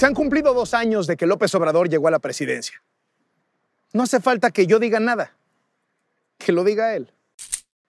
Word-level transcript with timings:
Se 0.00 0.06
han 0.06 0.14
cumplido 0.14 0.54
dos 0.54 0.72
años 0.72 1.06
de 1.06 1.14
que 1.18 1.26
López 1.26 1.54
Obrador 1.54 1.90
llegó 1.90 2.08
a 2.08 2.10
la 2.10 2.20
presidencia. 2.20 2.82
No 3.92 4.04
hace 4.04 4.18
falta 4.18 4.50
que 4.50 4.66
yo 4.66 4.78
diga 4.78 4.98
nada. 4.98 5.36
Que 6.38 6.52
lo 6.52 6.64
diga 6.64 6.96
él. 6.96 7.12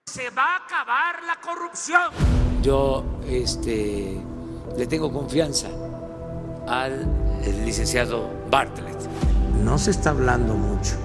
Se 0.04 0.28
va 0.28 0.56
a 0.56 0.56
acabar 0.58 1.22
la 1.22 1.40
corrupción. 1.40 2.12
Yo 2.60 3.02
este, 3.26 4.20
le 4.76 4.86
tengo 4.88 5.10
confianza 5.10 5.68
al 6.68 7.08
licenciado 7.64 8.28
Bartlett. 8.50 9.00
No 9.64 9.78
se 9.78 9.92
está 9.92 10.10
hablando 10.10 10.52
mucho 10.52 10.96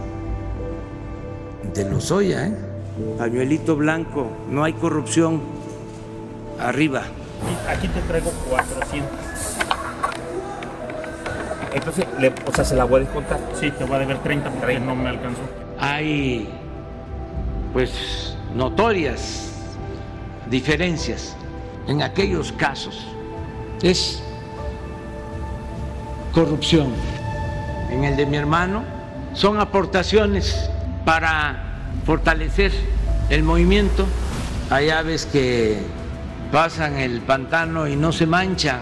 de 1.74 1.90
Lozoya, 1.90 2.48
¿eh? 2.48 2.58
Pañuelito 3.18 3.78
blanco, 3.78 4.30
no 4.50 4.66
hay 4.66 4.74
corrupción. 4.74 5.42
Arriba. 6.60 7.06
Aquí 7.70 7.88
te 7.88 8.02
traigo 8.02 8.30
400. 8.50 9.27
Entonces, 11.78 12.08
le, 12.20 12.30
o 12.30 12.52
sea, 12.54 12.66
se 12.66 12.76
la 12.76 12.86
voy 12.86 13.02
a 13.02 13.04
descontar. 13.06 13.40
Sí, 13.60 13.70
te 13.70 13.84
voy 13.84 13.98
a 13.98 14.00
deber 14.00 14.18
30 14.18 14.50
porque 14.50 14.80
no 14.80 14.96
me 14.96 15.10
alcanzó. 15.10 15.42
Hay, 15.80 16.50
pues, 17.72 18.36
notorias 18.56 19.54
diferencias 20.50 21.36
en 21.88 22.02
aquellos 22.02 22.52
casos. 22.52 23.08
Es 23.84 24.24
corrupción. 26.34 26.88
En 27.92 28.04
el 28.04 28.18
de 28.18 28.26
mi 28.26 28.38
hermano 28.38 28.84
son 29.34 29.60
aportaciones 29.60 30.70
para 31.06 31.64
fortalecer 32.06 32.72
el 33.30 33.44
movimiento. 33.44 34.06
Hay 34.72 34.90
aves 34.90 35.28
que 35.28 35.78
pasan 36.52 36.98
el 36.98 37.22
pantano 37.22 37.88
y 37.88 37.96
no 37.96 38.12
se 38.12 38.26
manchan. 38.26 38.80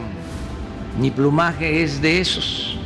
Mi 0.97 1.11
plumaje 1.11 1.83
es 1.83 2.01
de 2.01 2.21
esos. 2.21 2.79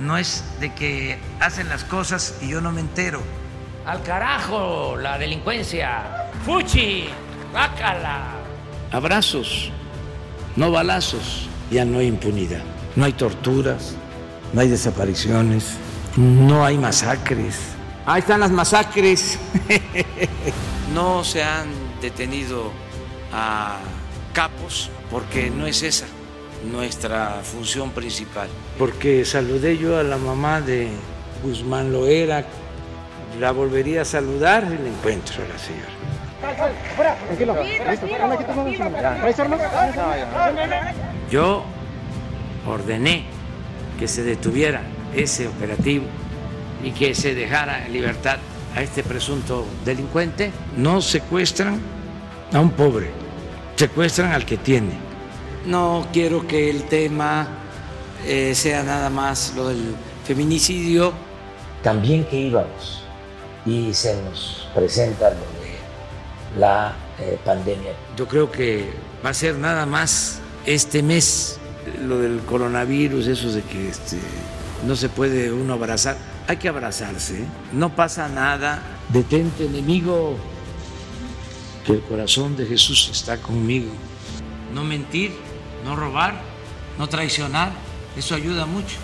No 0.00 0.16
es 0.16 0.44
de 0.60 0.72
que 0.74 1.18
hacen 1.40 1.68
las 1.68 1.84
cosas 1.84 2.36
y 2.40 2.48
yo 2.48 2.60
no 2.60 2.70
me 2.70 2.80
entero. 2.80 3.20
Al 3.84 4.02
carajo, 4.02 4.96
la 4.96 5.18
delincuencia. 5.18 6.30
Fuchi, 6.44 7.08
bácala. 7.52 8.36
Abrazos, 8.92 9.70
no 10.56 10.70
balazos. 10.70 11.48
Ya 11.70 11.84
no 11.84 11.98
hay 11.98 12.06
impunidad. 12.06 12.62
No 12.96 13.04
hay 13.04 13.12
torturas, 13.12 13.94
no 14.52 14.60
hay 14.60 14.68
desapariciones, 14.68 15.76
no 16.16 16.64
hay 16.64 16.78
masacres. 16.78 17.56
Ahí 18.06 18.20
están 18.20 18.40
las 18.40 18.50
masacres. 18.50 19.38
no 20.94 21.24
se 21.24 21.42
han 21.42 21.68
detenido 22.00 22.72
a 23.32 23.76
capos 24.32 24.90
porque 25.10 25.50
no 25.50 25.66
es 25.66 25.82
esa 25.82 26.06
nuestra 26.64 27.40
función 27.42 27.90
principal. 27.90 28.48
Porque 28.78 29.24
saludé 29.24 29.76
yo 29.78 29.98
a 29.98 30.02
la 30.02 30.16
mamá 30.16 30.60
de 30.60 30.88
Guzmán 31.42 31.92
Loera, 31.92 32.44
la 33.38 33.52
volvería 33.52 34.02
a 34.02 34.04
saludar 34.04 34.64
y 34.64 34.82
le 34.82 34.88
encuentro 34.88 35.44
a 35.44 35.48
la 35.48 35.58
señora. 35.58 35.98
Yo 41.30 41.64
ordené 42.66 43.24
que 43.98 44.08
se 44.08 44.22
detuviera 44.22 44.82
ese 45.14 45.48
operativo 45.48 46.04
y 46.82 46.92
que 46.92 47.14
se 47.14 47.34
dejara 47.34 47.86
en 47.86 47.92
libertad 47.92 48.38
a 48.74 48.82
este 48.82 49.02
presunto 49.02 49.66
delincuente. 49.84 50.52
No 50.76 51.00
secuestran 51.00 51.80
a 52.52 52.60
un 52.60 52.70
pobre, 52.70 53.10
secuestran 53.76 54.32
al 54.32 54.44
que 54.44 54.56
tiene. 54.56 55.07
No 55.68 56.06
quiero 56.14 56.46
que 56.46 56.70
el 56.70 56.84
tema 56.84 57.46
eh, 58.24 58.54
sea 58.54 58.82
nada 58.82 59.10
más 59.10 59.52
lo 59.54 59.68
del 59.68 59.94
feminicidio. 60.24 61.12
También 61.82 62.24
que 62.24 62.40
íbamos 62.40 63.02
y 63.66 63.92
se 63.92 64.16
nos 64.22 64.66
presenta 64.74 65.28
lo 65.28 65.36
de 65.36 66.58
la 66.58 66.96
eh, 67.18 67.38
pandemia. 67.44 67.92
Yo 68.16 68.26
creo 68.26 68.50
que 68.50 68.90
va 69.22 69.28
a 69.28 69.34
ser 69.34 69.56
nada 69.56 69.84
más 69.84 70.40
este 70.64 71.02
mes 71.02 71.60
lo 72.02 72.16
del 72.18 72.40
coronavirus, 72.40 73.26
eso 73.26 73.52
de 73.52 73.60
que 73.60 73.90
este, 73.90 74.16
no 74.86 74.96
se 74.96 75.10
puede 75.10 75.52
uno 75.52 75.74
abrazar. 75.74 76.16
Hay 76.46 76.56
que 76.56 76.70
abrazarse, 76.70 77.42
¿eh? 77.42 77.46
no 77.74 77.94
pasa 77.94 78.26
nada. 78.30 78.80
Detente, 79.10 79.66
enemigo, 79.66 80.34
que 81.84 81.92
el 81.92 82.00
corazón 82.00 82.56
de 82.56 82.64
Jesús 82.64 83.10
está 83.12 83.36
conmigo. 83.36 83.90
No 84.72 84.82
mentir, 84.82 85.32
no 85.84 85.96
robar, 85.96 86.40
no 86.98 87.08
traicionar, 87.08 87.72
eso 88.16 88.34
ayuda 88.34 88.66
mucho 88.66 88.96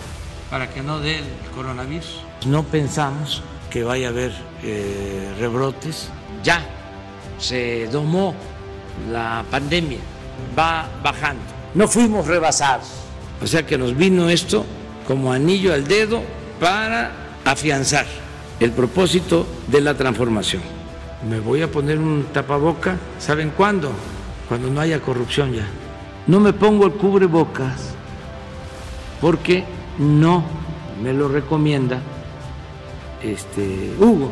para 0.51 0.71
que 0.71 0.83
no 0.83 1.01
dé 1.01 1.19
el 1.19 1.51
coronavirus. 1.55 2.21
No 2.47 2.63
pensamos 2.65 3.43
que 3.71 3.83
vaya 3.83 4.09
a 4.09 4.11
haber 4.11 4.33
eh, 4.63 5.35
rebrotes. 5.39 6.09
Ya 6.43 6.65
se 7.39 7.89
domó 7.89 8.35
la 9.11 9.45
pandemia, 9.51 9.99
va 10.57 10.89
bajando. 11.03 11.43
No 11.75 11.89
fuimos 11.89 12.27
rebasados. 12.27 12.87
O 13.43 13.47
sea 13.47 13.67
que 13.67 13.77
nos 13.77 13.97
vino 13.97 14.29
esto 14.29 14.65
como 15.07 15.33
anillo 15.33 15.75
al 15.75 15.87
dedo 15.87 16.23
para 16.61 17.13
afianzar 17.45 18.07
el 18.61 18.71
propósito 18.71 19.47
de 19.67 19.81
la 19.81 19.95
transformación. 19.95 20.63
Me 21.29 21.41
voy 21.41 21.63
a 21.63 21.71
poner 21.71 21.99
un 21.99 22.27
tapaboca, 22.33 22.97
¿saben 23.19 23.51
cuándo? 23.51 23.91
Cuando 24.49 24.69
no 24.71 24.81
haya 24.81 25.01
corrupción 25.01 25.53
ya. 25.53 25.67
No 26.27 26.41
me 26.41 26.53
pongo 26.53 26.87
el 26.87 26.93
cubrebocas 26.93 27.95
porque 29.21 29.65
no 29.99 30.43
me 31.03 31.13
lo 31.13 31.29
recomienda 31.29 32.01
este, 33.23 33.95
Hugo. 33.99 34.31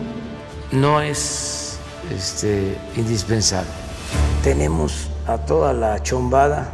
No 0.73 1.01
es 1.01 1.79
este, 2.11 2.77
indispensable. 2.97 3.71
Tenemos 4.43 5.09
a 5.27 5.39
toda 5.39 5.73
la 5.73 6.03
chombada, 6.03 6.71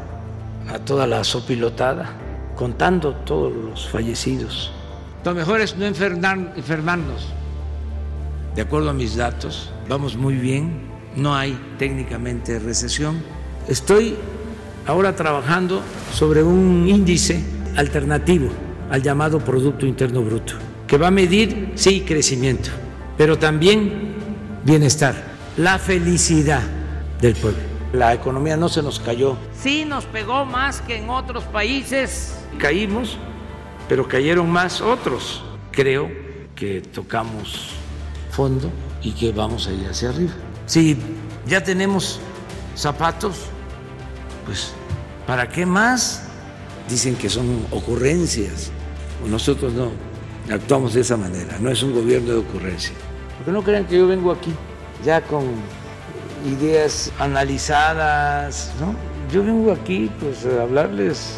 a 0.73 0.79
toda 0.79 1.06
la 1.06 1.25
sopilotada, 1.25 2.11
contando 2.56 3.15
todos 3.15 3.53
los 3.53 3.89
fallecidos. 3.89 4.73
Lo 5.25 5.35
mejor 5.35 5.61
es 5.61 5.77
no 5.77 5.85
enfermarnos. 5.85 7.29
De 8.55 8.62
acuerdo 8.62 8.91
a 8.91 8.93
mis 8.93 9.17
datos, 9.17 9.71
vamos 9.89 10.17
muy 10.17 10.35
bien, 10.35 10.81
no 11.17 11.35
hay 11.35 11.59
técnicamente 11.79 12.59
recesión. 12.59 13.23
Estoy 13.69 14.17
ahora 14.88 15.15
trabajando 15.15 15.82
sobre 16.15 16.43
un 16.43 16.88
índice 16.88 17.44
alternativo 17.76 18.49
al 18.91 19.03
llamado 19.03 19.38
Producto 19.38 19.84
Interno 19.84 20.22
Bruto, 20.22 20.54
que 20.87 20.97
va 20.97 21.09
a 21.09 21.10
medir, 21.10 21.72
sí, 21.75 22.00
crecimiento, 22.00 22.71
pero 23.19 23.38
también 23.38 24.15
bienestar, 24.65 25.15
la 25.59 25.78
felicidad 25.78 26.62
del 27.21 27.34
pueblo. 27.34 27.60
La 27.93 28.15
economía 28.15 28.56
no 28.56 28.71
se 28.71 28.82
nos 28.82 28.99
cayó. 28.99 29.37
Sí 29.54 29.84
nos 29.84 30.06
pegó 30.06 30.47
más 30.47 30.81
que 30.81 30.97
en 30.97 31.10
otros 31.10 31.44
países. 31.44 32.38
Caímos, 32.59 33.19
pero 33.88 34.09
cayeron 34.09 34.49
más 34.50 34.81
otros. 34.81 35.43
Creo 35.70 36.10
que 36.55 36.81
tocamos 36.81 37.70
fondo 38.31 38.70
y 39.03 39.12
que 39.12 39.32
vamos 39.32 39.66
a 39.66 39.72
ir 39.72 39.87
hacia 39.87 40.10
arriba. 40.10 40.32
Si 40.66 40.97
ya 41.47 41.62
tenemos 41.62 42.20
zapatos, 42.75 43.37
pues 44.44 44.72
¿para 45.28 45.47
qué 45.47 45.66
más? 45.66 46.22
Dicen 46.89 47.15
que 47.15 47.28
son 47.28 47.66
ocurrencias. 47.71 48.71
Nosotros 49.27 49.75
no 49.75 49.91
actuamos 50.50 50.94
de 50.94 51.03
esa 51.03 51.19
manera, 51.19 51.59
no 51.61 51.71
es 51.71 51.83
un 51.83 51.93
gobierno 51.93 52.33
de 52.33 52.38
ocurrencia. 52.38 52.94
Porque 53.37 53.52
no 53.52 53.62
crean 53.62 53.85
que 53.85 53.99
yo 53.99 54.06
vengo 54.06 54.32
aquí 54.32 54.55
ya 55.05 55.20
con 55.20 55.44
ideas 56.47 57.12
analizadas, 57.19 58.73
¿no? 58.81 58.94
Yo 59.31 59.44
vengo 59.44 59.70
aquí 59.70 60.11
pues 60.19 60.47
a 60.47 60.62
hablarles. 60.62 61.35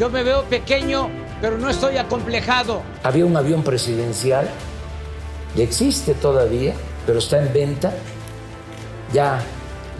Yo 0.00 0.10
me 0.10 0.24
veo 0.24 0.42
pequeño, 0.44 1.08
pero 1.40 1.58
no 1.58 1.70
estoy 1.70 1.96
acomplejado. 1.96 2.82
Había 3.04 3.24
un 3.24 3.36
avión 3.36 3.62
presidencial, 3.62 4.48
y 5.56 5.62
existe 5.62 6.14
todavía, 6.14 6.74
pero 7.06 7.20
está 7.20 7.38
en 7.38 7.52
venta. 7.52 7.94
Ya 9.12 9.40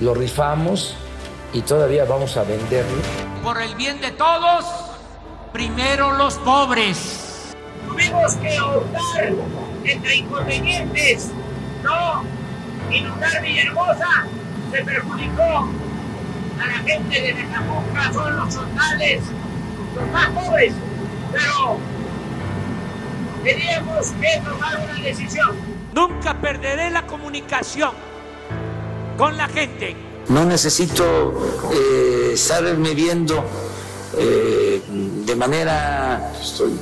lo 0.01 0.13
rifamos 0.13 0.97
y 1.53 1.63
todavía 1.63 2.05
vamos 2.05 2.37
a 2.37 2.45
venderlo. 2.45 3.03
Por 3.43 3.61
el 3.61 3.75
bien 3.75 4.01
de 4.01 4.11
todos, 4.13 4.65
primero 5.53 6.13
los 6.13 6.35
pobres. 6.39 7.55
Tuvimos 7.87 8.35
que 8.35 8.61
optar 8.61 9.33
entre 9.85 10.17
inconvenientes. 10.17 11.31
No, 11.83 12.23
inundar 12.91 13.43
Villahermosa 13.43 14.27
se 14.73 14.85
perjudicó 14.85 15.69
a 16.61 16.67
la 16.67 16.79
gente 16.85 17.21
de 17.21 17.35
Necamuca, 17.35 18.13
son 18.13 18.37
los 18.37 18.55
chotales, 18.55 19.23
los 19.95 20.09
más 20.11 20.29
pobres, 20.31 20.75
pero 21.33 21.79
teníamos 23.43 24.09
que 24.21 24.41
tomar 24.45 24.81
una 24.81 24.95
decisión. 25.03 25.57
Nunca 25.95 26.35
perderé 26.35 26.91
la 26.91 27.07
comunicación 27.07 27.93
con 29.17 29.37
la 29.37 29.49
gente. 29.49 30.08
No 30.29 30.45
necesito 30.45 31.33
eh, 31.73 32.31
estarme 32.35 32.95
viendo 32.95 33.45
eh, 34.17 34.83
de 35.25 35.37
manera 35.37 36.33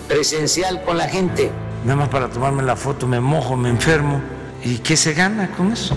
presencial 0.08 0.82
con 0.84 0.98
la 0.98 1.08
gente. 1.08 1.50
Nada 1.84 1.96
más 1.96 2.08
para 2.08 2.28
tomarme 2.28 2.62
la 2.62 2.74
foto 2.74 3.06
me 3.06 3.20
mojo, 3.20 3.56
me 3.56 3.68
enfermo. 3.68 4.20
¿Y 4.64 4.78
qué 4.78 4.96
se 4.96 5.14
gana 5.14 5.50
con 5.52 5.72
eso? 5.72 5.96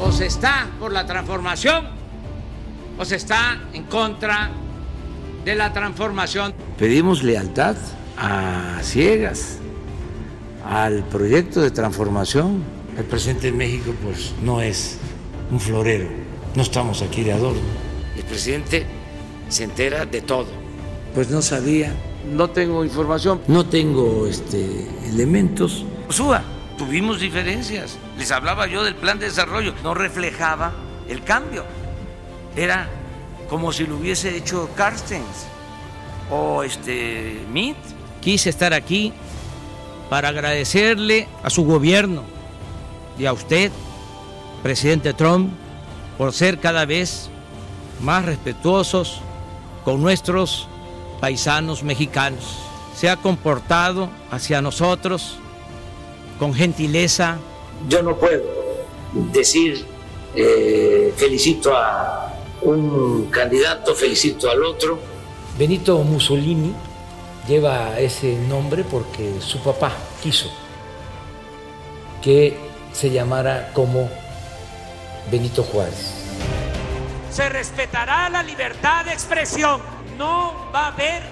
O 0.00 0.10
se 0.10 0.26
está 0.26 0.68
por 0.78 0.92
la 0.92 1.04
transformación 1.04 1.88
o 2.98 3.04
se 3.04 3.16
está 3.16 3.60
en 3.72 3.84
contra 3.84 4.50
de 5.44 5.54
la 5.54 5.72
transformación. 5.72 6.54
Pedimos 6.78 7.22
lealtad 7.22 7.76
a 8.16 8.78
ciegas 8.82 9.58
al 10.66 11.02
proyecto 11.04 11.60
de 11.60 11.70
transformación. 11.70 12.62
El 12.96 13.04
presidente 13.06 13.48
de 13.48 13.52
México 13.52 13.92
pues 14.04 14.32
no 14.40 14.60
es 14.60 14.98
un 15.50 15.58
florero, 15.58 16.08
no 16.54 16.62
estamos 16.62 17.02
aquí 17.02 17.24
de 17.24 17.32
adorno. 17.32 17.60
El 18.16 18.22
presidente 18.22 18.86
se 19.48 19.64
entera 19.64 20.06
de 20.06 20.20
todo. 20.20 20.46
Pues 21.12 21.28
no 21.28 21.42
sabía, 21.42 21.92
no 22.30 22.50
tengo 22.50 22.84
información, 22.84 23.40
no 23.48 23.66
tengo 23.66 24.28
este, 24.28 24.86
elementos. 25.08 25.84
Suba, 26.08 26.44
tuvimos 26.78 27.18
diferencias. 27.18 27.98
Les 28.16 28.30
hablaba 28.30 28.68
yo 28.68 28.84
del 28.84 28.94
plan 28.94 29.18
de 29.18 29.26
desarrollo, 29.26 29.74
no 29.82 29.94
reflejaba 29.94 30.72
el 31.08 31.24
cambio. 31.24 31.64
Era 32.54 32.88
como 33.48 33.72
si 33.72 33.88
lo 33.88 33.96
hubiese 33.96 34.36
hecho 34.36 34.70
Carstens 34.76 35.48
o 36.30 36.62
este 36.62 37.40
Meade. 37.52 37.74
Quise 38.20 38.50
estar 38.50 38.72
aquí 38.72 39.12
para 40.08 40.28
agradecerle 40.28 41.26
a 41.42 41.50
su 41.50 41.64
gobierno 41.64 42.33
y 43.18 43.26
a 43.26 43.32
usted, 43.32 43.70
presidente 44.62 45.12
Trump, 45.12 45.52
por 46.18 46.32
ser 46.32 46.58
cada 46.58 46.84
vez 46.84 47.28
más 48.00 48.24
respetuosos 48.24 49.20
con 49.84 50.00
nuestros 50.02 50.68
paisanos 51.20 51.82
mexicanos. 51.82 52.58
Se 52.94 53.08
ha 53.08 53.16
comportado 53.16 54.08
hacia 54.30 54.62
nosotros 54.62 55.36
con 56.38 56.54
gentileza. 56.54 57.38
Yo 57.88 58.02
no 58.02 58.16
puedo 58.16 58.42
decir 59.32 59.84
eh, 60.34 61.12
felicito 61.16 61.72
a 61.76 62.34
un 62.62 63.26
candidato, 63.30 63.94
felicito 63.94 64.50
al 64.50 64.64
otro. 64.64 64.98
Benito 65.58 65.98
Mussolini 65.98 66.72
lleva 67.46 67.98
ese 67.98 68.36
nombre 68.48 68.84
porque 68.84 69.34
su 69.40 69.58
papá 69.58 69.92
quiso 70.22 70.50
que 72.22 72.56
se 72.94 73.10
llamara 73.10 73.70
como 73.74 74.08
Benito 75.30 75.62
Juárez. 75.62 76.14
Se 77.30 77.48
respetará 77.48 78.30
la 78.30 78.42
libertad 78.42 79.04
de 79.04 79.12
expresión, 79.12 79.80
no 80.16 80.70
va 80.72 80.86
a 80.86 80.88
haber 80.88 81.22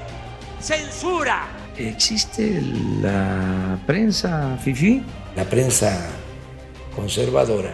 censura. 0.60 1.46
Existe 1.76 2.60
la 3.00 3.78
prensa 3.86 4.58
fifi, 4.62 5.02
la 5.36 5.44
prensa 5.44 6.10
conservadora, 6.94 7.72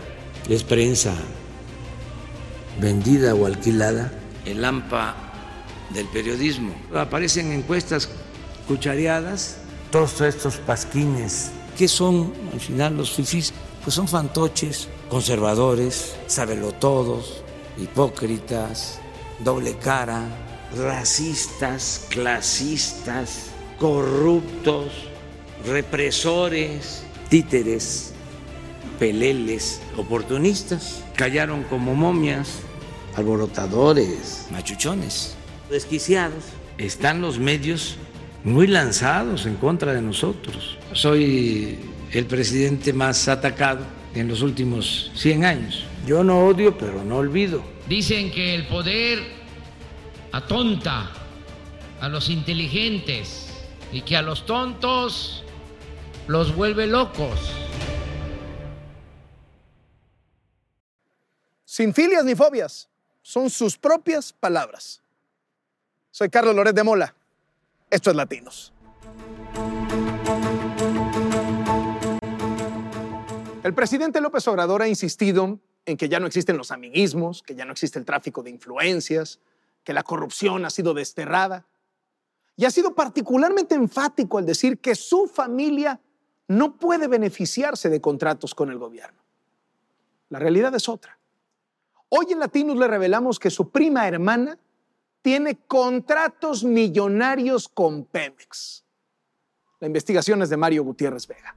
es 0.48 0.62
prensa 0.62 1.14
vendida 2.80 3.34
o 3.34 3.46
alquilada, 3.46 4.12
el 4.44 4.64
AMPA 4.64 5.16
del 5.90 6.06
periodismo. 6.06 6.74
Aparecen 6.94 7.52
encuestas 7.52 8.08
cuchareadas, 8.68 9.58
todos 9.90 10.20
estos 10.20 10.56
pasquines. 10.58 11.50
¿Qué 11.76 11.88
son 11.88 12.32
al 12.52 12.60
final 12.60 12.96
los 12.96 13.12
fifís? 13.12 13.52
Pues 13.88 13.94
son 13.94 14.06
fantoches, 14.06 14.86
conservadores, 15.08 16.14
sabelotodos, 16.26 17.42
hipócritas, 17.78 19.00
doble 19.38 19.78
cara, 19.78 20.24
racistas, 20.76 22.04
clasistas, 22.10 23.46
corruptos, 23.78 24.92
represores, 25.64 27.02
títeres, 27.30 28.12
peleles, 28.98 29.80
oportunistas. 29.96 31.02
Callaron 31.16 31.62
como 31.62 31.94
momias, 31.94 32.58
alborotadores, 33.16 34.48
machuchones, 34.50 35.34
desquiciados. 35.70 36.44
Están 36.76 37.22
los 37.22 37.38
medios 37.38 37.96
muy 38.44 38.66
lanzados 38.66 39.46
en 39.46 39.54
contra 39.54 39.94
de 39.94 40.02
nosotros. 40.02 40.76
Soy 40.92 41.78
el 42.12 42.26
presidente 42.26 42.92
más 42.92 43.28
atacado 43.28 43.84
en 44.14 44.28
los 44.28 44.42
últimos 44.42 45.10
100 45.14 45.44
años. 45.44 45.84
Yo 46.06 46.24
no 46.24 46.46
odio, 46.46 46.76
pero 46.76 47.04
no 47.04 47.16
olvido. 47.16 47.62
Dicen 47.88 48.30
que 48.30 48.54
el 48.54 48.66
poder 48.66 49.18
atonta 50.32 51.10
a 52.00 52.08
los 52.08 52.30
inteligentes 52.30 53.48
y 53.92 54.02
que 54.02 54.16
a 54.16 54.22
los 54.22 54.46
tontos 54.46 55.44
los 56.26 56.54
vuelve 56.54 56.86
locos. 56.86 57.52
Sin 61.64 61.94
filias 61.94 62.24
ni 62.24 62.34
fobias, 62.34 62.88
son 63.22 63.50
sus 63.50 63.76
propias 63.76 64.32
palabras. 64.32 65.02
Soy 66.10 66.28
Carlos 66.28 66.54
Loret 66.54 66.74
de 66.74 66.82
Mola. 66.82 67.14
Esto 67.90 68.10
es 68.10 68.16
Latinos. 68.16 68.72
El 73.64 73.74
presidente 73.74 74.20
López 74.20 74.46
Obrador 74.46 74.82
ha 74.82 74.88
insistido 74.88 75.58
en 75.84 75.96
que 75.96 76.08
ya 76.08 76.20
no 76.20 76.26
existen 76.26 76.56
los 76.56 76.70
amiguismos, 76.70 77.42
que 77.42 77.56
ya 77.56 77.64
no 77.64 77.72
existe 77.72 77.98
el 77.98 78.04
tráfico 78.04 78.42
de 78.42 78.50
influencias, 78.50 79.40
que 79.82 79.92
la 79.92 80.04
corrupción 80.04 80.64
ha 80.64 80.70
sido 80.70 80.94
desterrada. 80.94 81.66
Y 82.56 82.66
ha 82.66 82.70
sido 82.70 82.94
particularmente 82.94 83.74
enfático 83.74 84.38
al 84.38 84.46
decir 84.46 84.78
que 84.78 84.94
su 84.94 85.26
familia 85.26 86.00
no 86.46 86.76
puede 86.76 87.08
beneficiarse 87.08 87.88
de 87.88 88.00
contratos 88.00 88.54
con 88.54 88.70
el 88.70 88.78
gobierno. 88.78 89.22
La 90.28 90.38
realidad 90.38 90.74
es 90.74 90.88
otra. 90.88 91.18
Hoy 92.10 92.26
en 92.30 92.38
Latinos 92.38 92.76
le 92.76 92.86
revelamos 92.86 93.38
que 93.38 93.50
su 93.50 93.70
prima 93.70 94.06
hermana 94.06 94.58
tiene 95.20 95.56
contratos 95.66 96.64
millonarios 96.64 97.68
con 97.68 98.04
Pemex. 98.04 98.84
La 99.80 99.86
investigación 99.86 100.42
es 100.42 100.50
de 100.50 100.56
Mario 100.56 100.84
Gutiérrez 100.84 101.26
Vega. 101.26 101.56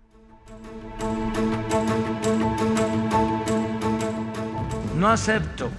No 5.01 5.09
acepto 5.09 5.71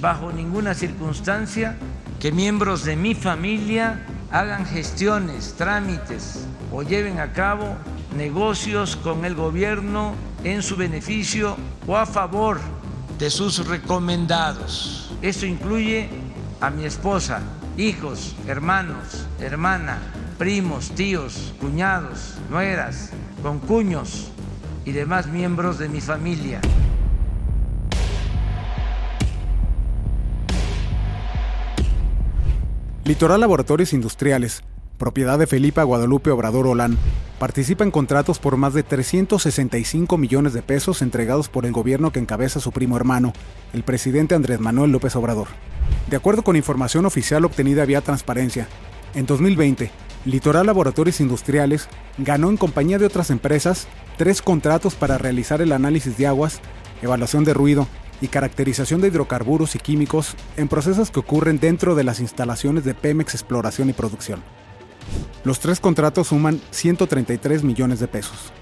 bajo 0.00 0.30
ninguna 0.30 0.72
circunstancia 0.72 1.76
que 2.20 2.30
miembros 2.30 2.84
de 2.84 2.94
mi 2.94 3.16
familia 3.16 4.06
hagan 4.30 4.64
gestiones, 4.66 5.54
trámites 5.58 6.46
o 6.70 6.84
lleven 6.84 7.18
a 7.18 7.32
cabo 7.32 7.76
negocios 8.16 8.94
con 8.94 9.24
el 9.24 9.34
gobierno 9.34 10.14
en 10.44 10.62
su 10.62 10.76
beneficio 10.76 11.56
o 11.88 11.96
a 11.96 12.06
favor 12.06 12.60
de 13.18 13.30
sus 13.30 13.66
recomendados. 13.66 15.12
Esto 15.22 15.44
incluye 15.44 16.08
a 16.60 16.70
mi 16.70 16.84
esposa, 16.84 17.40
hijos, 17.76 18.36
hermanos, 18.46 19.26
hermana, 19.40 19.98
primos, 20.38 20.92
tíos, 20.92 21.52
cuñados, 21.60 22.36
nueras, 22.48 23.10
concuños 23.42 24.30
y 24.84 24.92
demás 24.92 25.26
miembros 25.26 25.80
de 25.80 25.88
mi 25.88 26.00
familia. 26.00 26.60
Litoral 33.06 33.38
Laboratorios 33.38 33.92
Industriales, 33.92 34.64
propiedad 34.98 35.38
de 35.38 35.46
Felipa 35.46 35.84
Guadalupe 35.84 36.32
Obrador 36.32 36.66
Olán, 36.66 36.98
participa 37.38 37.84
en 37.84 37.92
contratos 37.92 38.40
por 38.40 38.56
más 38.56 38.74
de 38.74 38.82
365 38.82 40.18
millones 40.18 40.54
de 40.54 40.62
pesos 40.62 41.02
entregados 41.02 41.48
por 41.48 41.66
el 41.66 41.72
gobierno 41.72 42.10
que 42.10 42.18
encabeza 42.18 42.58
su 42.58 42.72
primo 42.72 42.96
hermano, 42.96 43.32
el 43.72 43.84
presidente 43.84 44.34
Andrés 44.34 44.58
Manuel 44.58 44.90
López 44.90 45.14
Obrador. 45.14 45.46
De 46.10 46.16
acuerdo 46.16 46.42
con 46.42 46.56
información 46.56 47.06
oficial 47.06 47.44
obtenida 47.44 47.84
vía 47.84 48.00
transparencia, 48.00 48.66
en 49.14 49.24
2020, 49.24 49.92
Litoral 50.24 50.66
Laboratorios 50.66 51.20
Industriales 51.20 51.88
ganó 52.18 52.50
en 52.50 52.56
compañía 52.56 52.98
de 52.98 53.06
otras 53.06 53.30
empresas 53.30 53.86
tres 54.16 54.42
contratos 54.42 54.96
para 54.96 55.16
realizar 55.16 55.62
el 55.62 55.70
análisis 55.70 56.18
de 56.18 56.26
aguas, 56.26 56.58
evaluación 57.02 57.44
de 57.44 57.54
ruido 57.54 57.86
y 58.20 58.28
caracterización 58.28 59.00
de 59.00 59.08
hidrocarburos 59.08 59.74
y 59.74 59.78
químicos 59.78 60.34
en 60.56 60.68
procesos 60.68 61.10
que 61.10 61.20
ocurren 61.20 61.60
dentro 61.60 61.94
de 61.94 62.04
las 62.04 62.20
instalaciones 62.20 62.84
de 62.84 62.94
Pemex 62.94 63.34
Exploración 63.34 63.90
y 63.90 63.92
Producción. 63.92 64.42
Los 65.44 65.60
tres 65.60 65.80
contratos 65.80 66.28
suman 66.28 66.60
133 66.70 67.62
millones 67.62 68.00
de 68.00 68.08
pesos. 68.08 68.52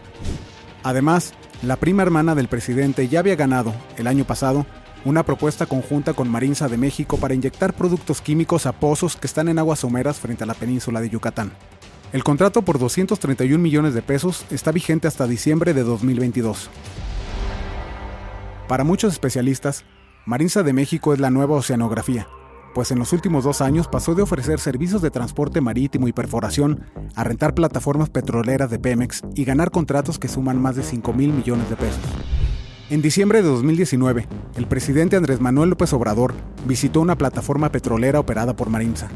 Además, 0.83 1.33
la 1.63 1.77
prima 1.77 2.03
hermana 2.03 2.35
del 2.35 2.49
presidente 2.49 3.09
ya 3.09 3.21
había 3.21 3.37
ganado, 3.37 3.75
el 3.97 4.07
año 4.07 4.25
pasado, 4.25 4.67
una 5.05 5.23
propuesta 5.23 5.67
conjunta 5.67 6.15
con 6.15 6.29
Marinza 6.29 6.69
de 6.69 6.77
México 6.77 7.17
para 7.17 7.35
inyectar 7.35 7.75
productos 7.75 8.21
químicos 8.21 8.67
a 8.67 8.73
pozos 8.73 9.17
que 9.17 9.27
están 9.27 9.49
en 9.49 9.59
aguas 9.59 9.81
someras 9.81 10.19
frente 10.19 10.45
a 10.45 10.47
la 10.47 10.55
península 10.55 11.01
de 11.01 11.11
Yucatán. 11.11 11.53
El 12.13 12.23
contrato 12.23 12.63
por 12.63 12.79
231 12.79 13.63
millones 13.63 13.93
de 13.95 14.03
pesos 14.03 14.45
está 14.51 14.71
vigente 14.73 15.09
hasta 15.09 15.27
diciembre 15.27 15.75
de 15.75 15.83
2022. 15.83 16.71
Para 18.69 18.83
muchos 18.83 19.13
especialistas, 19.13 19.85
Marinza 20.25 20.63
de 20.63 20.73
México 20.73 21.13
es 21.13 21.21
la 21.21 21.31
nueva 21.31 21.57
oceanografía, 21.57 22.27
pues 22.75 22.91
en 22.91 22.99
los 22.99 23.13
últimos 23.13 23.45
dos 23.45 23.61
años 23.61 23.89
pasó 23.89 24.15
de 24.15 24.23
ofrecer 24.23 24.59
servicios 24.59 25.03
de 25.03 25.11
transporte 25.11 25.61
marítimo 25.61 26.09
y 26.09 26.15
perforación 26.15 26.87
a 27.15 27.25
rentar 27.25 27.55
plataformas 27.55 28.09
petroleras 28.09 28.71
de 28.71 28.79
Pemex 28.79 29.21
y 29.35 29.45
ganar 29.45 29.71
contratos 29.71 30.19
que 30.19 30.29
suman 30.29 30.63
más 30.63 30.77
de 30.77 30.83
5 30.83 31.13
mil 31.13 31.35
millones 31.35 31.69
de 31.69 31.77
pesos. 31.77 32.01
En 32.89 33.03
diciembre 33.03 33.43
de 33.43 33.49
2019, 33.49 34.27
el 34.57 34.67
presidente 34.67 35.17
Andrés 35.17 35.43
Manuel 35.43 35.71
López 35.71 35.93
Obrador 35.93 36.33
visitó 36.67 37.03
una 37.03 37.19
plataforma 37.19 37.71
petrolera 37.71 38.19
operada 38.19 38.57
por 38.57 38.71
Marinza. 38.71 39.09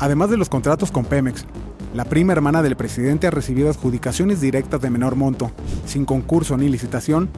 Además 0.00 0.28
de 0.30 0.38
los 0.38 0.48
contratos 0.48 0.90
con 0.90 1.04
Pemex, 1.04 1.46
la 1.94 2.04
prima 2.04 2.32
hermana 2.32 2.62
del 2.62 2.74
presidente 2.74 3.28
ha 3.28 3.30
recibido 3.30 3.70
adjudicaciones 3.70 4.40
directas 4.40 4.80
de 4.80 4.90
menor 4.90 5.14
monto, 5.14 5.52
sin 5.86 6.04
concurso 6.04 6.56
ni 6.56 6.68
licitación, 6.68 7.30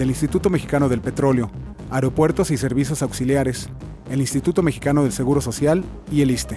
del 0.00 0.08
Instituto 0.08 0.48
Mexicano 0.48 0.88
del 0.88 1.02
Petróleo, 1.02 1.50
Aeropuertos 1.90 2.50
y 2.50 2.56
Servicios 2.56 3.02
Auxiliares, 3.02 3.68
el 4.10 4.20
Instituto 4.20 4.62
Mexicano 4.62 5.02
del 5.02 5.12
Seguro 5.12 5.42
Social 5.42 5.84
y 6.10 6.22
el 6.22 6.30
ISTE. 6.30 6.56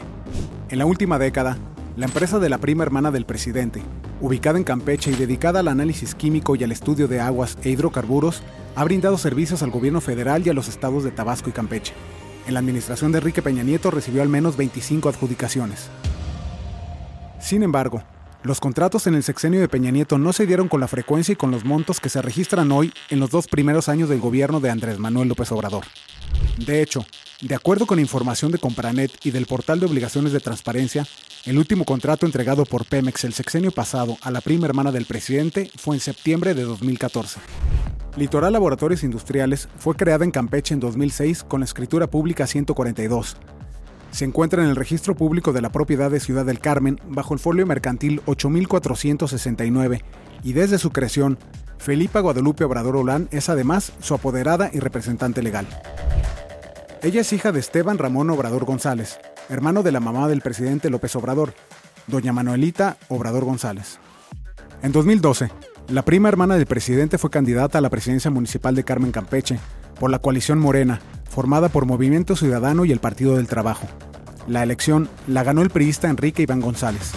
En 0.69 0.79
la 0.79 0.85
última 0.85 1.19
década, 1.19 1.57
la 1.97 2.05
empresa 2.05 2.39
de 2.39 2.47
la 2.47 2.59
prima 2.59 2.83
hermana 2.83 3.11
del 3.11 3.25
presidente, 3.25 3.81
ubicada 4.21 4.57
en 4.57 4.63
Campeche 4.63 5.11
y 5.11 5.15
dedicada 5.15 5.59
al 5.59 5.67
análisis 5.67 6.15
químico 6.15 6.55
y 6.55 6.63
al 6.63 6.71
estudio 6.71 7.09
de 7.09 7.19
aguas 7.19 7.57
e 7.63 7.69
hidrocarburos, 7.69 8.43
ha 8.77 8.83
brindado 8.85 9.17
servicios 9.17 9.61
al 9.61 9.71
gobierno 9.71 9.99
federal 9.99 10.47
y 10.47 10.49
a 10.49 10.53
los 10.53 10.69
estados 10.69 11.03
de 11.03 11.11
Tabasco 11.11 11.49
y 11.49 11.53
Campeche. 11.53 11.93
En 12.47 12.53
la 12.53 12.61
administración 12.61 13.11
de 13.11 13.17
Enrique 13.17 13.41
Peña 13.41 13.63
Nieto 13.63 13.91
recibió 13.91 14.21
al 14.21 14.29
menos 14.29 14.55
25 14.55 15.09
adjudicaciones. 15.09 15.89
Sin 17.41 17.61
embargo, 17.61 18.03
los 18.43 18.59
contratos 18.59 19.07
en 19.07 19.15
el 19.15 19.23
sexenio 19.23 19.61
de 19.61 19.69
Peña 19.69 19.89
Nieto 19.89 20.17
no 20.17 20.33
se 20.33 20.45
dieron 20.45 20.67
con 20.67 20.81
la 20.81 20.89
frecuencia 20.89 21.31
y 21.31 21.35
con 21.37 21.49
los 21.49 21.63
montos 21.63 22.01
que 22.01 22.09
se 22.09 22.21
registran 22.21 22.71
hoy 22.73 22.93
en 23.09 23.21
los 23.21 23.29
dos 23.29 23.47
primeros 23.47 23.87
años 23.87 24.09
del 24.09 24.19
gobierno 24.19 24.59
de 24.59 24.69
Andrés 24.69 24.99
Manuel 24.99 25.29
López 25.29 25.49
Obrador. 25.53 25.85
De 26.57 26.81
hecho, 26.81 27.05
de 27.41 27.55
acuerdo 27.55 27.85
con 27.85 27.99
información 27.99 28.51
de 28.51 28.59
Compranet 28.59 29.11
y 29.25 29.31
del 29.31 29.45
portal 29.45 29.79
de 29.79 29.85
obligaciones 29.85 30.33
de 30.33 30.41
transparencia, 30.41 31.07
el 31.45 31.57
último 31.57 31.85
contrato 31.85 32.25
entregado 32.25 32.65
por 32.65 32.85
Pemex 32.85 33.23
el 33.23 33.33
sexenio 33.33 33.71
pasado 33.71 34.17
a 34.21 34.29
la 34.29 34.41
prima 34.41 34.65
hermana 34.65 34.91
del 34.91 35.05
presidente 35.05 35.71
fue 35.77 35.95
en 35.95 36.01
septiembre 36.01 36.53
de 36.53 36.63
2014. 36.63 37.39
Litoral 38.17 38.53
Laboratorios 38.53 39.03
Industriales 39.03 39.69
fue 39.77 39.95
creada 39.95 40.23
en 40.23 40.31
Campeche 40.31 40.73
en 40.73 40.79
2006 40.79 41.43
con 41.43 41.61
la 41.61 41.65
escritura 41.65 42.07
pública 42.07 42.45
142, 42.45 43.37
se 44.13 44.25
encuentra 44.25 44.63
en 44.63 44.69
el 44.69 44.75
registro 44.75 45.15
público 45.15 45.53
de 45.53 45.61
la 45.61 45.71
propiedad 45.71 46.11
de 46.11 46.19
Ciudad 46.19 46.45
del 46.45 46.59
Carmen 46.59 47.01
bajo 47.07 47.33
el 47.33 47.39
folio 47.39 47.65
mercantil 47.65 48.21
8469 48.25 50.03
y 50.43 50.53
desde 50.53 50.77
su 50.77 50.91
creación, 50.91 51.39
Felipa 51.79 52.19
Guadalupe 52.19 52.63
Obrador 52.63 52.95
Olán 52.95 53.27
es 53.31 53.49
además 53.49 53.91
su 54.01 54.13
apoderada 54.13 54.69
y 54.71 54.79
representante 54.79 55.41
legal. 55.41 55.67
Ella 57.01 57.21
es 57.21 57.33
hija 57.33 57.51
de 57.51 57.59
Esteban 57.59 57.97
Ramón 57.97 58.29
Obrador 58.29 58.65
González, 58.65 59.17
hermano 59.49 59.81
de 59.81 59.91
la 59.91 59.99
mamá 59.99 60.27
del 60.27 60.41
presidente 60.41 60.91
López 60.91 61.15
Obrador, 61.15 61.53
doña 62.05 62.31
Manuelita 62.31 62.97
Obrador 63.09 63.45
González. 63.45 63.97
En 64.83 64.91
2012, 64.91 65.49
la 65.87 66.05
prima 66.05 66.29
hermana 66.29 66.55
del 66.55 66.67
presidente 66.67 67.17
fue 67.17 67.31
candidata 67.31 67.79
a 67.79 67.81
la 67.81 67.89
presidencia 67.89 68.29
municipal 68.29 68.75
de 68.75 68.83
Carmen 68.83 69.11
Campeche 69.11 69.59
por 69.99 70.11
la 70.11 70.19
coalición 70.19 70.59
Morena, 70.59 71.01
formada 71.29 71.69
por 71.69 71.85
Movimiento 71.85 72.35
Ciudadano 72.35 72.85
y 72.85 72.91
el 72.91 72.99
Partido 72.99 73.37
del 73.37 73.47
Trabajo. 73.47 73.87
La 74.47 74.63
elección 74.63 75.09
la 75.27 75.43
ganó 75.43 75.61
el 75.61 75.69
priista 75.69 76.09
Enrique 76.09 76.43
Iván 76.43 76.61
González. 76.61 77.11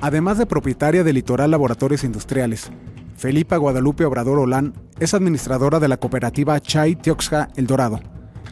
Además 0.00 0.38
de 0.38 0.46
propietaria 0.46 1.02
de 1.04 1.12
Litoral 1.12 1.50
Laboratorios 1.50 2.04
Industriales, 2.04 2.70
Felipa 3.16 3.56
Guadalupe 3.56 4.04
Obrador 4.04 4.38
Olán 4.38 4.74
es 5.00 5.14
administradora 5.14 5.80
de 5.80 5.88
la 5.88 5.96
cooperativa 5.96 6.60
Chai 6.60 6.96
Tioxja 6.96 7.48
El 7.56 7.66
Dorado, 7.66 8.00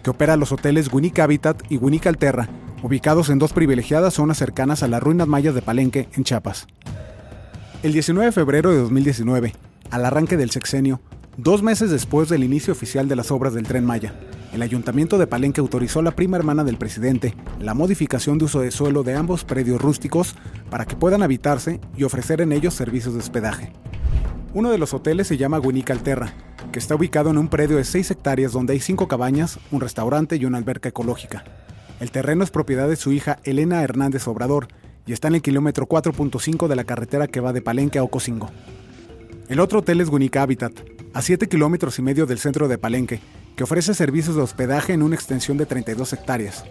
que 0.02 0.11
opera 0.11 0.37
los 0.37 0.52
hoteles 0.52 0.92
Winica 0.92 1.25
Habitat 1.25 1.62
y 1.68 1.76
Winica 1.76 2.09
Alterra, 2.09 2.49
ubicados 2.83 3.28
en 3.28 3.38
dos 3.38 3.52
privilegiadas 3.52 4.14
zonas 4.14 4.38
cercanas 4.38 4.83
a 4.83 4.88
las 4.88 5.02
ruinas 5.02 5.28
mayas 5.28 5.54
de 5.54 5.62
Palenque, 5.62 6.09
en 6.14 6.25
Chiapas. 6.25 6.66
El 7.83 7.92
19 7.92 8.26
de 8.26 8.33
febrero 8.33 8.71
de 8.71 8.78
2019, 8.78 9.54
al 9.90 10.04
arranque 10.04 10.37
del 10.37 10.50
sexenio, 10.50 11.00
Dos 11.36 11.64
meses 11.64 11.90
después 11.90 12.28
del 12.28 12.44
inicio 12.44 12.72
oficial 12.72 13.08
de 13.08 13.16
las 13.16 13.32
obras 13.32 13.54
del 13.54 13.66
tren 13.66 13.84
Maya, 13.84 14.14
el 14.52 14.62
ayuntamiento 14.62 15.18
de 15.18 15.26
Palenque 15.26 15.60
autorizó 15.60 15.98
a 15.98 16.04
la 16.04 16.12
prima 16.12 16.36
hermana 16.36 16.62
del 16.62 16.78
presidente 16.78 17.34
la 17.58 17.74
modificación 17.74 18.38
de 18.38 18.44
uso 18.44 18.60
de 18.60 18.70
suelo 18.70 19.02
de 19.02 19.16
ambos 19.16 19.42
predios 19.42 19.82
rústicos 19.82 20.36
para 20.70 20.84
que 20.84 20.94
puedan 20.94 21.24
habitarse 21.24 21.80
y 21.96 22.04
ofrecer 22.04 22.40
en 22.40 22.52
ellos 22.52 22.74
servicios 22.74 23.14
de 23.14 23.20
hospedaje. 23.20 23.72
Uno 24.52 24.70
de 24.70 24.78
los 24.78 24.94
hoteles 24.94 25.26
se 25.26 25.36
llama 25.36 25.58
Guinica 25.58 25.92
Alterra, 25.92 26.34
que 26.70 26.78
está 26.78 26.94
ubicado 26.94 27.30
en 27.30 27.38
un 27.38 27.48
predio 27.48 27.78
de 27.78 27.84
6 27.84 28.12
hectáreas 28.12 28.52
donde 28.52 28.74
hay 28.74 28.80
5 28.80 29.08
cabañas, 29.08 29.58
un 29.72 29.80
restaurante 29.80 30.36
y 30.36 30.44
una 30.44 30.58
alberca 30.58 30.90
ecológica. 30.90 31.42
El 31.98 32.12
terreno 32.12 32.44
es 32.44 32.52
propiedad 32.52 32.88
de 32.88 32.94
su 32.94 33.10
hija 33.10 33.40
Elena 33.42 33.82
Hernández 33.82 34.28
Obrador 34.28 34.68
y 35.04 35.12
está 35.12 35.26
en 35.26 35.34
el 35.34 35.42
kilómetro 35.42 35.88
4.5 35.88 36.68
de 36.68 36.76
la 36.76 36.84
carretera 36.84 37.26
que 37.26 37.40
va 37.40 37.52
de 37.52 37.60
Palenque 37.60 37.98
a 37.98 38.04
Ocosingo. 38.04 38.50
El 39.46 39.60
otro 39.60 39.80
hotel 39.80 40.00
es 40.00 40.08
Guinica 40.08 40.40
Habitat, 40.40 40.72
a 41.12 41.20
7 41.20 41.48
kilómetros 41.50 41.98
y 41.98 42.02
medio 42.02 42.24
del 42.24 42.38
centro 42.38 42.66
de 42.66 42.78
Palenque, 42.78 43.20
que 43.56 43.64
ofrece 43.64 43.92
servicios 43.92 44.36
de 44.36 44.42
hospedaje 44.42 44.94
en 44.94 45.02
una 45.02 45.16
extensión 45.16 45.58
de 45.58 45.66
32 45.66 46.14
hectáreas. 46.14 46.64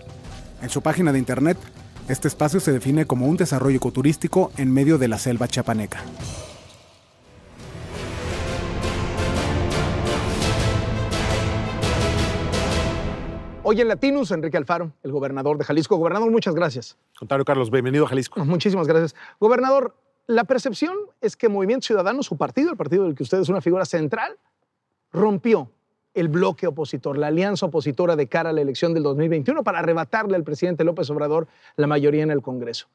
En 0.60 0.70
su 0.70 0.82
página 0.82 1.14
de 1.14 1.20
internet, 1.20 1.60
este 2.08 2.28
espacio 2.28 2.60
se 2.60 2.72
define 2.72 3.06
como 3.06 3.28
un 3.28 3.38
desarrollo 3.38 3.78
ecoturístico 3.78 4.52
en 4.58 4.74
medio 4.74 4.98
de 4.98 5.08
la 5.08 5.20
selva 5.20 5.48
chapaneca. 5.48 6.02
Hoy 13.62 13.80
en 13.80 13.88
Latinus, 13.88 14.32
Enrique 14.32 14.58
Alfaro, 14.58 14.94
el 15.04 15.12
gobernador 15.12 15.60
de 15.60 15.64
Jalisco. 15.64 15.96
Gobernador, 15.98 16.32
muchas 16.32 16.56
gracias. 16.56 16.98
Contrario, 17.18 17.46
Carlos, 17.46 17.70
bienvenido 17.70 18.06
a 18.06 18.10
Jalisco. 18.10 18.44
Muchísimas 18.44 18.88
gracias. 18.88 19.16
Gobernador, 19.40 19.96
la 20.28 20.46
percepción 20.46 20.96
es 21.22 21.36
que 21.36 21.50
Movimiento 21.50 21.86
Ciudadano, 21.86 22.24
su 22.24 22.38
partido, 22.38 22.72
el 22.72 22.78
partido 22.78 23.04
del 23.04 23.16
que 23.16 23.24
usted 23.24 23.40
es 23.40 23.50
una 23.50 23.62
figura 23.62 23.86
central, 23.86 24.38
rompió 25.12 25.70
el 26.14 26.28
bloque 26.28 26.68
opositor, 26.68 27.18
la 27.18 27.28
alianza 27.28 27.66
opositora 27.66 28.16
de 28.16 28.28
cara 28.28 28.52
a 28.52 28.54
la 28.54 28.62
elección 28.62 28.94
del 28.94 29.04
2021 29.04 29.64
para 29.64 29.80
arrebatarle 29.80 30.36
al 30.36 30.44
presidente 30.44 30.84
López 30.84 31.10
Obrador 31.10 31.48
la 31.76 31.88
mayoría 31.88 32.24
en 32.24 32.32
el 32.32 32.42
Congreso. 32.42 32.88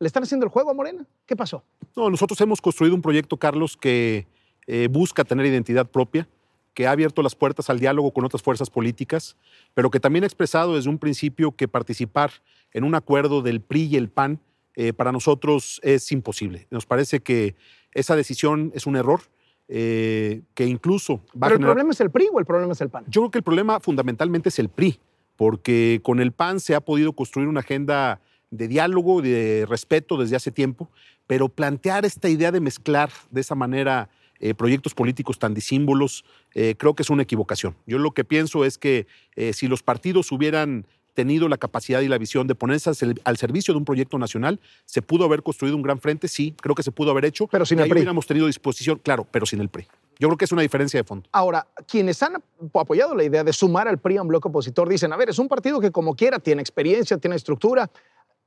¿Le 0.00 0.06
están 0.08 0.24
haciendo 0.24 0.44
el 0.44 0.50
juego 0.50 0.70
a 0.70 0.74
Morena? 0.74 1.06
¿Qué 1.24 1.36
pasó? 1.36 1.62
No, 1.96 2.10
nosotros 2.10 2.40
hemos 2.40 2.60
construido 2.60 2.94
un 2.94 3.02
proyecto, 3.02 3.36
Carlos, 3.36 3.76
que 3.76 4.26
eh, 4.66 4.88
busca 4.90 5.24
tener 5.24 5.46
identidad 5.46 5.86
propia, 5.86 6.28
que 6.74 6.88
ha 6.88 6.90
abierto 6.90 7.22
las 7.22 7.36
puertas 7.36 7.70
al 7.70 7.78
diálogo 7.78 8.12
con 8.12 8.24
otras 8.24 8.42
fuerzas 8.42 8.68
políticas, 8.68 9.36
pero 9.72 9.90
que 9.90 10.00
también 10.00 10.24
ha 10.24 10.26
expresado 10.26 10.74
desde 10.74 10.90
un 10.90 10.98
principio 10.98 11.52
que 11.52 11.68
participar 11.68 12.32
en 12.72 12.82
un 12.82 12.96
acuerdo 12.96 13.40
del 13.40 13.60
PRI 13.60 13.84
y 13.84 13.96
el 13.96 14.08
PAN 14.08 14.40
eh, 14.76 14.92
para 14.92 15.12
nosotros 15.12 15.80
es 15.84 16.10
imposible. 16.10 16.66
Nos 16.70 16.84
parece 16.84 17.20
que 17.20 17.54
esa 17.92 18.16
decisión 18.16 18.72
es 18.74 18.86
un 18.86 18.96
error. 18.96 19.20
Eh, 19.66 20.42
que 20.52 20.66
incluso 20.66 21.24
va 21.34 21.48
¿Pero 21.48 21.54
el 21.54 21.60
problema 21.62 21.90
es 21.92 22.00
el 22.02 22.10
PRI 22.10 22.28
o 22.30 22.38
el 22.38 22.44
problema 22.44 22.74
es 22.74 22.82
el 22.82 22.90
PAN? 22.90 23.04
Yo 23.08 23.22
creo 23.22 23.30
que 23.30 23.38
el 23.38 23.44
problema 23.44 23.80
fundamentalmente 23.80 24.50
es 24.50 24.58
el 24.58 24.68
PRI, 24.68 25.00
porque 25.36 26.00
con 26.02 26.20
el 26.20 26.32
PAN 26.32 26.60
se 26.60 26.74
ha 26.74 26.82
podido 26.82 27.14
construir 27.14 27.48
una 27.48 27.60
agenda 27.60 28.20
de 28.50 28.68
diálogo, 28.68 29.22
de 29.22 29.64
respeto 29.66 30.18
desde 30.18 30.36
hace 30.36 30.50
tiempo, 30.50 30.90
pero 31.26 31.48
plantear 31.48 32.04
esta 32.04 32.28
idea 32.28 32.52
de 32.52 32.60
mezclar 32.60 33.08
de 33.30 33.40
esa 33.40 33.54
manera 33.54 34.10
eh, 34.38 34.52
proyectos 34.52 34.92
políticos 34.92 35.38
tan 35.38 35.54
disímbolos, 35.54 36.26
creo 36.52 36.94
que 36.94 37.02
es 37.02 37.08
una 37.08 37.22
equivocación. 37.22 37.74
Yo 37.86 37.96
lo 37.96 38.10
que 38.10 38.24
pienso 38.24 38.66
es 38.66 38.76
que 38.76 39.06
si 39.54 39.66
los 39.66 39.82
partidos 39.82 40.30
hubieran 40.30 40.86
tenido 41.14 41.48
la 41.48 41.56
capacidad 41.56 42.00
y 42.00 42.08
la 42.08 42.18
visión 42.18 42.46
de 42.46 42.54
ponerse 42.54 42.90
al, 42.90 43.36
servicio 43.36 43.72
de 43.72 43.78
un 43.78 43.84
proyecto 43.84 44.18
nacional. 44.18 44.60
Se 44.84 45.00
pudo 45.00 45.24
haber 45.24 45.42
construido 45.42 45.76
un 45.76 45.82
gran 45.82 46.00
frente, 46.00 46.28
sí, 46.28 46.54
creo 46.60 46.74
que 46.74 46.82
se 46.82 46.92
pudo 46.92 47.12
haber 47.12 47.24
hecho. 47.24 47.46
Pero 47.46 47.64
sin 47.64 47.78
el 47.78 47.88
PRI. 47.88 48.00
hubiéramos 48.00 48.26
tenido 48.26 48.46
disposición, 48.46 49.00
claro, 49.02 49.26
pero 49.30 49.46
sin 49.46 49.60
el 49.60 49.68
PRI. 49.68 49.86
Yo 50.18 50.28
creo 50.28 50.36
que 50.36 50.44
es 50.44 50.52
una 50.52 50.62
diferencia 50.62 51.00
de 51.00 51.04
fondo. 51.04 51.28
Ahora, 51.32 51.66
quienes 51.88 52.22
han 52.22 52.42
apoyado 52.74 53.14
la 53.14 53.24
idea 53.24 53.42
de 53.42 53.52
sumar 53.52 53.88
al 53.88 53.98
PRI 53.98 54.18
a 54.18 54.22
un 54.22 54.28
bloque 54.28 54.48
opositor 54.48 54.88
dicen, 54.88 55.12
a 55.12 55.16
ver, 55.16 55.30
es 55.30 55.38
un 55.38 55.48
partido 55.48 55.80
que 55.80 55.90
como 55.90 56.14
quiera 56.14 56.38
tiene 56.38 56.60
experiencia, 56.60 57.16
tiene 57.18 57.36
estructura, 57.36 57.90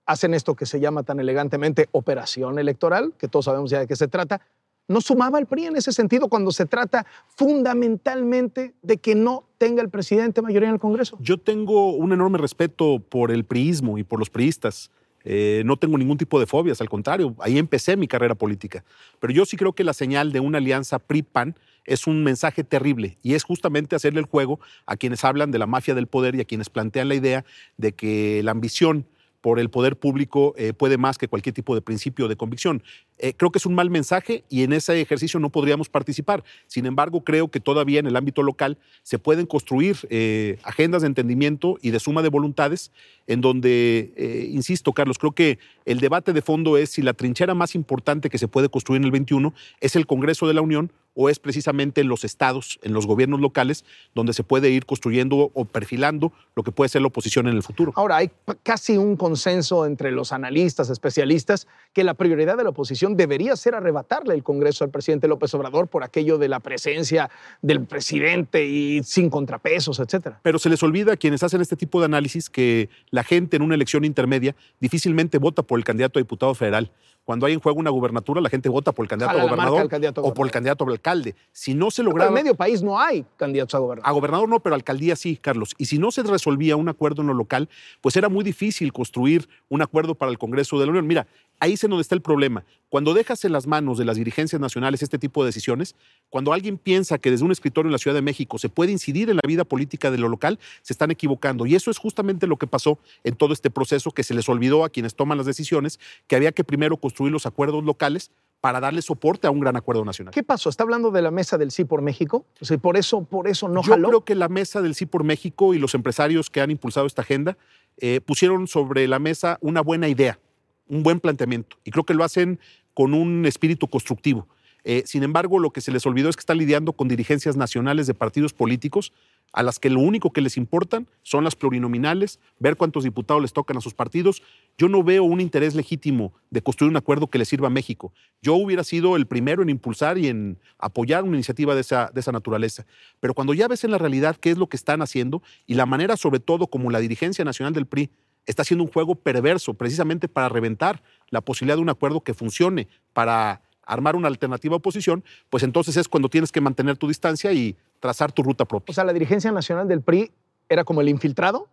hacen 0.06 0.34
esto 0.34 0.56
que 0.56 0.66
se 0.66 0.80
llama 0.80 1.04
tan 1.04 1.20
elegantemente 1.20 1.90
operación 1.92 2.60
electoral, 2.60 3.14
que 3.18 3.28
todos 3.28 3.46
sabemos 3.46 3.70
ya 3.70 3.80
de 3.80 3.88
qué 3.88 3.96
se 3.96 4.08
trata, 4.08 4.42
no 4.88 5.02
sumaba 5.02 5.40
el 5.40 5.46
PRI 5.46 5.66
en 5.66 5.76
ese 5.76 5.92
sentido 5.92 6.30
cuando 6.30 6.52
se 6.52 6.66
trata 6.66 7.06
fundamentalmente 7.28 8.74
de 8.82 8.98
que 8.98 9.16
no 9.16 9.46
tenga 9.58 9.82
el 9.82 9.90
presidente 9.90 10.42
mayoría 10.42 10.70
en 10.70 10.76
el 10.76 10.80
Congreso? 10.80 11.18
Yo 11.22 11.38
tengo 11.38 11.92
un 11.92 12.14
enorme 12.14 12.38
respeto 12.38 13.00
por 13.00 13.32
el 13.32 13.44
priismo 13.44 13.98
y 13.98 14.04
por 14.04 14.20
los 14.20 14.30
priistas. 14.30 14.92
Eh, 15.24 15.64
no 15.66 15.76
tengo 15.76 15.98
ningún 15.98 16.18
tipo 16.18 16.40
de 16.40 16.46
fobias, 16.46 16.80
al 16.80 16.88
contrario, 16.88 17.36
ahí 17.40 17.58
empecé 17.58 17.98
mi 17.98 18.08
carrera 18.08 18.36
política. 18.36 18.86
Pero 19.20 19.34
yo 19.34 19.46
sí 19.46 19.58
creo 19.58 19.74
que 19.74 19.84
la 19.84 19.94
señal 19.94 20.32
de 20.32 20.40
una 20.40 20.60
alianza 20.60 21.00
PRI-PAN 21.00 21.56
es 21.86 22.08
un 22.08 22.24
mensaje 22.24 22.64
terrible 22.64 23.18
y 23.24 23.34
es 23.34 23.44
justamente 23.44 23.96
hacerle 23.96 24.20
el 24.20 24.26
juego 24.26 24.60
a 24.86 24.96
quienes 24.96 25.26
hablan 25.26 25.52
de 25.52 25.60
la 25.60 25.68
mafia 25.68 25.96
del 25.96 26.08
poder 26.08 26.36
y 26.36 26.42
a 26.42 26.46
quienes 26.46 26.70
plantean 26.70 27.10
la 27.10 27.16
idea 27.16 27.46
de 27.78 27.94
que 27.94 28.42
la 28.44 28.52
ambición 28.52 29.06
por 29.42 29.60
el 29.60 29.70
poder 29.70 29.98
público 29.98 30.54
eh, 30.58 30.74
puede 30.74 30.98
más 30.98 31.18
que 31.18 31.28
cualquier 31.28 31.54
tipo 31.54 31.76
de 31.76 31.82
principio 31.82 32.28
de 32.28 32.36
convicción. 32.36 32.84
Eh, 33.18 33.34
creo 33.36 33.52
que 33.52 33.60
es 33.60 33.66
un 33.66 33.76
mal 33.76 33.90
mensaje 33.90 34.44
y 34.50 34.64
en 34.64 34.74
ese 34.74 35.00
ejercicio 35.00 35.40
no 35.40 35.50
podríamos 35.50 35.90
participar. 35.90 36.44
Sin 36.68 36.86
embargo, 36.86 37.24
creo 37.24 37.50
que 37.50 37.60
todavía 37.60 38.00
en 38.00 38.08
el 38.08 38.16
ámbito 38.16 38.44
local 38.44 38.78
se 39.04 39.20
pueden 39.20 39.46
construir 39.46 39.98
eh, 40.10 40.60
agendas 40.64 41.02
de 41.02 41.08
entendimiento 41.08 41.78
y 41.82 41.92
de 41.92 42.00
suma 42.00 42.22
de 42.22 42.30
voluntades 42.30 42.92
en 43.28 43.42
donde, 43.42 44.48
insisto, 44.52 44.94
Carlos, 44.94 45.18
creo 45.18 45.34
que 45.34 45.60
el 45.86 46.00
debate 46.00 46.32
de 46.32 46.42
fondo 46.42 46.78
es 46.78 46.92
si 46.92 47.02
la 47.02 47.14
trinchera 47.14 47.54
más 47.54 47.76
importante 47.76 48.30
que 48.30 48.38
se 48.38 48.48
puede 48.48 48.70
construir 48.70 49.02
en 49.02 49.06
el 49.06 49.12
21 49.12 49.54
es 49.82 49.98
el 49.98 50.08
Congreso 50.08 50.48
de 50.48 50.54
la 50.54 50.62
Unión 50.62 50.94
o 51.20 51.30
es 51.30 51.40
precisamente 51.40 52.02
en 52.02 52.10
los 52.10 52.24
estados, 52.24 52.80
en 52.84 52.94
los 52.94 53.08
gobiernos 53.08 53.42
locales, 53.42 53.84
donde 54.14 54.34
se 54.34 54.44
puede 54.44 54.70
ir 54.70 54.86
construyendo 54.86 55.50
o 55.52 55.66
perfilando 55.66 56.32
lo 56.56 56.62
que 56.62 56.72
puede 56.72 56.90
ser 56.90 57.02
la 57.02 57.08
oposición 57.08 57.48
en 57.48 57.56
el 57.56 57.64
futuro. 57.64 57.92
Ahora, 57.96 58.18
hay 58.18 58.30
casi 58.62 58.98
un 58.98 59.18
consenso 59.18 59.88
entre 59.88 60.12
los 60.12 60.32
analistas, 60.32 60.92
especialistas, 60.92 61.68
que 61.92 62.04
la 62.04 62.14
prioridad 62.14 62.56
de 62.56 62.64
la 62.64 62.70
oposición 62.70 63.18
debería 63.18 63.56
ser 63.56 63.74
arrebatarle 63.74 64.36
el 64.36 64.44
Congreso 64.44 64.84
al 64.84 64.92
presidente 64.92 65.28
López 65.28 65.52
Obrador 65.56 65.88
por 65.88 66.04
aquello 66.04 66.38
de 66.38 66.50
la 66.50 66.60
presencia 66.60 67.32
del 67.64 67.84
presidente 67.86 68.68
y 68.68 69.02
sin 69.04 69.32
contrapesos, 69.32 70.00
etcétera. 70.00 70.40
Pero 70.44 70.60
se 70.60 70.70
les 70.70 70.84
olvida 70.84 71.14
a 71.14 71.18
quienes 71.18 71.42
hacen 71.42 71.62
este 71.62 71.76
tipo 71.76 72.00
de 72.00 72.06
análisis 72.06 72.48
que 72.48 72.90
la 73.10 73.24
gente 73.24 73.58
en 73.58 73.64
una 73.64 73.74
elección 73.74 74.06
intermedia 74.06 74.56
difícilmente 74.80 75.40
vota 75.40 75.64
por 75.64 75.80
el 75.80 75.84
candidato 75.84 76.20
a 76.20 76.22
diputado 76.22 76.54
federal 76.54 76.92
cuando 77.28 77.46
hay 77.46 77.52
en 77.52 77.60
juego 77.60 77.78
una 77.78 77.90
gubernatura, 77.90 78.40
la 78.40 78.50
gente 78.50 78.70
vota 78.70 78.94
por 78.94 79.04
el 79.04 79.10
candidato 79.10 79.38
a 79.38 79.44
gobernador 79.44 79.90
o 80.16 80.34
por 80.34 80.48
el 80.48 80.52
candidato 80.54 80.86
a 80.86 80.92
alcalde. 80.92 81.36
Si 81.52 81.74
no 81.74 81.92
se 81.92 82.02
lograba... 82.02 82.30
en 82.30 82.34
medio 82.34 82.56
país 82.56 82.82
no 82.82 82.98
hay 82.98 83.26
candidatos 83.36 83.76
a 83.76 83.80
gobernador. 83.80 84.10
A 84.10 84.14
gobernador 84.14 84.48
no, 84.48 84.62
pero 84.62 84.76
alcaldía 84.76 85.14
sí, 85.18 85.36
Carlos. 85.36 85.76
Y 85.78 85.88
si 85.88 86.00
no 86.00 86.10
se 86.12 86.24
resolvía 86.24 86.78
un 86.78 86.88
acuerdo 86.88 87.24
en 87.24 87.28
lo 87.28 87.34
local, 87.34 87.68
pues 88.00 88.16
era 88.16 88.30
muy 88.30 88.46
difícil 88.46 88.94
construir 88.94 89.50
un 89.68 89.82
acuerdo 89.82 90.16
para 90.16 90.32
el 90.32 90.38
Congreso 90.38 90.80
de 90.80 90.86
la 90.86 90.92
Unión. 90.92 91.06
Mira, 91.06 91.28
ahí 91.60 91.74
es 91.74 91.82
donde 91.82 92.02
está 92.02 92.16
el 92.16 92.22
problema. 92.22 92.64
Cuando 92.90 93.14
dejas 93.14 93.44
en 93.44 93.52
las 93.52 93.68
manos 93.68 93.98
de 93.98 94.06
las 94.06 94.16
dirigencias 94.16 94.62
nacionales 94.62 95.04
este 95.04 95.20
tipo 95.20 95.44
de 95.44 95.50
decisiones, 95.50 95.96
cuando 96.30 96.54
alguien 96.54 96.78
piensa 96.78 97.18
que 97.18 97.30
desde 97.30 97.44
un 97.44 97.52
escritorio 97.52 97.90
en 97.90 97.92
la 97.92 97.98
Ciudad 97.98 98.16
de 98.16 98.22
México 98.22 98.58
se 98.58 98.70
puede 98.70 98.94
incidir 98.94 99.30
en 99.30 99.36
la 99.36 99.42
vida 99.46 99.66
política 99.66 100.10
de 100.10 100.18
lo 100.18 100.30
local, 100.30 100.58
se 100.84 100.94
están 100.94 101.12
equivocando. 101.12 101.66
Y 101.66 101.76
eso 101.76 101.92
es 101.92 101.98
justamente 101.98 102.48
lo 102.48 102.58
que 102.58 102.66
pasó 102.66 102.98
en 103.26 103.36
todo 103.36 103.52
este 103.52 103.70
proceso 103.70 104.12
que 104.12 104.24
se 104.24 104.34
les 104.34 104.48
olvidó 104.48 104.86
a 104.86 104.90
quienes 104.90 105.16
toman 105.16 105.38
las 105.38 105.48
decisiones, 105.48 106.00
que 106.28 106.38
había 106.38 106.54
que 106.54 106.64
primero 106.64 106.96
construir 106.98 107.34
los 107.34 107.46
acuerdos 107.46 107.84
locales 107.84 108.32
para 108.62 108.80
darle 108.80 109.02
soporte 109.02 109.48
a 109.48 109.52
un 109.52 109.60
gran 109.60 109.76
acuerdo 109.76 110.04
nacional. 110.06 110.34
¿Qué 110.34 110.44
pasó? 110.44 110.70
¿Está 110.70 110.84
hablando 110.84 111.12
de 111.12 111.22
la 111.22 111.30
mesa 111.30 111.58
del 111.58 111.72
Sí 111.72 111.84
por 111.84 112.02
México? 112.02 112.46
O 112.62 112.78
por 112.80 112.98
eso, 112.98 113.24
por 113.24 113.48
eso 113.48 113.68
no 113.68 113.84
Yo 113.84 113.96
creo 113.96 114.24
que 114.24 114.34
la 114.34 114.48
mesa 114.48 114.82
del 114.82 114.96
Sí 114.96 115.06
por 115.06 115.24
México 115.24 115.74
y 115.74 115.80
los 115.80 115.94
empresarios 115.94 116.50
que 116.50 116.62
han 116.62 116.72
impulsado 116.72 117.06
esta 117.06 117.22
agenda 117.22 117.58
eh, 117.98 118.22
pusieron 118.22 118.68
sobre 118.68 119.08
la 119.08 119.20
mesa 119.20 119.58
una 119.62 119.82
buena 119.82 120.08
idea 120.08 120.40
un 120.88 121.04
buen 121.04 121.20
planteamiento 121.20 121.78
y 121.84 121.92
creo 121.92 122.06
que 122.06 122.14
lo 122.14 122.24
hacen 122.24 122.60
con 122.94 123.14
un 123.14 123.46
espíritu 123.46 123.88
constructivo. 123.88 124.48
Eh, 124.84 125.04
sin 125.06 125.24
embargo, 125.24 125.60
lo 125.60 125.72
que 125.72 125.82
se 125.82 125.92
les 125.92 126.06
olvidó 126.06 126.30
es 126.30 126.38
que 126.38 126.42
están 126.42 126.58
lidiando 126.58 126.94
con 126.94 127.10
dirigencias 127.10 127.58
nacionales 127.58 128.08
de 128.08 128.14
partidos 128.14 128.54
políticos 128.54 129.12
a 129.54 129.64
las 129.64 129.80
que 129.80 129.90
lo 129.90 130.00
único 130.00 130.32
que 130.32 130.42
les 130.42 130.58
importan 130.58 131.08
son 131.24 131.44
las 131.44 131.56
plurinominales, 131.56 132.40
ver 132.60 132.76
cuántos 132.76 133.04
diputados 133.04 133.42
les 133.42 133.54
tocan 133.54 133.78
a 133.78 133.82
sus 133.82 133.94
partidos. 133.94 134.42
Yo 134.78 134.88
no 134.88 135.04
veo 135.04 135.24
un 135.24 135.42
interés 135.42 135.76
legítimo 135.76 136.34
de 136.52 136.62
construir 136.62 136.90
un 136.90 136.98
acuerdo 136.98 137.28
que 137.28 137.38
le 137.38 137.46
sirva 137.46 137.68
a 137.68 137.72
México. 137.72 138.14
Yo 138.42 138.56
hubiera 138.56 138.84
sido 138.84 139.16
el 139.16 139.26
primero 139.26 139.62
en 139.62 139.70
impulsar 139.70 140.18
y 140.18 140.28
en 140.28 140.58
apoyar 140.78 141.24
una 141.24 141.36
iniciativa 141.36 141.76
de 141.76 141.82
esa, 141.82 142.10
de 142.14 142.20
esa 142.20 142.32
naturaleza. 142.32 142.86
Pero 143.20 143.34
cuando 143.34 143.54
ya 143.54 143.68
ves 143.68 143.84
en 143.84 143.92
la 143.92 143.98
realidad 143.98 144.36
qué 144.36 144.52
es 144.52 144.58
lo 144.58 144.68
que 144.68 144.78
están 144.78 145.02
haciendo 145.02 145.42
y 145.66 145.74
la 145.74 145.86
manera 145.86 146.18
sobre 146.18 146.40
todo 146.40 146.68
como 146.68 146.92
la 146.92 147.00
dirigencia 147.00 147.44
nacional 147.44 147.74
del 147.74 147.88
PRI 147.88 148.10
está 148.48 148.64
haciendo 148.64 148.84
un 148.84 148.92
juego 148.92 149.14
perverso 149.14 149.76
precisamente 149.76 150.28
para 150.28 150.50
reventar 150.50 151.04
la 151.30 151.42
posibilidad 151.42 151.76
de 151.76 151.84
un 151.84 151.90
acuerdo 151.90 152.22
que 152.22 152.34
funcione, 152.34 152.88
para 153.14 153.62
armar 153.84 154.16
una 154.16 154.28
alternativa 154.28 154.76
oposición, 154.76 155.24
pues 155.50 155.64
entonces 155.64 155.96
es 155.96 156.08
cuando 156.08 156.30
tienes 156.30 156.52
que 156.52 156.60
mantener 156.60 156.98
tu 156.98 157.08
distancia 157.08 157.54
y 157.54 157.76
trazar 158.00 158.32
tu 158.32 158.44
ruta 158.44 158.66
propia. 158.66 158.92
O 158.92 158.94
sea, 158.94 159.04
la 159.04 159.14
dirigencia 159.14 159.52
nacional 159.52 159.88
del 159.88 160.02
PRI 160.02 160.32
era 160.70 160.84
como 160.84 161.02
el 161.02 161.10
infiltrado. 161.10 161.70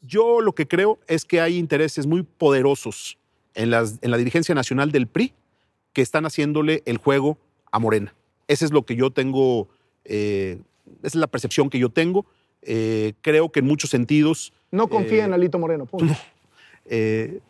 Yo 0.00 0.40
lo 0.40 0.54
que 0.54 0.68
creo 0.68 0.98
es 1.08 1.24
que 1.24 1.40
hay 1.40 1.56
intereses 1.56 2.06
muy 2.06 2.22
poderosos 2.22 3.18
en, 3.54 3.72
en 3.72 4.10
la 4.10 4.16
dirigencia 4.16 4.54
nacional 4.54 4.92
del 4.92 5.08
PRI 5.08 5.34
que 5.92 6.02
están 6.02 6.26
haciéndole 6.26 6.82
el 6.86 6.98
juego 6.98 7.38
a 7.72 7.78
Morena. 7.78 8.14
Ese 8.46 8.64
es 8.64 8.72
lo 8.72 8.84
que 8.84 8.96
yo 8.96 9.10
tengo, 9.10 9.68
eh, 10.04 10.60
esa 11.02 11.08
es 11.08 11.14
la 11.16 11.26
percepción 11.26 11.70
que 11.70 11.78
yo 11.78 11.90
tengo. 11.90 12.26
Eh, 12.62 13.14
creo 13.20 13.50
que 13.50 13.60
en 13.60 13.66
muchos 13.66 13.90
sentidos 13.90 14.52
no 14.70 14.88
confía 14.88 15.24
en 15.24 15.32
eh, 15.32 15.34
Alito 15.34 15.58
Moreno. 15.58 15.86
Punto. 15.86 16.14
Eh, 16.90 17.40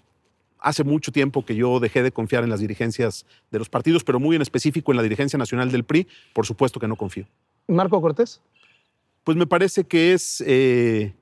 hace 0.58 0.84
mucho 0.84 1.12
tiempo 1.12 1.44
que 1.44 1.54
yo 1.54 1.78
dejé 1.80 2.02
de 2.02 2.10
confiar 2.10 2.44
en 2.44 2.50
las 2.50 2.60
dirigencias 2.60 3.24
de 3.50 3.58
los 3.58 3.68
partidos, 3.68 4.02
pero 4.04 4.18
muy 4.18 4.36
en 4.36 4.42
específico 4.42 4.92
en 4.92 4.96
la 4.96 5.02
dirigencia 5.02 5.38
nacional 5.38 5.70
del 5.70 5.84
PRI, 5.84 6.08
por 6.32 6.46
supuesto 6.46 6.80
que 6.80 6.88
no 6.88 6.96
confío. 6.96 7.26
¿Marco 7.68 8.00
Cortés? 8.00 8.40
Pues 9.22 9.36
me 9.36 9.46
parece 9.46 9.84
que 9.84 10.12
es 10.12 10.42
eh, 10.46 11.12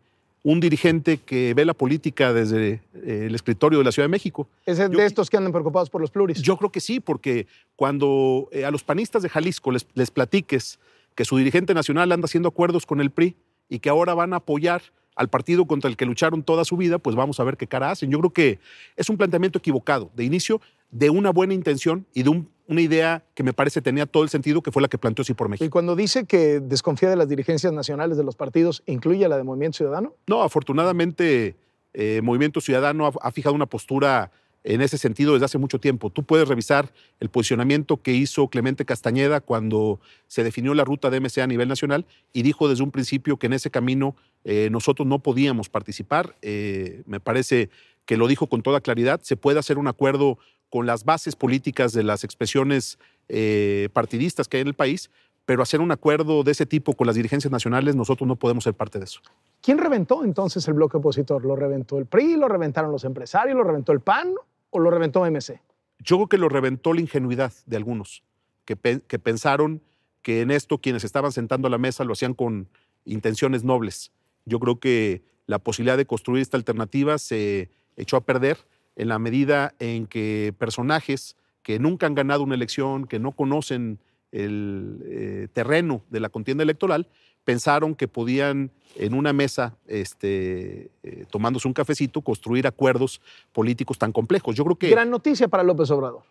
un 0.42 0.61
dirigente 0.61 1.18
que 1.18 1.52
ve 1.54 1.64
la 1.64 1.74
política 1.74 2.32
desde 2.32 2.80
el 3.04 3.35
escritorio 3.35 3.78
de 3.80 3.85
la 3.85 3.92
Ciudad 3.92 4.04
de 4.04 4.12
México. 4.12 4.48
¿Es 4.64 4.78
de 4.78 5.04
estos 5.04 5.28
que 5.28 5.37
andan 5.37 5.52
preocupados 5.52 5.90
por 5.90 6.00
los 6.00 6.11
pluris? 6.11 6.40
Yo 6.40 6.56
creo 6.56 6.70
que 6.70 6.80
sí, 6.80 7.00
porque 7.00 7.46
cuando 7.74 8.48
a 8.64 8.70
los 8.70 8.85
panistas 8.85 9.22
de 9.22 9.28
Jalisco 9.28 9.72
les, 9.72 9.87
les 9.94 10.11
platiques 10.11 10.78
que 11.16 11.24
su 11.24 11.37
dirigente 11.37 11.74
nacional 11.74 12.12
anda 12.12 12.26
haciendo 12.26 12.48
acuerdos 12.48 12.87
con 12.87 13.00
el 13.00 13.11
PRI 13.11 13.35
y 13.68 13.80
que 13.80 13.88
ahora 13.88 14.14
van 14.14 14.32
a 14.32 14.37
apoyar 14.37 14.82
al 15.16 15.29
partido 15.29 15.66
contra 15.66 15.90
el 15.90 15.96
que 15.96 16.05
lucharon 16.05 16.42
toda 16.42 16.64
su 16.64 16.76
vida, 16.76 16.98
pues 16.98 17.16
vamos 17.16 17.40
a 17.40 17.44
ver 17.44 17.57
qué 17.57 17.66
cara 17.66 17.90
hacen. 17.90 18.11
Yo 18.11 18.18
creo 18.20 18.31
que 18.33 18.59
es 18.94 19.09
un 19.11 19.16
planteamiento 19.16 19.59
equivocado, 19.59 20.11
de 20.14 20.24
inicio, 20.24 20.61
de 20.90 21.11
una 21.11 21.31
buena 21.31 21.55
intención 21.55 22.07
y 22.14 22.22
de 22.22 22.44
una 22.68 22.81
idea 22.81 23.24
que 23.35 23.42
me 23.42 23.52
parece 23.52 23.81
tenía 23.81 24.07
todo 24.07 24.22
el 24.22 24.29
sentido, 24.29 24.62
que 24.62 24.70
fue 24.70 24.83
la 24.83 24.88
que 24.88 24.98
planteó 24.98 25.24
Sí 25.24 25.35
por 25.35 25.48
México. 25.48 25.64
¿Y 25.64 25.70
cuando 25.70 25.96
dice 25.96 26.26
que 26.26 26.61
desconfía 26.61 27.09
de 27.09 27.16
las 27.16 27.29
dirigencias 27.29 27.72
nacionales 27.72 28.16
de 28.16 28.24
los 28.24 28.37
partidos, 28.37 28.83
incluye 28.87 29.26
la 29.29 29.37
de 29.37 29.42
Movimiento 29.42 29.79
Ciudadano? 29.79 30.14
No, 30.26 30.42
afortunadamente, 30.42 31.57
eh, 31.94 32.20
Movimiento 32.22 32.61
Ciudadano 32.61 33.11
ha 33.20 33.33
fijado 33.33 33.55
una 33.55 33.66
postura 33.66 34.31
en 34.66 34.81
ese 34.83 34.98
sentido 34.98 35.33
desde 35.33 35.44
hace 35.44 35.59
mucho 35.59 35.79
tiempo. 35.79 36.11
Tú 36.11 36.24
puedes 36.24 36.48
revisar 36.48 36.92
el 37.20 37.29
posicionamiento 37.29 38.02
que 38.02 38.12
hizo 38.12 38.48
Clemente 38.48 38.85
Castañeda 38.85 39.40
cuando 39.40 40.00
se 40.26 40.42
definió 40.42 40.74
la 40.74 40.85
ruta 40.85 41.09
de 41.09 41.20
MC 41.20 41.38
a 41.38 41.46
nivel 41.46 41.68
nacional 41.68 42.05
y 42.33 42.42
dijo 42.42 42.68
desde 42.68 42.83
un 42.83 42.90
principio 42.90 43.38
que 43.38 43.46
en 43.46 43.52
ese 43.52 43.70
camino 43.70 44.16
eh, 44.44 44.68
nosotros 44.72 45.07
no 45.07 45.20
podíamos 45.20 45.68
participar. 45.68 46.35
Eh, 46.42 47.02
me 47.07 47.20
parece 47.20 47.70
que 48.07 48.16
lo 48.16 48.26
dijo 48.26 48.48
con 48.48 48.62
toda 48.62 48.81
claridad. 48.81 49.20
Se 49.22 49.37
puede 49.37 49.61
hacer 49.61 49.79
un 49.79 49.87
acuerdo 49.87 50.38
con 50.68 50.85
las 50.85 51.05
bases 51.05 51.37
políticas 51.37 51.92
de 51.92 52.02
las 52.02 52.24
expresiones 52.24 52.98
eh, 53.29 53.88
partidistas 53.92 54.48
que 54.48 54.57
hay 54.57 54.62
en 54.62 54.68
el 54.68 54.74
país, 54.74 55.11
pero 55.44 55.62
hacer 55.62 55.81
un 55.81 55.92
acuerdo 55.92 56.42
de 56.42 56.50
ese 56.50 56.66
tipo 56.66 56.94
con 56.94 57.07
las 57.07 57.14
dirigencias 57.14 57.52
nacionales, 57.52 57.94
nosotros 57.94 58.26
no 58.26 58.35
podemos 58.35 58.64
ser 58.64 58.74
parte 58.74 58.98
de 58.98 59.05
eso. 59.05 59.20
¿Quién 59.62 59.79
reventó 59.79 60.24
entonces 60.24 60.66
el 60.66 60.74
bloque 60.74 60.96
opositor? 60.96 61.44
¿Lo 61.44 61.55
reventó 61.55 61.98
el 61.98 62.07
PRI? 62.07 62.35
¿Lo 62.35 62.48
reventaron 62.48 62.90
los 62.90 63.05
empresarios? 63.05 63.57
¿Lo 63.57 63.62
reventó 63.62 63.92
el 63.92 64.00
PAN? 64.00 64.35
O 64.77 64.81
lo 64.81 64.91
reventó 64.91 65.25
MC? 65.25 65.61
Yo 65.99 66.17
creo 66.17 66.29
que 66.29 66.39
lo 66.39 66.49
reventó 66.49 66.93
la 66.93 67.01
ingenuidad 67.01 67.53
de 67.67 67.77
algunos, 67.77 68.23
que, 68.65 68.77
pensaron 68.77 69.83
que 70.23 70.43
en 70.43 70.51
esto 70.51 70.79
quienes 70.79 71.05
estaban 71.05 71.33
sentando 71.33 71.69
a 71.69 71.71
la 71.71 71.79
mesa 71.79 72.05
lo 72.05 72.12
hacían 72.12 72.35
con 72.35 72.69
intenciones 73.05 73.65
nobles. 73.65 74.12
Yo 74.45 74.61
creo 74.61 74.79
que 74.79 75.23
la 75.47 75.59
posibilidad 75.59 75.97
de 75.97 76.07
construir 76.07 76.43
esta 76.43 76.57
alternativa 76.57 77.19
se 77.19 77.71
echó 77.97 78.17
a 78.17 78.25
perder 78.25 78.59
en 78.97 79.09
la 79.09 79.19
medida 79.19 79.75
en 79.79 80.07
que 80.07 80.55
personajes 80.59 81.37
que 81.62 81.79
nunca 81.79 82.07
han 82.07 82.15
ganado 82.15 82.43
una 82.43 82.55
elección, 82.55 83.07
que 83.07 83.19
no 83.19 83.33
conocen 83.33 83.99
el 84.33 85.03
eh, 85.05 85.49
terreno 85.53 86.03
de 86.11 86.21
la 86.21 86.29
contienda 86.29 86.62
electoral, 86.62 87.09
pensaron 87.46 87.94
que 87.94 88.09
podían 88.09 88.72
en 88.96 89.14
una 89.14 89.32
mesa, 89.32 89.76
este, 89.87 90.90
eh, 91.04 91.26
tomándose 91.30 91.68
un 91.68 91.74
cafecito, 91.74 92.20
construir 92.20 92.66
acuerdos 92.66 93.20
políticos 93.52 93.98
tan 93.98 94.11
complejos. 94.11 94.56
Yo 94.56 94.64
creo 94.64 94.76
que... 94.76 94.90
Gran 94.90 95.11
noticia 95.11 95.46
para 95.46 95.62
López 95.62 95.88
Obrador. 95.92 96.24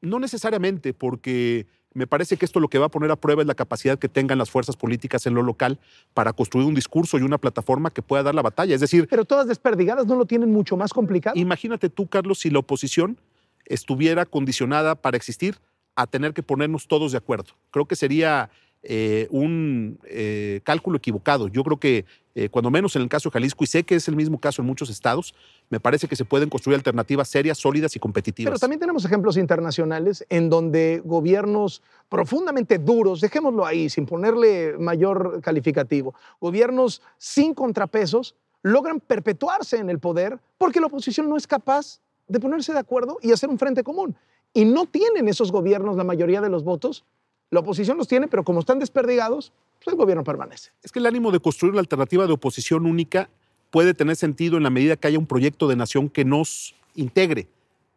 No 0.00 0.20
necesariamente, 0.20 0.94
porque 0.94 1.66
me 1.92 2.06
parece 2.06 2.36
que 2.36 2.44
esto 2.44 2.60
lo 2.60 2.68
que 2.68 2.78
va 2.78 2.86
a 2.86 2.88
poner 2.88 3.10
a 3.10 3.16
prueba 3.16 3.42
es 3.42 3.48
la 3.48 3.56
capacidad 3.56 3.98
que 3.98 4.08
tengan 4.08 4.38
las 4.38 4.48
fuerzas 4.48 4.76
políticas 4.76 5.26
en 5.26 5.34
lo 5.34 5.42
local 5.42 5.80
para 6.14 6.32
construir 6.32 6.68
un 6.68 6.74
discurso 6.74 7.18
y 7.18 7.22
una 7.22 7.38
plataforma 7.38 7.90
que 7.90 8.02
pueda 8.02 8.22
dar 8.22 8.34
la 8.34 8.42
batalla. 8.42 8.74
Es 8.74 8.80
decir... 8.80 9.08
Pero 9.10 9.24
todas 9.24 9.48
desperdigadas 9.48 10.06
no 10.06 10.14
lo 10.14 10.24
tienen 10.24 10.52
mucho 10.52 10.76
más 10.76 10.92
complicado. 10.92 11.36
Imagínate 11.36 11.90
tú, 11.90 12.06
Carlos, 12.06 12.38
si 12.38 12.50
la 12.50 12.60
oposición 12.60 13.18
estuviera 13.66 14.24
condicionada 14.24 14.94
para 14.94 15.16
existir 15.16 15.56
a 15.96 16.06
tener 16.06 16.32
que 16.32 16.44
ponernos 16.44 16.86
todos 16.86 17.10
de 17.10 17.18
acuerdo. 17.18 17.54
Creo 17.72 17.86
que 17.86 17.96
sería 17.96 18.50
eh, 18.82 19.28
un 19.30 19.98
eh, 20.04 20.60
cálculo 20.64 20.96
equivocado. 20.96 21.48
Yo 21.48 21.62
creo 21.64 21.78
que, 21.78 22.06
eh, 22.34 22.48
cuando 22.48 22.70
menos 22.70 22.96
en 22.96 23.02
el 23.02 23.08
caso 23.08 23.28
de 23.28 23.34
Jalisco, 23.34 23.62
y 23.64 23.66
sé 23.66 23.84
que 23.84 23.96
es 23.96 24.08
el 24.08 24.16
mismo 24.16 24.40
caso 24.40 24.62
en 24.62 24.66
muchos 24.66 24.88
estados, 24.88 25.34
me 25.68 25.80
parece 25.80 26.08
que 26.08 26.16
se 26.16 26.24
pueden 26.24 26.48
construir 26.48 26.76
alternativas 26.76 27.28
serias, 27.28 27.58
sólidas 27.58 27.94
y 27.96 27.98
competitivas. 27.98 28.50
Pero 28.50 28.58
también 28.58 28.80
tenemos 28.80 29.04
ejemplos 29.04 29.36
internacionales 29.36 30.24
en 30.30 30.48
donde 30.48 31.02
gobiernos 31.04 31.82
profundamente 32.08 32.78
duros, 32.78 33.20
dejémoslo 33.20 33.66
ahí, 33.66 33.90
sin 33.90 34.06
ponerle 34.06 34.76
mayor 34.78 35.40
calificativo, 35.42 36.14
gobiernos 36.40 37.02
sin 37.18 37.52
contrapesos, 37.52 38.34
logran 38.62 39.00
perpetuarse 39.00 39.76
en 39.76 39.90
el 39.90 39.98
poder 39.98 40.38
porque 40.56 40.80
la 40.80 40.86
oposición 40.86 41.28
no 41.28 41.36
es 41.36 41.46
capaz 41.46 42.00
de 42.28 42.40
ponerse 42.40 42.72
de 42.72 42.78
acuerdo 42.78 43.18
y 43.20 43.32
hacer 43.32 43.50
un 43.50 43.58
frente 43.58 43.82
común. 43.82 44.16
Y 44.54 44.64
no 44.64 44.86
tienen 44.86 45.28
esos 45.28 45.52
gobiernos 45.52 45.96
la 45.96 46.04
mayoría 46.04 46.40
de 46.40 46.48
los 46.48 46.64
votos. 46.64 47.04
La 47.50 47.60
oposición 47.60 47.98
los 47.98 48.06
tiene, 48.06 48.28
pero 48.28 48.44
como 48.44 48.60
están 48.60 48.78
desperdigados, 48.78 49.52
pues 49.82 49.92
el 49.92 49.96
gobierno 49.96 50.22
permanece. 50.22 50.70
Es 50.82 50.92
que 50.92 51.00
el 51.00 51.06
ánimo 51.06 51.32
de 51.32 51.40
construir 51.40 51.72
una 51.72 51.80
alternativa 51.80 52.26
de 52.26 52.32
oposición 52.32 52.86
única 52.86 53.28
puede 53.70 53.92
tener 53.92 54.14
sentido 54.14 54.56
en 54.56 54.62
la 54.62 54.70
medida 54.70 54.96
que 54.96 55.08
haya 55.08 55.18
un 55.18 55.26
proyecto 55.26 55.66
de 55.66 55.74
nación 55.74 56.08
que 56.08 56.24
nos 56.24 56.74
integre. 56.94 57.48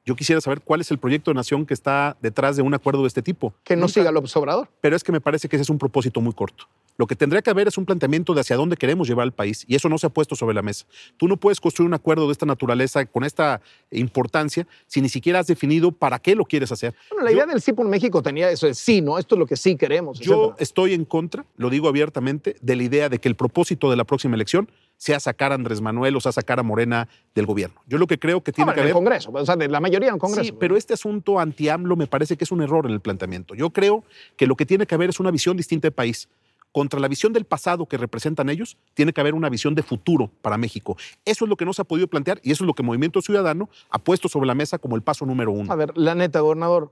Yo 0.05 0.15
quisiera 0.15 0.41
saber 0.41 0.61
cuál 0.61 0.81
es 0.81 0.91
el 0.91 0.97
proyecto 0.97 1.31
de 1.31 1.35
nación 1.35 1.65
que 1.65 1.73
está 1.73 2.17
detrás 2.21 2.55
de 2.55 2.61
un 2.61 2.73
acuerdo 2.73 3.01
de 3.01 3.07
este 3.07 3.21
tipo. 3.21 3.53
Que 3.63 3.75
no 3.75 3.87
siga 3.87 4.11
López 4.11 4.35
Obrador. 4.35 4.69
Pero 4.81 4.95
es 4.95 5.03
que 5.03 5.11
me 5.11 5.21
parece 5.21 5.47
que 5.47 5.55
ese 5.55 5.63
es 5.63 5.69
un 5.69 5.77
propósito 5.77 6.19
muy 6.19 6.33
corto. 6.33 6.65
Lo 6.97 7.07
que 7.07 7.15
tendría 7.15 7.41
que 7.41 7.49
haber 7.49 7.67
es 7.67 7.77
un 7.77 7.85
planteamiento 7.85 8.33
de 8.33 8.41
hacia 8.41 8.55
dónde 8.55 8.77
queremos 8.77 9.07
llevar 9.07 9.23
al 9.23 9.31
país 9.31 9.65
y 9.67 9.75
eso 9.75 9.89
no 9.89 9.97
se 9.97 10.07
ha 10.07 10.09
puesto 10.09 10.35
sobre 10.35 10.53
la 10.53 10.61
mesa. 10.61 10.85
Tú 11.17 11.27
no 11.27 11.37
puedes 11.37 11.59
construir 11.59 11.87
un 11.87 11.93
acuerdo 11.93 12.27
de 12.27 12.33
esta 12.33 12.45
naturaleza 12.45 13.05
con 13.05 13.23
esta 13.23 13.61
importancia 13.91 14.67
si 14.87 15.01
ni 15.01 15.09
siquiera 15.09 15.39
has 15.39 15.47
definido 15.47 15.91
para 15.91 16.19
qué 16.19 16.35
lo 16.35 16.45
quieres 16.45 16.71
hacer. 16.71 16.93
Bueno, 17.09 17.25
la 17.25 17.31
idea 17.31 17.45
del 17.45 17.61
sí 17.61 17.73
por 17.73 17.87
México 17.87 18.21
tenía 18.21 18.49
eso, 18.51 18.67
es 18.67 18.77
sí, 18.77 19.01
¿no? 19.01 19.17
Esto 19.17 19.35
es 19.35 19.39
lo 19.39 19.45
que 19.47 19.57
sí 19.57 19.75
queremos. 19.75 20.19
Yo 20.19 20.33
etcétera. 20.33 20.55
estoy 20.59 20.93
en 20.93 21.05
contra, 21.05 21.45
lo 21.57 21.69
digo 21.69 21.87
abiertamente, 21.87 22.55
de 22.61 22.75
la 22.75 22.83
idea 22.83 23.09
de 23.09 23.19
que 23.19 23.27
el 23.27 23.35
propósito 23.35 23.89
de 23.89 23.95
la 23.95 24.03
próxima 24.03 24.35
elección 24.35 24.69
sea 24.97 25.19
sacar 25.19 25.51
a 25.51 25.55
Andrés 25.55 25.81
Manuel 25.81 26.15
o 26.15 26.21
sea 26.21 26.31
sacar 26.31 26.59
a 26.59 26.63
Morena 26.63 27.09
del 27.35 27.45
gobierno. 27.45 27.81
Yo 27.87 27.97
lo 27.97 28.07
que 28.07 28.19
creo 28.19 28.41
que 28.41 28.51
tiene 28.51 28.71
Ah, 28.71 28.73
que 28.73 28.79
en 28.81 28.85
el 28.85 28.91
haber... 28.91 28.93
Congreso, 28.93 29.31
o 29.33 29.45
sea, 29.45 29.55
de 29.55 29.67
la 29.67 29.79
mayoría 29.79 30.09
en 30.09 30.13
el 30.15 30.19
Congreso. 30.19 30.43
Sí, 30.45 30.55
pero 30.57 30.77
este 30.77 30.93
asunto 30.93 31.39
anti-AMLO 31.39 31.95
me 31.95 32.07
parece 32.07 32.37
que 32.37 32.43
es 32.43 32.51
un 32.51 32.61
error 32.61 32.85
en 32.85 32.91
el 32.91 33.01
planteamiento. 33.01 33.55
Yo 33.55 33.71
creo 33.71 34.03
que 34.37 34.47
lo 34.47 34.55
que 34.55 34.65
tiene 34.65 34.85
que 34.85 34.95
haber 34.95 35.09
es 35.09 35.19
una 35.19 35.31
visión 35.31 35.57
distinta 35.57 35.87
de 35.87 35.91
país. 35.91 36.29
Contra 36.73 36.99
la 36.99 37.07
visión 37.07 37.31
del 37.31 37.45
pasado 37.45 37.85
que 37.85 37.97
representan 37.97 38.49
ellos, 38.49 38.77
tiene 38.95 39.13
que 39.13 39.21
haber 39.21 39.35
una 39.35 39.47
visión 39.47 39.75
de 39.75 39.83
futuro 39.83 40.31
para 40.41 40.57
México. 40.57 40.97
Eso 41.23 41.45
es 41.45 41.49
lo 41.49 41.55
que 41.55 41.65
no 41.65 41.71
se 41.71 41.83
ha 41.83 41.85
podido 41.85 42.07
plantear 42.07 42.41
y 42.43 42.51
eso 42.51 42.65
es 42.65 42.67
lo 42.67 42.73
que 42.73 42.83
Movimiento 42.83 43.21
Ciudadano 43.21 43.69
ha 43.91 43.99
puesto 43.99 44.27
sobre 44.27 44.47
la 44.47 44.55
mesa 44.55 44.79
como 44.79 44.95
el 44.95 45.03
paso 45.03 45.25
número 45.25 45.51
uno. 45.51 45.71
A 45.71 45.75
ver, 45.75 45.95
la 45.95 46.15
neta, 46.15 46.41
gobernador, 46.41 46.91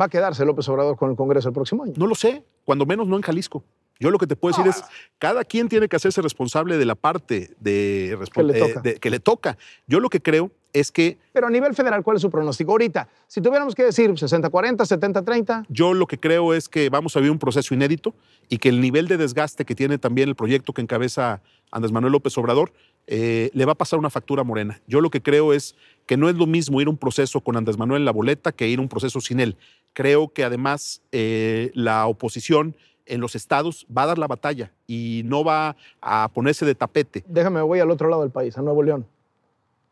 ¿va 0.00 0.06
a 0.06 0.08
quedarse 0.08 0.44
López 0.44 0.68
Obrador 0.68 0.96
con 0.96 1.10
el 1.10 1.16
Congreso 1.16 1.48
el 1.48 1.54
próximo 1.54 1.82
año? 1.82 1.94
No 1.96 2.06
lo 2.06 2.14
sé, 2.14 2.44
cuando 2.64 2.86
menos 2.86 3.08
no 3.08 3.16
en 3.16 3.22
Jalisco. 3.22 3.64
Yo 4.00 4.10
lo 4.10 4.18
que 4.18 4.26
te 4.26 4.36
puedo 4.36 4.56
decir 4.56 4.68
es, 4.70 4.82
cada 5.18 5.44
quien 5.44 5.68
tiene 5.68 5.88
que 5.88 5.96
hacerse 5.96 6.20
responsable 6.20 6.76
de 6.78 6.84
la 6.84 6.94
parte 6.94 7.54
de, 7.60 8.18
Que 8.32 8.42
le 8.42 8.58
eh, 8.58 8.74
de- 8.82 8.94
que 8.96 9.10
le 9.10 9.20
toca. 9.20 9.56
Yo 9.86 10.00
lo 10.00 10.08
que 10.10 10.20
creo 10.20 10.50
es 10.72 10.90
que 10.90 11.18
Pero 11.32 11.46
a 11.46 11.50
nivel 11.50 11.74
federal, 11.74 12.02
¿cuál 12.02 12.16
es 12.16 12.22
su 12.22 12.30
pronóstico? 12.30 12.72
Ahorita, 12.72 13.08
si 13.28 13.40
tuviéramos 13.40 13.74
que 13.76 13.84
decir 13.84 14.10
60-40, 14.10 14.78
70-30, 14.84 15.66
Yo 15.68 15.94
lo 15.94 16.06
que 16.08 16.18
creo 16.18 16.52
es 16.52 16.68
que 16.68 16.90
vamos 16.90 17.16
a 17.16 17.20
vivir 17.20 17.30
un 17.30 17.38
proceso 17.38 17.72
inédito 17.74 18.14
y 18.48 18.58
que 18.58 18.68
el 18.68 18.80
nivel 18.80 19.06
de 19.06 19.16
desgaste 19.16 19.64
que 19.64 19.74
tiene 19.76 19.98
también 19.98 20.28
el 20.28 20.34
proyecto 20.34 20.72
que 20.72 20.82
encabeza 20.82 21.40
Andrés 21.70 21.92
Manuel 21.92 22.12
López 22.12 22.36
Obrador 22.38 22.72
eh, 23.06 23.50
le 23.52 23.64
va 23.64 23.72
a 23.72 23.76
pasar 23.76 23.98
una 24.00 24.10
factura 24.10 24.42
morena. 24.42 24.80
Yo 24.88 25.00
lo 25.00 25.10
que 25.10 25.22
creo 25.22 25.52
es 25.52 25.76
que 26.06 26.16
no 26.16 26.28
es 26.28 26.34
lo 26.34 26.46
mismo 26.46 26.80
ir 26.80 26.88
a 26.88 26.90
un 26.90 26.96
proceso 26.98 27.40
con 27.40 27.56
Andrés 27.56 27.78
Manuel 27.78 28.02
en 28.02 28.06
la 28.06 28.12
boleta 28.12 28.50
que 28.50 28.66
ir 28.68 28.78
a 28.80 28.82
un 28.82 28.88
proceso 28.88 29.20
sin 29.20 29.38
él. 29.40 29.56
Creo 29.92 30.32
que 30.32 30.42
además 30.42 31.02
eh, 31.12 31.70
la 31.74 32.06
oposición 32.06 32.74
en 33.06 33.20
los 33.20 33.34
estados 33.34 33.86
va 33.96 34.02
a 34.02 34.06
dar 34.06 34.18
la 34.18 34.26
batalla 34.26 34.72
y 34.86 35.22
no 35.24 35.44
va 35.44 35.76
a 36.00 36.28
ponerse 36.32 36.64
de 36.64 36.74
tapete. 36.74 37.24
déjame, 37.26 37.60
voy 37.62 37.80
al 37.80 37.90
otro 37.90 38.08
lado 38.08 38.22
del 38.22 38.30
país, 38.30 38.56
a 38.56 38.62
Nuevo 38.62 38.82
León. 38.82 39.06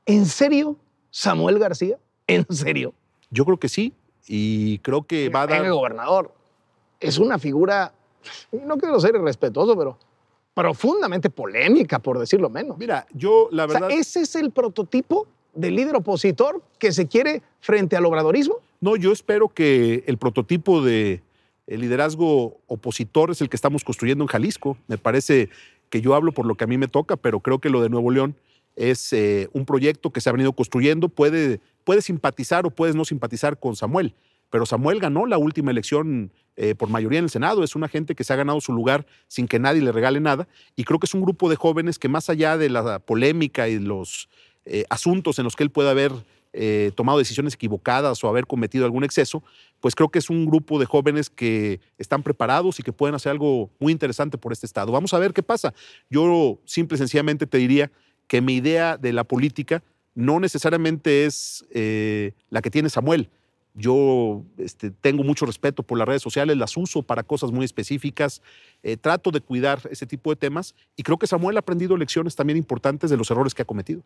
¿En 0.07 0.27
serio, 0.27 0.77
Samuel 1.11 1.59
García? 1.59 1.99
¿En 2.27 2.47
serio? 2.51 2.95
Yo 3.31 3.45
creo 3.45 3.59
que 3.59 3.69
sí 3.69 3.93
y 4.27 4.79
creo 4.79 5.03
que 5.03 5.29
va 5.29 5.43
a 5.43 5.47
dar... 5.47 5.69
gobernador, 5.71 6.33
es 7.01 7.19
una 7.19 7.39
figura, 7.39 7.93
no 8.53 8.79
quiero 8.79 8.99
ser 9.01 9.15
irrespetuoso, 9.15 9.77
pero 9.77 9.99
profundamente 10.55 11.31
polémica, 11.31 11.99
por 11.99 12.19
decirlo 12.19 12.51
menos. 12.51 12.79
Mira, 12.79 13.07
yo 13.13 13.49
la 13.51 13.65
O 13.65 13.69
sea, 13.69 13.81
verdad... 13.81 13.99
¿ese 13.99 14.21
es 14.21 14.37
el 14.37 14.51
prototipo 14.51 15.27
del 15.55 15.77
líder 15.77 15.97
opositor 15.97 16.63
que 16.79 16.93
se 16.93 17.07
quiere 17.07 17.43
frente 17.61 17.97
al 17.97 18.05
obradorismo? 18.07 18.57
No, 18.81 18.97
yo 18.97 19.13
espero 19.13 19.49
que 19.49 20.05
el 20.07 20.19
prototipo 20.19 20.83
de 20.83 21.23
el 21.67 21.81
liderazgo 21.81 22.61
opositor 22.67 23.31
es 23.31 23.41
el 23.41 23.49
que 23.49 23.57
estamos 23.57 23.85
construyendo 23.85 24.25
en 24.25 24.29
Jalisco. 24.29 24.77
Me 24.89 24.99
parece 24.99 25.51
que 25.91 26.01
yo 26.01 26.15
hablo 26.15 26.33
por 26.33 26.47
lo 26.47 26.55
que 26.55 26.65
a 26.65 26.67
mí 26.67 26.79
me 26.79 26.89
toca, 26.89 27.17
pero 27.17 27.41
creo 27.41 27.61
que 27.61 27.71
lo 27.71 27.83
de 27.83 27.89
Nuevo 27.89 28.11
León 28.11 28.37
es 28.77 29.13
eh, 29.13 29.49
un 29.53 29.67
proyecto 29.67 30.11
que 30.11 30.21
se 30.21 30.29
ha 30.29 30.33
venido 30.33 30.53
construyendo. 30.53 31.09
Puede, 31.09 31.61
puede 31.85 32.03
simpatizar 32.03 32.67
o 32.67 32.71
puedes 32.71 32.97
no 32.97 33.05
simpatizar 33.05 33.59
con 33.59 33.77
Samuel, 33.77 34.15
pero 34.51 34.67
Samuel 34.67 35.01
ganó 35.01 35.27
la 35.27 35.39
última 35.39 35.71
elección 35.71 36.33
eh, 36.57 36.75
por 36.75 36.89
mayoría 36.89 37.19
en 37.19 37.25
el 37.25 37.31
Senado. 37.31 37.63
Es 37.63 37.77
una 37.77 37.89
gente 37.89 38.15
que 38.15 38.25
se 38.25 38.33
ha 38.33 38.37
ganado 38.37 38.61
su 38.61 38.73
lugar 38.73 39.07
sin 39.29 39.47
que 39.47 39.59
nadie 39.59 39.83
le 39.83 39.93
regale 39.93 40.21
nada. 40.21 40.49
Y 40.77 40.85
creo 40.85 40.99
que 40.99 41.07
es 41.07 41.15
un 41.15 41.23
grupo 41.23 41.49
de 41.49 41.57
jóvenes 41.57 41.99
que 41.99 42.09
más 42.09 42.29
allá 42.29 42.59
de 42.59 42.69
la 42.69 42.99
polémica 42.99 43.69
y 43.69 43.79
los 43.79 44.29
eh, 44.65 44.85
asuntos 44.91 45.39
en 45.39 45.45
los 45.45 45.57
que 45.57 45.65
él 45.65 45.71
pueda 45.71 45.91
haber 45.91 46.13
eh, 46.53 46.93
tomado 46.95 47.19
decisiones 47.19 47.55
equivocadas 47.55 48.23
o 48.23 48.29
haber 48.29 48.47
cometido 48.47 48.85
algún 48.85 49.05
exceso, 49.05 49.43
pues 49.81 49.95
creo 49.95 50.11
que 50.11 50.19
es 50.19 50.29
un 50.31 50.47
grupo 50.47 50.79
de 50.79 50.87
jóvenes 50.87 51.31
que 51.31 51.81
están 51.99 52.23
preparados 52.23 52.79
y 52.79 52.83
que 52.83 52.93
pueden 52.93 53.15
hacer 53.15 53.33
algo 53.33 53.71
muy 53.79 53.93
interesante 53.93 54.39
por 54.39 54.53
este 54.53 54.67
Estado. 54.67 54.93
Vamos 54.93 55.15
a 55.15 55.19
ver 55.19 55.33
qué 55.33 55.43
pasa. 55.43 55.73
Yo 56.11 56.59
simple 56.65 56.97
y 56.97 56.99
sencillamente 56.99 57.47
te 57.47 57.59
diría 57.59 57.91
que 58.27 58.41
mi 58.41 58.55
idea 58.55 58.97
de 58.97 59.13
la 59.13 59.25
política 59.25 59.83
no 60.15 60.41
necesariamente 60.41 61.25
es 61.25 61.65
eh, 61.71 62.33
la 62.51 62.63
que 62.63 62.71
tiene 62.71 62.91
Samuel. 62.91 63.31
Yo 63.75 64.43
este, 64.59 64.91
tengo 64.91 65.25
mucho 65.25 65.47
respeto 65.47 65.83
por 65.83 65.97
las 65.97 66.07
redes 66.07 66.23
sociales, 66.23 66.57
las 66.59 66.77
uso 66.77 67.03
para 67.03 67.23
cosas 67.23 67.51
muy 67.51 67.65
específicas, 67.65 68.43
eh, 68.83 68.99
trato 68.99 69.31
de 69.31 69.41
cuidar 69.41 69.81
ese 69.91 70.07
tipo 70.07 70.31
de 70.31 70.37
temas 70.37 70.75
y 70.97 71.03
creo 71.03 71.19
que 71.19 71.27
Samuel 71.27 71.57
ha 71.57 71.61
aprendido 71.61 71.97
lecciones 71.97 72.37
también 72.37 72.59
importantes 72.59 73.09
de 73.11 73.17
los 73.17 73.31
errores 73.31 73.55
que 73.55 73.63
ha 73.63 73.65
cometido. 73.65 74.03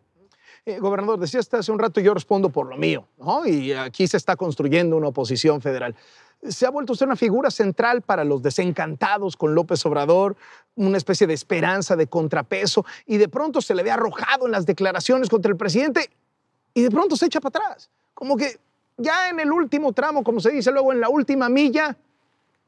Eh, 0.67 0.79
gobernador, 0.79 1.17
decía 1.17 1.39
hace 1.39 1.71
un 1.71 1.79
rato, 1.79 2.01
yo 2.01 2.13
respondo 2.13 2.49
por 2.49 2.67
lo 2.67 2.75
mío, 2.75 3.07
¿no? 3.17 3.45
Y 3.47 3.71
aquí 3.71 4.05
se 4.05 4.17
está 4.17 4.35
construyendo 4.35 4.97
una 4.97 5.07
oposición 5.07 5.61
federal. 5.61 5.95
Se 6.43 6.65
ha 6.65 6.69
vuelto 6.69 6.91
usted 6.91 7.05
una 7.05 7.15
figura 7.15 7.49
central 7.49 8.01
para 8.01 8.25
los 8.25 8.41
desencantados 8.43 9.37
con 9.37 9.55
López 9.55 9.85
Obrador, 9.85 10.35
una 10.75 10.97
especie 10.97 11.25
de 11.25 11.33
esperanza, 11.33 11.95
de 11.95 12.07
contrapeso, 12.07 12.85
y 13.05 13.15
de 13.15 13.29
pronto 13.29 13.61
se 13.61 13.73
le 13.75 13.81
ve 13.81 13.91
arrojado 13.91 14.45
en 14.45 14.51
las 14.51 14.65
declaraciones 14.65 15.29
contra 15.29 15.49
el 15.49 15.57
presidente 15.57 16.09
y 16.73 16.81
de 16.81 16.91
pronto 16.91 17.15
se 17.15 17.27
echa 17.27 17.39
para 17.39 17.65
atrás. 17.65 17.89
Como 18.13 18.35
que 18.35 18.59
ya 18.97 19.29
en 19.29 19.39
el 19.39 19.53
último 19.53 19.93
tramo, 19.93 20.21
como 20.21 20.41
se 20.41 20.51
dice 20.51 20.69
luego, 20.73 20.91
en 20.91 20.99
la 20.99 21.07
última 21.07 21.47
milla, 21.47 21.95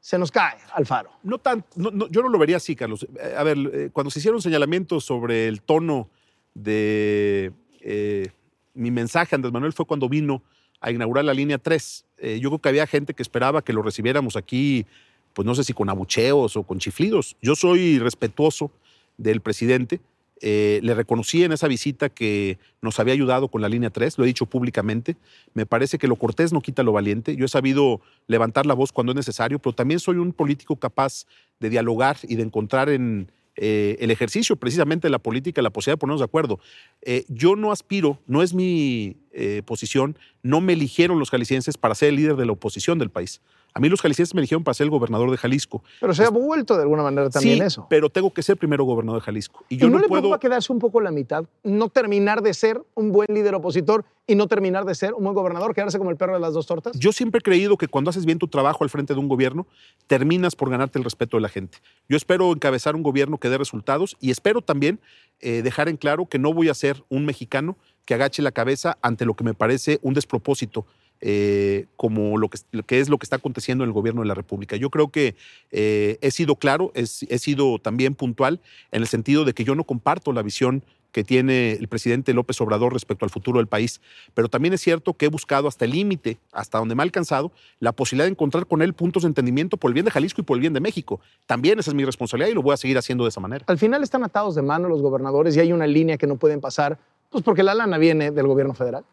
se 0.00 0.16
nos 0.16 0.30
cae 0.30 0.56
al 0.72 0.86
faro. 0.86 1.10
No 1.22 1.36
tan, 1.36 1.62
no- 1.76 1.90
no, 1.90 2.08
yo 2.08 2.22
no 2.22 2.30
lo 2.30 2.38
vería 2.38 2.56
así, 2.56 2.74
Carlos. 2.74 3.06
Eh, 3.20 3.34
A 3.36 3.42
ver, 3.42 3.58
eh, 3.58 3.90
cuando 3.92 4.10
se 4.10 4.20
hicieron 4.20 4.40
señalamientos 4.40 5.04
sobre 5.04 5.48
el 5.48 5.60
tono 5.60 6.08
de 6.54 7.52
eh, 7.80 8.30
mi 8.74 8.90
mensaje 8.90 9.34
Andrés 9.34 9.52
Manuel 9.52 9.72
fue 9.72 9.86
cuando 9.86 10.08
vino 10.08 10.42
a 10.80 10.90
inaugurar 10.90 11.24
la 11.24 11.34
línea 11.34 11.58
3. 11.58 12.04
Eh, 12.18 12.40
yo 12.40 12.50
creo 12.50 12.58
que 12.60 12.68
había 12.68 12.86
gente 12.86 13.14
que 13.14 13.22
esperaba 13.22 13.62
que 13.62 13.72
lo 13.72 13.82
recibiéramos 13.82 14.36
aquí, 14.36 14.86
pues 15.34 15.46
no 15.46 15.54
sé 15.54 15.64
si 15.64 15.72
con 15.72 15.88
abucheos 15.88 16.56
o 16.56 16.62
con 16.62 16.78
chiflidos. 16.78 17.36
Yo 17.42 17.54
soy 17.54 17.98
respetuoso 17.98 18.70
del 19.18 19.40
presidente. 19.40 20.00
Eh, 20.42 20.80
le 20.82 20.94
reconocí 20.94 21.44
en 21.44 21.52
esa 21.52 21.68
visita 21.68 22.08
que 22.08 22.58
nos 22.80 22.98
había 22.98 23.12
ayudado 23.12 23.48
con 23.48 23.60
la 23.60 23.68
línea 23.68 23.90
3, 23.90 24.16
lo 24.16 24.24
he 24.24 24.26
dicho 24.26 24.46
públicamente. 24.46 25.16
Me 25.52 25.66
parece 25.66 25.98
que 25.98 26.08
lo 26.08 26.16
cortés 26.16 26.50
no 26.50 26.62
quita 26.62 26.82
lo 26.82 26.92
valiente. 26.92 27.36
Yo 27.36 27.44
he 27.44 27.48
sabido 27.48 28.00
levantar 28.26 28.64
la 28.64 28.72
voz 28.72 28.90
cuando 28.90 29.12
es 29.12 29.16
necesario, 29.16 29.58
pero 29.58 29.74
también 29.74 30.00
soy 30.00 30.16
un 30.16 30.32
político 30.32 30.76
capaz 30.76 31.26
de 31.58 31.68
dialogar 31.68 32.16
y 32.22 32.36
de 32.36 32.42
encontrar 32.42 32.88
en 32.88 33.30
eh, 33.62 33.98
el 34.00 34.10
ejercicio 34.10 34.56
precisamente 34.56 35.06
de 35.06 35.10
la 35.10 35.18
política 35.18 35.60
la 35.60 35.68
posibilidad 35.68 35.96
de 35.96 36.00
ponernos 36.00 36.20
de 36.20 36.24
acuerdo. 36.24 36.60
Eh, 37.02 37.26
yo 37.28 37.56
no 37.56 37.72
aspiro, 37.72 38.18
no 38.26 38.42
es 38.42 38.54
mi 38.54 39.18
eh, 39.32 39.60
posición, 39.66 40.16
no 40.42 40.62
me 40.62 40.72
eligieron 40.72 41.18
los 41.18 41.28
jaliscienses 41.28 41.76
para 41.76 41.94
ser 41.94 42.08
el 42.08 42.16
líder 42.16 42.36
de 42.36 42.46
la 42.46 42.52
oposición 42.52 42.98
del 42.98 43.10
país. 43.10 43.42
A 43.74 43.80
mí 43.80 43.88
los 43.88 44.00
jaliscienses 44.00 44.34
me 44.34 44.40
eligieron 44.40 44.64
para 44.64 44.74
ser 44.74 44.84
el 44.84 44.90
gobernador 44.90 45.30
de 45.30 45.36
Jalisco. 45.36 45.82
Pero 46.00 46.14
se 46.14 46.24
ha 46.24 46.30
vuelto 46.30 46.76
de 46.76 46.82
alguna 46.82 47.02
manera 47.02 47.30
también 47.30 47.58
sí, 47.58 47.64
eso. 47.64 47.86
pero 47.88 48.10
tengo 48.10 48.32
que 48.32 48.42
ser 48.42 48.56
primero 48.56 48.84
gobernador 48.84 49.20
de 49.20 49.24
Jalisco. 49.24 49.64
Y 49.68 49.76
¿Y 49.76 49.78
yo 49.78 49.86
no, 49.88 49.96
no, 49.96 50.02
le 50.02 50.08
puedo... 50.08 50.22
preocupa 50.22 50.40
quedarse 50.40 50.72
un 50.72 50.78
poco 50.78 51.00
la 51.00 51.10
mitad? 51.10 51.44
No 51.62 51.88
terminar 51.88 52.42
de 52.42 52.54
ser 52.54 52.82
un 52.94 53.12
buen 53.12 53.28
líder 53.32 53.54
opositor 53.54 54.04
y 54.26 54.34
no 54.34 54.46
terminar 54.46 54.84
de 54.84 54.94
ser 54.94 55.14
un 55.14 55.24
buen 55.24 55.34
gobernador, 55.34 55.74
quedarse 55.74 55.98
como 55.98 56.10
el 56.10 56.16
perro 56.16 56.34
de 56.34 56.40
las 56.40 56.54
dos 56.54 56.66
tortas. 56.66 56.96
Yo 56.98 57.12
siempre 57.12 57.40
he 57.40 57.42
creído 57.42 57.76
que 57.76 57.88
cuando 57.88 58.10
haces 58.10 58.24
bien 58.24 58.38
tu 58.38 58.46
trabajo 58.46 58.84
al 58.84 58.90
frente 58.90 59.14
de 59.14 59.20
un 59.20 59.28
gobierno, 59.28 59.66
terminas 60.06 60.54
por 60.54 60.70
ganarte 60.70 60.98
el 60.98 61.04
respeto 61.04 61.36
de 61.36 61.40
la 61.40 61.48
gente. 61.48 61.78
Yo 62.08 62.16
espero 62.16 62.52
encabezar 62.52 62.94
un 62.94 63.02
gobierno 63.02 63.38
que 63.38 63.48
dé 63.48 63.58
resultados 63.58 64.16
y 64.20 64.30
espero 64.30 64.62
también 64.62 65.00
eh, 65.40 65.62
dejar 65.62 65.88
en 65.88 65.96
claro 65.96 66.26
que 66.26 66.38
no 66.38 66.52
voy 66.52 66.68
a 66.68 66.74
ser 66.74 67.02
un 67.08 67.24
mexicano 67.24 67.76
que 68.04 68.14
agache 68.14 68.42
la 68.42 68.52
cabeza 68.52 68.98
ante 69.02 69.24
lo 69.24 69.34
que 69.34 69.44
me 69.44 69.54
parece 69.54 69.98
un 70.02 70.14
despropósito. 70.14 70.86
Eh, 71.20 71.86
como 71.96 72.38
lo 72.38 72.48
que, 72.48 72.58
es 72.98 73.08
lo 73.08 73.18
que 73.18 73.24
está 73.24 73.36
aconteciendo 73.36 73.84
en 73.84 73.90
el 73.90 73.94
gobierno 73.94 74.22
de 74.22 74.28
la 74.28 74.34
República. 74.34 74.76
Yo 74.76 74.90
creo 74.90 75.08
que 75.08 75.36
eh, 75.70 76.18
he 76.20 76.30
sido 76.30 76.56
claro, 76.56 76.92
he, 76.94 77.02
he 77.02 77.38
sido 77.38 77.78
también 77.78 78.14
puntual 78.14 78.60
en 78.92 79.02
el 79.02 79.08
sentido 79.08 79.44
de 79.44 79.52
que 79.52 79.64
yo 79.64 79.74
no 79.74 79.84
comparto 79.84 80.32
la 80.32 80.42
visión 80.42 80.82
que 81.12 81.24
tiene 81.24 81.72
el 81.72 81.88
presidente 81.88 82.32
López 82.32 82.60
Obrador 82.60 82.92
respecto 82.92 83.24
al 83.24 83.30
futuro 83.30 83.58
del 83.58 83.66
país, 83.66 84.00
pero 84.34 84.48
también 84.48 84.74
es 84.74 84.80
cierto 84.80 85.14
que 85.14 85.26
he 85.26 85.28
buscado 85.28 85.68
hasta 85.68 85.84
el 85.84 85.92
límite, 85.92 86.38
hasta 86.52 86.78
donde 86.78 86.94
me 86.94 87.02
ha 87.02 87.04
alcanzado, 87.04 87.52
la 87.80 87.92
posibilidad 87.92 88.26
de 88.26 88.32
encontrar 88.32 88.66
con 88.66 88.82
él 88.82 88.94
puntos 88.94 89.22
de 89.22 89.28
entendimiento 89.28 89.76
por 89.76 89.90
el 89.90 89.94
bien 89.94 90.04
de 90.04 90.10
Jalisco 90.10 90.40
y 90.40 90.44
por 90.44 90.56
el 90.56 90.60
bien 90.60 90.72
de 90.72 90.80
México. 90.80 91.20
También 91.46 91.78
esa 91.78 91.90
es 91.90 91.94
mi 91.94 92.04
responsabilidad 92.04 92.50
y 92.50 92.54
lo 92.54 92.62
voy 92.62 92.74
a 92.74 92.76
seguir 92.76 92.98
haciendo 92.98 93.24
de 93.24 93.30
esa 93.30 93.40
manera. 93.40 93.64
Al 93.66 93.78
final 93.78 94.02
están 94.02 94.24
atados 94.24 94.54
de 94.54 94.62
mano 94.62 94.88
los 94.88 95.02
gobernadores 95.02 95.56
y 95.56 95.60
hay 95.60 95.72
una 95.72 95.86
línea 95.86 96.16
que 96.16 96.26
no 96.26 96.36
pueden 96.36 96.60
pasar, 96.60 96.98
pues 97.28 97.42
porque 97.44 97.62
la 97.62 97.74
lana 97.74 97.98
viene 97.98 98.30
del 98.30 98.46
gobierno 98.46 98.74
federal. 98.74 99.04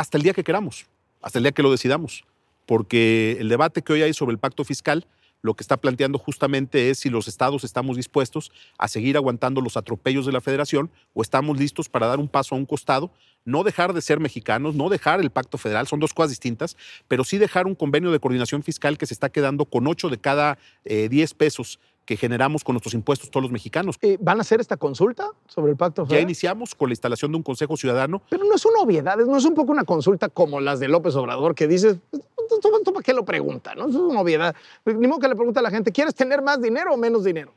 Hasta 0.00 0.16
el 0.16 0.22
día 0.22 0.32
que 0.32 0.44
queramos, 0.44 0.86
hasta 1.20 1.38
el 1.38 1.42
día 1.42 1.52
que 1.52 1.62
lo 1.62 1.70
decidamos, 1.70 2.24
porque 2.64 3.36
el 3.38 3.50
debate 3.50 3.82
que 3.82 3.92
hoy 3.92 4.00
hay 4.00 4.14
sobre 4.14 4.32
el 4.32 4.38
pacto 4.38 4.64
fiscal 4.64 5.06
lo 5.42 5.52
que 5.52 5.62
está 5.62 5.76
planteando 5.76 6.18
justamente 6.18 6.88
es 6.88 7.00
si 7.00 7.10
los 7.10 7.28
estados 7.28 7.64
estamos 7.64 7.98
dispuestos 7.98 8.50
a 8.78 8.88
seguir 8.88 9.18
aguantando 9.18 9.60
los 9.60 9.76
atropellos 9.76 10.24
de 10.24 10.32
la 10.32 10.40
federación 10.40 10.90
o 11.12 11.20
estamos 11.20 11.58
listos 11.58 11.90
para 11.90 12.06
dar 12.06 12.18
un 12.18 12.28
paso 12.28 12.54
a 12.54 12.58
un 12.58 12.64
costado, 12.64 13.10
no 13.44 13.62
dejar 13.62 13.92
de 13.92 14.00
ser 14.00 14.20
mexicanos, 14.20 14.74
no 14.74 14.88
dejar 14.88 15.20
el 15.20 15.28
pacto 15.28 15.58
federal, 15.58 15.86
son 15.86 16.00
dos 16.00 16.14
cosas 16.14 16.30
distintas, 16.30 16.78
pero 17.06 17.22
sí 17.22 17.36
dejar 17.36 17.66
un 17.66 17.74
convenio 17.74 18.10
de 18.10 18.20
coordinación 18.20 18.62
fiscal 18.62 18.96
que 18.96 19.04
se 19.04 19.12
está 19.12 19.28
quedando 19.28 19.66
con 19.66 19.86
8 19.86 20.08
de 20.08 20.18
cada 20.18 20.58
10 20.84 21.12
eh, 21.12 21.34
pesos 21.36 21.78
que 22.10 22.16
generamos 22.16 22.64
con 22.64 22.72
nuestros 22.72 22.92
impuestos 22.94 23.30
todos 23.30 23.44
los 23.44 23.52
mexicanos. 23.52 23.96
Eh, 24.02 24.18
¿Van 24.20 24.38
a 24.38 24.40
hacer 24.40 24.58
esta 24.58 24.76
consulta 24.76 25.28
sobre 25.46 25.70
el 25.70 25.76
pacto 25.76 26.04
federal? 26.04 26.18
Ya 26.18 26.22
iniciamos 26.24 26.74
con 26.74 26.88
la 26.88 26.92
instalación 26.92 27.30
de 27.30 27.36
un 27.36 27.44
Consejo 27.44 27.76
Ciudadano. 27.76 28.20
Pero 28.28 28.42
no 28.42 28.52
es 28.52 28.66
una 28.66 28.80
obviedad, 28.80 29.16
no 29.18 29.36
es 29.36 29.44
un 29.44 29.54
poco 29.54 29.70
una 29.70 29.84
consulta 29.84 30.28
como 30.28 30.58
las 30.58 30.80
de 30.80 30.88
López 30.88 31.14
Obrador, 31.14 31.54
que 31.54 31.68
dices, 31.68 31.98
¿tú, 32.12 32.92
para 32.92 33.04
qué 33.04 33.14
lo 33.14 33.24
pregunta? 33.24 33.76
¿no? 33.76 33.88
Es 33.88 33.94
una 33.94 34.22
obviedad. 34.22 34.56
Ni 34.84 35.06
modo 35.06 35.20
que 35.20 35.28
le 35.28 35.36
pregunte 35.36 35.60
a 35.60 35.62
la 35.62 35.70
gente, 35.70 35.92
¿quieres 35.92 36.12
tener 36.16 36.42
más 36.42 36.60
dinero 36.60 36.92
o 36.92 36.96
menos 36.96 37.22
dinero? 37.22 37.52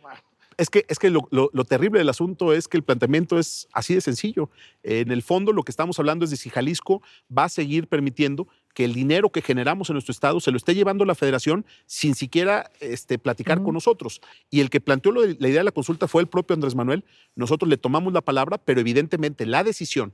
Es 0.55 0.69
que, 0.69 0.85
es 0.87 0.99
que 0.99 1.09
lo, 1.09 1.27
terrible 1.67 1.97
del 1.97 2.09
asunto 2.09 2.53
es 2.53 2.67
que 2.67 2.77
el 2.77 2.83
planteamiento 2.83 3.39
es 3.39 3.67
así 3.73 3.95
de 3.95 4.01
sencillo. 4.01 4.51
En 4.83 5.11
el 5.11 5.23
fondo, 5.23 5.51
lo 5.51 5.63
que 5.63 5.71
estamos 5.71 5.97
hablando 5.97 6.25
es 6.25 6.29
de 6.29 6.37
si 6.37 6.51
Jalisco 6.51 7.01
va 7.35 7.45
a 7.45 7.49
seguir 7.49 7.87
permitiendo 7.87 8.47
que 8.73 8.85
el 8.85 8.93
dinero 8.93 9.31
que 9.31 9.41
generamos 9.41 9.89
en 9.89 9.93
nuestro 9.93 10.11
estado 10.11 10.39
se 10.39 10.51
lo 10.51 10.57
esté 10.57 10.75
llevando 10.75 11.05
la 11.05 11.15
federación 11.15 11.65
sin 11.85 12.15
siquiera 12.15 12.71
este, 12.79 13.19
platicar 13.19 13.61
con 13.61 13.73
nosotros. 13.73 14.21
Y 14.49 14.61
el 14.61 14.69
que 14.69 14.81
planteó 14.81 15.11
la 15.11 15.47
idea 15.47 15.59
de 15.59 15.63
la 15.63 15.71
consulta 15.71 16.07
fue 16.07 16.21
el 16.21 16.27
propio 16.27 16.55
Andrés 16.55 16.75
Manuel. 16.75 17.05
Nosotros 17.35 17.69
le 17.69 17.77
tomamos 17.77 18.13
la 18.13 18.21
palabra, 18.21 18.57
pero 18.57 18.79
evidentemente 18.79 19.45
la 19.45 19.63
decisión 19.63 20.13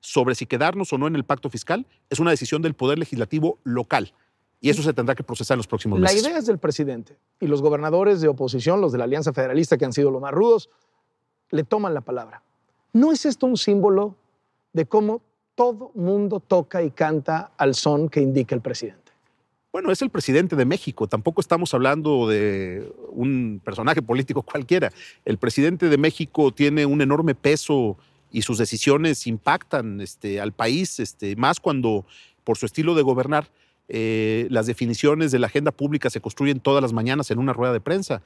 sobre 0.00 0.34
si 0.34 0.46
quedarnos 0.46 0.92
o 0.92 0.98
no 0.98 1.06
en 1.06 1.14
el 1.14 1.24
pacto 1.24 1.50
fiscal 1.50 1.86
es 2.08 2.18
una 2.18 2.30
decisión 2.30 2.62
del 2.62 2.74
Poder 2.74 2.98
Legislativo 2.98 3.58
local. 3.64 4.12
Y 4.62 4.68
eso 4.68 4.82
se 4.82 4.92
tendrá 4.92 5.14
que 5.14 5.22
procesar 5.22 5.54
en 5.54 5.60
los 5.60 5.66
próximos 5.66 5.98
meses. 5.98 6.22
La 6.22 6.28
idea 6.28 6.38
es 6.38 6.46
del 6.46 6.58
presidente 6.58 7.16
y 7.38 7.46
los 7.46 7.62
gobernadores 7.62 8.20
de 8.20 8.28
oposición, 8.28 8.80
los 8.80 8.92
de 8.92 8.98
la 8.98 9.04
Alianza 9.04 9.32
Federalista, 9.32 9.78
que 9.78 9.86
han 9.86 9.92
sido 9.92 10.10
los 10.10 10.20
más 10.20 10.32
rudos, 10.32 10.68
le 11.50 11.64
toman 11.64 11.94
la 11.94 12.02
palabra. 12.02 12.42
¿No 12.92 13.12
es 13.12 13.24
esto 13.24 13.46
un 13.46 13.56
símbolo 13.56 14.16
de 14.72 14.84
cómo 14.86 15.22
todo 15.54 15.92
mundo 15.94 16.40
toca 16.40 16.82
y 16.82 16.90
canta 16.90 17.52
al 17.56 17.74
son 17.74 18.08
que 18.08 18.20
indica 18.20 18.54
el 18.54 18.60
presidente? 18.60 19.00
Bueno, 19.72 19.92
es 19.92 20.02
el 20.02 20.10
presidente 20.10 20.56
de 20.56 20.64
México, 20.64 21.06
tampoco 21.06 21.40
estamos 21.40 21.72
hablando 21.74 22.28
de 22.28 22.92
un 23.10 23.60
personaje 23.64 24.02
político 24.02 24.42
cualquiera. 24.42 24.90
El 25.24 25.38
presidente 25.38 25.88
de 25.88 25.96
México 25.96 26.50
tiene 26.52 26.86
un 26.86 27.00
enorme 27.02 27.36
peso 27.36 27.96
y 28.32 28.42
sus 28.42 28.58
decisiones 28.58 29.28
impactan 29.28 30.00
este, 30.00 30.40
al 30.40 30.52
país, 30.52 30.98
este, 30.98 31.36
más 31.36 31.60
cuando 31.60 32.04
por 32.42 32.58
su 32.58 32.66
estilo 32.66 32.96
de 32.96 33.02
gobernar 33.02 33.48
eh, 33.88 34.46
las 34.50 34.66
definiciones 34.66 35.30
de 35.30 35.38
la 35.38 35.46
agenda 35.46 35.70
pública 35.70 36.10
se 36.10 36.20
construyen 36.20 36.60
todas 36.60 36.82
las 36.82 36.92
mañanas 36.92 37.30
en 37.30 37.38
una 37.38 37.52
rueda 37.52 37.72
de 37.72 37.80
prensa. 37.80 38.22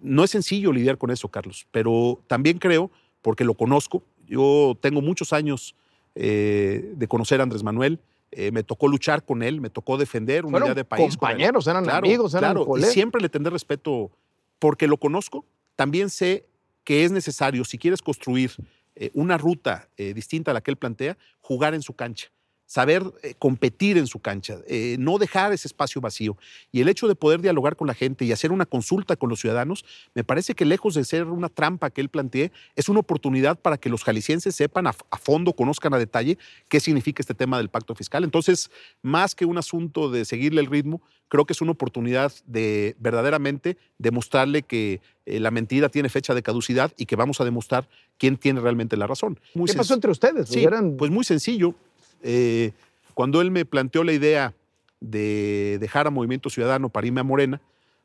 No 0.00 0.24
es 0.24 0.30
sencillo 0.30 0.72
lidiar 0.72 0.96
con 0.96 1.10
eso, 1.10 1.28
Carlos, 1.28 1.66
pero 1.70 2.20
también 2.28 2.58
creo, 2.58 2.90
porque 3.20 3.44
lo 3.44 3.54
conozco, 3.54 4.02
yo 4.26 4.76
tengo 4.80 5.02
muchos 5.02 5.32
años 5.32 5.74
eh, 6.20 6.94
de 6.96 7.06
conocer 7.06 7.38
a 7.38 7.44
Andrés 7.44 7.62
Manuel, 7.62 8.00
eh, 8.32 8.50
me 8.50 8.64
tocó 8.64 8.88
luchar 8.88 9.24
con 9.24 9.44
él, 9.44 9.60
me 9.60 9.70
tocó 9.70 9.96
defender 9.96 10.44
una 10.44 10.58
idea 10.58 10.74
de 10.74 10.84
país. 10.84 11.16
Compañeros, 11.16 11.68
eran 11.68 11.88
amigos, 11.88 12.34
eran 12.34 12.54
claro, 12.54 12.76
y 12.76 12.82
siempre 12.82 13.20
le 13.20 13.28
tendré 13.28 13.50
respeto 13.52 14.10
porque 14.58 14.88
lo 14.88 14.96
conozco. 14.96 15.44
También 15.76 16.10
sé 16.10 16.44
que 16.82 17.04
es 17.04 17.12
necesario, 17.12 17.64
si 17.64 17.78
quieres 17.78 18.02
construir 18.02 18.50
eh, 18.96 19.10
una 19.14 19.38
ruta 19.38 19.88
distinta 19.96 20.50
a 20.50 20.54
la 20.54 20.60
que 20.60 20.72
él 20.72 20.76
plantea, 20.76 21.16
jugar 21.40 21.74
en 21.74 21.82
su 21.82 21.94
cancha 21.94 22.32
saber 22.68 23.02
eh, 23.24 23.34
competir 23.38 23.98
en 23.98 24.06
su 24.06 24.20
cancha, 24.20 24.58
no 24.98 25.18
dejar 25.18 25.52
ese 25.52 25.66
espacio 25.66 26.00
vacío. 26.00 26.36
Y 26.70 26.80
el 26.80 26.88
hecho 26.88 27.08
de 27.08 27.16
poder 27.16 27.40
dialogar 27.40 27.74
con 27.74 27.88
la 27.88 27.94
gente 27.94 28.24
y 28.24 28.30
hacer 28.30 28.52
una 28.52 28.66
consulta 28.66 29.16
con 29.16 29.30
los 29.30 29.40
ciudadanos, 29.40 29.84
me 30.14 30.22
parece 30.22 30.54
que 30.54 30.64
lejos 30.64 30.94
de 30.94 31.04
ser 31.04 31.24
una 31.24 31.48
trampa 31.48 31.90
que 31.90 32.00
él 32.00 32.10
plantee, 32.10 32.52
es 32.76 32.88
una 32.88 33.00
oportunidad 33.00 33.58
para 33.58 33.78
que 33.78 33.88
los 33.88 34.04
jaliscienses 34.04 34.54
sepan 34.54 34.86
a, 34.86 34.92
fondo, 34.92 35.52
conozcan 35.52 35.94
a 35.94 35.98
detalle 35.98 36.38
qué 36.68 36.78
significa 36.78 37.22
este 37.22 37.34
tema 37.34 37.58
del 37.58 37.70
pacto 37.70 37.94
fiscal. 37.94 38.22
Entonces, 38.22 38.70
más 39.02 39.34
que 39.34 39.44
un 39.44 39.58
asunto 39.58 40.10
de 40.10 40.24
seguirle 40.24 40.60
el 40.60 40.66
ritmo, 40.66 41.00
creo 41.28 41.44
que 41.44 41.52
es 41.52 41.60
una 41.60 41.72
oportunidad 41.72 42.32
de 42.46 42.96
verdaderamente 42.98 43.76
demostrarle 43.98 44.62
que 44.62 45.00
eh, 45.26 45.40
la 45.40 45.50
mentira 45.50 45.88
tiene 45.88 46.08
fecha 46.08 46.34
de 46.34 46.42
caducidad 46.42 46.92
y 46.96 47.06
que 47.06 47.16
vamos 47.16 47.40
a 47.40 47.44
demostrar 47.44 47.88
quién 48.16 48.36
tiene 48.36 48.60
realmente 48.60 48.96
la 48.96 49.06
razón. 49.06 49.38
¿Qué 49.66 49.74
pasó 49.74 49.94
entre 49.94 50.10
ustedes? 50.10 50.48
Sí, 50.48 50.66
pues 50.96 51.10
muy 51.10 51.24
sencillo. 51.24 51.74
Eh, 52.22 52.72
cuando 53.14 53.40
él 53.40 53.50
me 53.50 53.64
planteó 53.64 54.04
la 54.04 54.12
idea 54.12 54.54
de 55.00 55.78
dejar 55.80 56.06
a 56.06 56.10
Movimiento 56.10 56.50
Ciudadano 56.50 56.88
para 56.88 57.06
irme 57.06 57.20
a 57.20 57.24
Morena, 57.24 57.60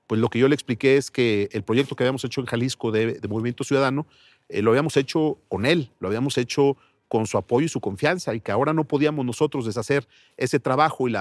pues 0.08 0.19
lo 0.19 0.30
que 0.30 0.39
yo 0.39 0.47
le 0.47 0.56
expliqué 0.56 0.97
es 0.97 1.10
que 1.12 1.49
el 1.52 1.63
proyecto 1.63 1.95
que 1.95 2.04
habíamos 2.04 2.23
hecho 2.23 2.41
en 2.41 2.47
Jalisco 2.47 2.91
de, 2.91 3.19
Movimiento 3.30 3.63
Ciudadano 3.63 4.06
eh, 4.49 4.62
lo 4.62 4.71
habíamos 4.71 4.97
hecho 4.97 5.38
con 5.47 5.65
él, 5.65 5.89
lo 5.99 6.08
habíamos 6.08 6.38
hecho 6.38 6.78
con 7.08 7.28
su 7.28 7.38
apoyo 7.38 7.65
y 7.65 7.69
su 7.69 7.80
confianza 7.80 8.34
y 8.34 8.39
que 8.39 8.52
ahora 8.52 8.73
no 8.73 8.86
podíamos 8.86 9.26
nosotros 9.26 9.65
deshacer 9.65 10.08
ese 10.36 10.60
trabajo 10.60 11.08
y 11.08 11.13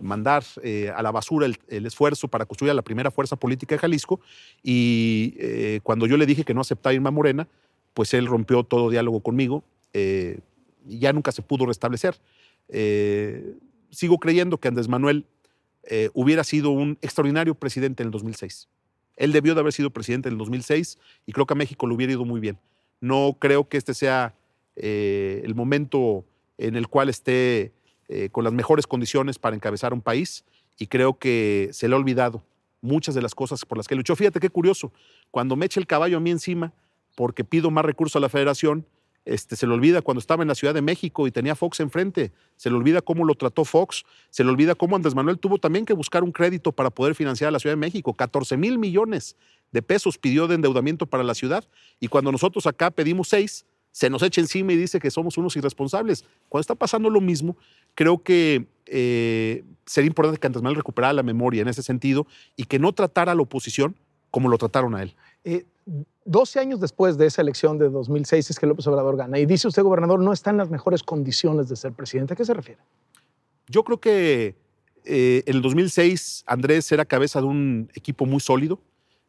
mandar 0.00 0.44
eh, 0.62 0.92
a 0.94 1.02
la 1.02 1.10
basura 1.10 1.46
el, 1.46 1.86
esfuerzo 1.86 2.28
para 2.28 2.46
construir 2.46 2.74
la 2.74 2.82
primera 2.82 3.10
fuerza 3.10 3.36
política 3.36 3.74
de 3.74 3.80
Jalisco. 3.80 4.20
Y 4.62 5.34
eh, 5.38 5.80
cuando 5.82 6.06
yo 6.06 6.16
le 6.16 6.26
dije 6.26 6.44
que 6.44 6.54
no 6.54 6.60
aceptaba 6.60 6.94
irme 6.94 7.08
a 7.08 7.12
Morena, 7.12 7.48
pues 7.92 8.14
él 8.14 8.26
rompió 8.26 8.62
todo 8.62 8.88
diálogo 8.88 9.20
conmigo 9.20 9.64
eh, 9.92 10.38
ya 10.86 11.12
nunca 11.12 11.32
se 11.32 11.42
pudo 11.42 11.66
restablecer. 11.66 12.18
sigo 13.90 14.18
creyendo 14.18 14.58
que 14.58 14.68
Andrés 14.68 14.88
Manuel 14.88 15.26
hubiera 16.14 16.44
sido 16.44 16.70
un 16.70 16.98
extraordinario 17.02 17.54
presidente 17.54 18.02
en 18.02 18.08
el 18.08 18.12
2006. 18.12 18.68
Él 19.16 19.32
debió 19.32 19.54
de 19.54 19.60
haber 19.60 19.72
sido 19.72 19.90
presidente 19.90 20.28
en 20.28 20.34
el 20.34 20.38
2006 20.38 20.98
y 21.26 21.32
creo 21.32 21.46
que 21.46 21.54
a 21.54 21.56
México 21.56 21.86
le 21.86 21.94
hubiera 21.94 22.12
ido 22.12 22.24
muy 22.24 22.40
bien. 22.40 22.58
No 23.00 23.36
creo 23.38 23.68
que 23.68 23.76
este 23.76 23.94
sea 23.94 24.34
el 24.76 25.54
momento 25.54 26.24
en 26.58 26.76
el 26.76 26.88
cual 26.88 27.08
esté 27.08 27.72
eh, 28.08 28.28
con 28.30 28.44
las 28.44 28.52
mejores 28.52 28.86
condiciones 28.86 29.38
para 29.38 29.56
encabezar 29.56 29.92
un 29.92 30.00
país 30.00 30.44
y 30.78 30.86
creo 30.86 31.18
que 31.18 31.70
se 31.72 31.88
le 31.88 31.94
ha 31.94 31.98
olvidado 31.98 32.42
muchas 32.80 33.14
de 33.14 33.22
las 33.22 33.34
cosas 33.34 33.64
por 33.64 33.78
las 33.78 33.88
que 33.88 33.94
luchó. 33.94 34.14
Fíjate 34.16 34.38
qué 34.38 34.50
curioso, 34.50 34.92
cuando 35.30 35.56
me 35.56 35.66
echa 35.66 35.80
el 35.80 35.86
caballo 35.86 36.18
a 36.18 36.20
mí 36.20 36.30
encima 36.30 36.72
porque 37.14 37.42
pido 37.42 37.70
más 37.70 37.84
recursos 37.84 38.16
a 38.16 38.20
la 38.20 38.28
federación, 38.28 38.86
este, 39.24 39.56
se 39.56 39.66
le 39.66 39.74
olvida 39.74 40.02
cuando 40.02 40.18
estaba 40.18 40.42
en 40.42 40.48
la 40.48 40.54
Ciudad 40.54 40.74
de 40.74 40.82
México 40.82 41.26
y 41.26 41.30
tenía 41.30 41.54
Fox 41.54 41.80
enfrente, 41.80 42.32
se 42.56 42.70
le 42.70 42.76
olvida 42.76 43.00
cómo 43.00 43.24
lo 43.24 43.34
trató 43.34 43.64
Fox, 43.64 44.04
se 44.30 44.42
le 44.42 44.50
olvida 44.50 44.74
cómo 44.74 44.96
Andrés 44.96 45.14
Manuel 45.14 45.38
tuvo 45.38 45.58
también 45.58 45.84
que 45.84 45.92
buscar 45.92 46.24
un 46.24 46.32
crédito 46.32 46.72
para 46.72 46.90
poder 46.90 47.14
financiar 47.14 47.48
a 47.48 47.50
la 47.52 47.58
Ciudad 47.58 47.74
de 47.74 47.80
México, 47.80 48.14
14 48.14 48.56
mil 48.56 48.78
millones 48.78 49.36
de 49.70 49.82
pesos 49.82 50.18
pidió 50.18 50.48
de 50.48 50.56
endeudamiento 50.56 51.06
para 51.06 51.22
la 51.22 51.34
ciudad 51.34 51.64
y 52.00 52.08
cuando 52.08 52.32
nosotros 52.32 52.66
acá 52.66 52.90
pedimos 52.90 53.28
seis, 53.28 53.64
se 53.92 54.08
nos 54.10 54.22
echa 54.22 54.40
encima 54.40 54.72
y 54.72 54.76
dice 54.76 54.98
que 54.98 55.10
somos 55.10 55.36
unos 55.36 55.54
irresponsables. 55.54 56.24
Cuando 56.48 56.62
está 56.62 56.74
pasando 56.74 57.10
lo 57.10 57.20
mismo, 57.20 57.56
creo 57.94 58.22
que 58.22 58.66
eh, 58.86 59.64
sería 59.84 60.08
importante 60.08 60.40
que 60.40 60.46
Andrés 60.46 60.62
Manuel 60.62 60.76
recuperara 60.76 61.12
la 61.12 61.22
memoria 61.22 61.62
en 61.62 61.68
ese 61.68 61.82
sentido 61.82 62.26
y 62.56 62.64
que 62.64 62.78
no 62.78 62.92
tratara 62.92 63.32
a 63.32 63.34
la 63.34 63.42
oposición 63.42 63.94
como 64.30 64.48
lo 64.48 64.56
trataron 64.56 64.94
a 64.94 65.02
él. 65.02 65.14
Eh, 65.44 65.66
12 66.24 66.60
años 66.60 66.80
después 66.80 67.18
de 67.18 67.26
esa 67.26 67.42
elección 67.42 67.78
de 67.78 67.88
2006 67.88 68.50
es 68.50 68.58
que 68.58 68.66
López 68.66 68.86
Obrador 68.86 69.16
gana 69.16 69.38
y 69.38 69.46
dice 69.46 69.68
usted, 69.68 69.82
gobernador, 69.82 70.20
no 70.20 70.32
está 70.32 70.50
en 70.50 70.56
las 70.56 70.70
mejores 70.70 71.02
condiciones 71.02 71.68
de 71.68 71.76
ser 71.76 71.92
presidente. 71.92 72.34
¿A 72.34 72.36
qué 72.36 72.44
se 72.44 72.54
refiere? 72.54 72.80
Yo 73.68 73.84
creo 73.84 74.00
que 74.00 74.56
eh, 75.04 75.42
en 75.46 75.56
el 75.56 75.62
2006 75.62 76.44
Andrés 76.46 76.90
era 76.92 77.04
cabeza 77.04 77.40
de 77.40 77.46
un 77.46 77.90
equipo 77.94 78.26
muy 78.26 78.40
sólido, 78.40 78.80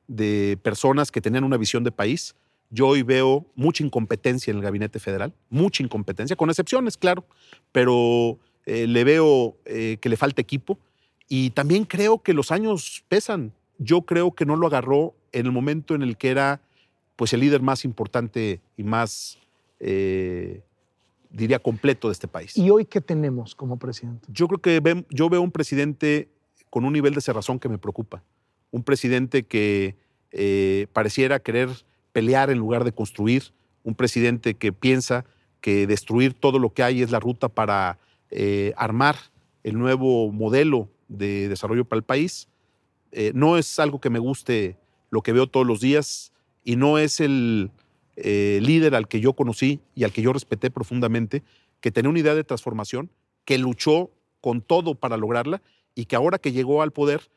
de 0.07 0.59
personas 0.61 1.11
que 1.11 1.21
tenían 1.21 1.43
una 1.43 1.57
visión 1.57 1.83
de 1.83 1.91
país 1.91 2.35
yo 2.73 2.87
hoy 2.87 3.03
veo 3.03 3.45
mucha 3.53 3.83
incompetencia 3.83 4.49
en 4.49 4.57
el 4.57 4.63
gabinete 4.63 4.99
federal, 4.99 5.31
mucha 5.51 5.83
incompetencia, 5.83 6.35
con 6.35 6.49
excepciones, 6.49 6.97
claro, 6.97 7.23
pero 7.71 8.39
eh, 8.65 8.87
le 8.87 9.03
veo 9.03 9.55
eh, 9.65 9.97
que 10.01 10.09
le 10.09 10.17
falta 10.17 10.41
equipo 10.41 10.79
y 11.29 11.51
también 11.51 11.85
creo 11.85 12.23
que 12.23 12.33
los 12.33 12.51
años 12.51 13.05
pesan. 13.07 13.53
Yo 13.83 14.03
creo 14.03 14.33
que 14.33 14.45
no 14.45 14.55
lo 14.55 14.67
agarró 14.67 15.15
en 15.31 15.45
el 15.45 15.51
momento 15.51 15.95
en 15.95 16.01
el 16.01 16.17
que 16.17 16.29
era 16.29 16.61
pues 17.15 17.33
el 17.33 17.41
líder 17.41 17.61
más 17.61 17.85
importante 17.85 18.61
y 18.75 18.83
más, 18.83 19.37
eh, 19.79 20.61
diría, 21.29 21.59
completo 21.59 22.07
de 22.07 22.13
este 22.13 22.27
país. 22.27 22.57
¿Y 22.57 22.69
hoy 22.69 22.85
qué 22.85 23.01
tenemos 23.01 23.55
como 23.55 23.77
presidente? 23.77 24.27
Yo 24.29 24.47
creo 24.47 24.59
que 24.59 25.05
yo 25.09 25.29
veo 25.29 25.41
un 25.41 25.51
presidente 25.51 26.29
con 26.69 26.85
un 26.85 26.93
nivel 26.93 27.13
de 27.13 27.21
cerrazón 27.21 27.59
que 27.59 27.69
me 27.69 27.77
preocupa. 27.77 28.23
Un 28.71 28.83
presidente 28.83 29.43
que 29.43 29.95
pareciera 30.91 31.39
querer 31.39 31.69
pelear 32.13 32.49
en 32.49 32.57
lugar 32.57 32.83
de 32.83 32.93
construir, 32.93 33.53
un 33.83 33.95
presidente 33.95 34.55
que 34.55 34.71
piensa 34.71 35.25
que 35.59 35.87
destruir 35.87 36.33
todo 36.33 36.59
lo 36.59 36.73
que 36.73 36.83
hay 36.83 37.01
es 37.01 37.11
la 37.11 37.19
ruta 37.19 37.49
para 37.49 37.97
eh, 38.29 38.73
armar 38.77 39.15
el 39.63 39.77
nuevo 39.77 40.31
modelo 40.31 40.89
de 41.07 41.47
desarrollo 41.47 41.85
para 41.85 41.97
el 41.97 42.03
país. 42.03 42.47
Eh, 43.13 43.31
no 43.35 43.57
es 43.57 43.79
algo 43.79 44.01
que 44.01 44.09
me 44.09 44.17
guste 44.17 44.75
lo 45.11 45.21
que 45.21 45.31
veo 45.31 45.45
todos 45.45 45.67
los 45.67 45.79
días 45.79 46.33
y 46.63 46.75
no 46.75 46.97
es 46.97 47.19
el 47.19 47.71
eh, 48.15 48.59
líder 48.61 48.95
al 48.95 49.07
que 49.07 49.19
yo 49.19 49.33
conocí 49.33 49.79
y 49.93 50.03
al 50.03 50.11
que 50.11 50.23
yo 50.23 50.33
respeté 50.33 50.71
profundamente, 50.71 51.43
que 51.79 51.91
tenía 51.91 52.09
una 52.09 52.19
idea 52.19 52.33
de 52.33 52.43
transformación, 52.43 53.11
que 53.45 53.59
luchó 53.59 54.09
con 54.41 54.61
todo 54.61 54.95
para 54.95 55.17
lograrla 55.17 55.61
y 55.93 56.05
que 56.05 56.15
ahora 56.15 56.39
que 56.39 56.51
llegó 56.51 56.81
al 56.81 56.91
poder, 56.91 57.29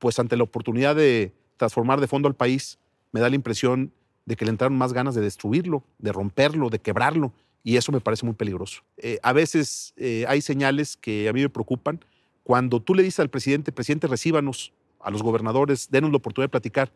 pues 0.00 0.18
ante 0.18 0.36
la 0.36 0.42
oportunidad 0.42 0.96
de 0.96 1.32
transformar 1.56 2.00
de 2.00 2.08
fondo 2.08 2.26
al 2.26 2.34
país, 2.34 2.80
me 3.12 3.20
da 3.20 3.28
la 3.28 3.36
impresión 3.36 3.92
de 4.26 4.34
que 4.34 4.44
le 4.44 4.50
entraron 4.50 4.76
más 4.76 4.92
ganas 4.92 5.14
de 5.14 5.20
destruirlo, 5.20 5.84
de 5.98 6.12
romperlo, 6.12 6.70
de 6.70 6.80
quebrarlo, 6.80 7.32
y 7.62 7.76
eso 7.76 7.92
me 7.92 8.00
parece 8.00 8.26
muy 8.26 8.34
peligroso. 8.34 8.82
Eh, 8.96 9.18
a 9.22 9.32
veces 9.32 9.94
hay 10.26 10.40
señales 10.40 10.96
que 10.96 11.28
a 11.28 11.32
mí 11.32 11.42
me 11.42 11.50
preocupan. 11.50 12.00
Cuando 12.42 12.80
tú 12.80 12.94
le 12.94 13.02
dices 13.02 13.20
al 13.20 13.28
presidente, 13.28 13.70
presidente, 13.70 14.06
recíbanos, 14.06 14.72
a 15.02 15.10
los 15.10 15.22
gobernadores, 15.22 15.90
denos 15.90 16.10
la 16.10 16.18
oportunidad 16.18 16.46
de 16.46 16.50
platicar, 16.50 16.92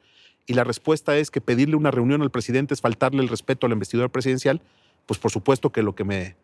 y 0.47 0.55
la 0.55 0.65
respuesta 0.65 1.17
es 1.17 1.31
que 1.31 1.41
pedirle 1.41 1.77
una 1.77 1.91
reunión 1.91 2.23
al 2.23 2.31
presidente 2.31 2.75
es 2.75 2.81
faltarle 2.81 3.23
el 3.23 3.29
respeto 3.29 3.67
a 3.67 3.69
la 3.69 3.75
investidura 3.75 4.09
presidencial, 4.09 4.61
pues 5.07 5.19
por 5.19 5.31
supuesto 5.31 5.71
que 5.71 5.83
lo 5.83 5.95
que 5.95 6.05
me 6.05 6.37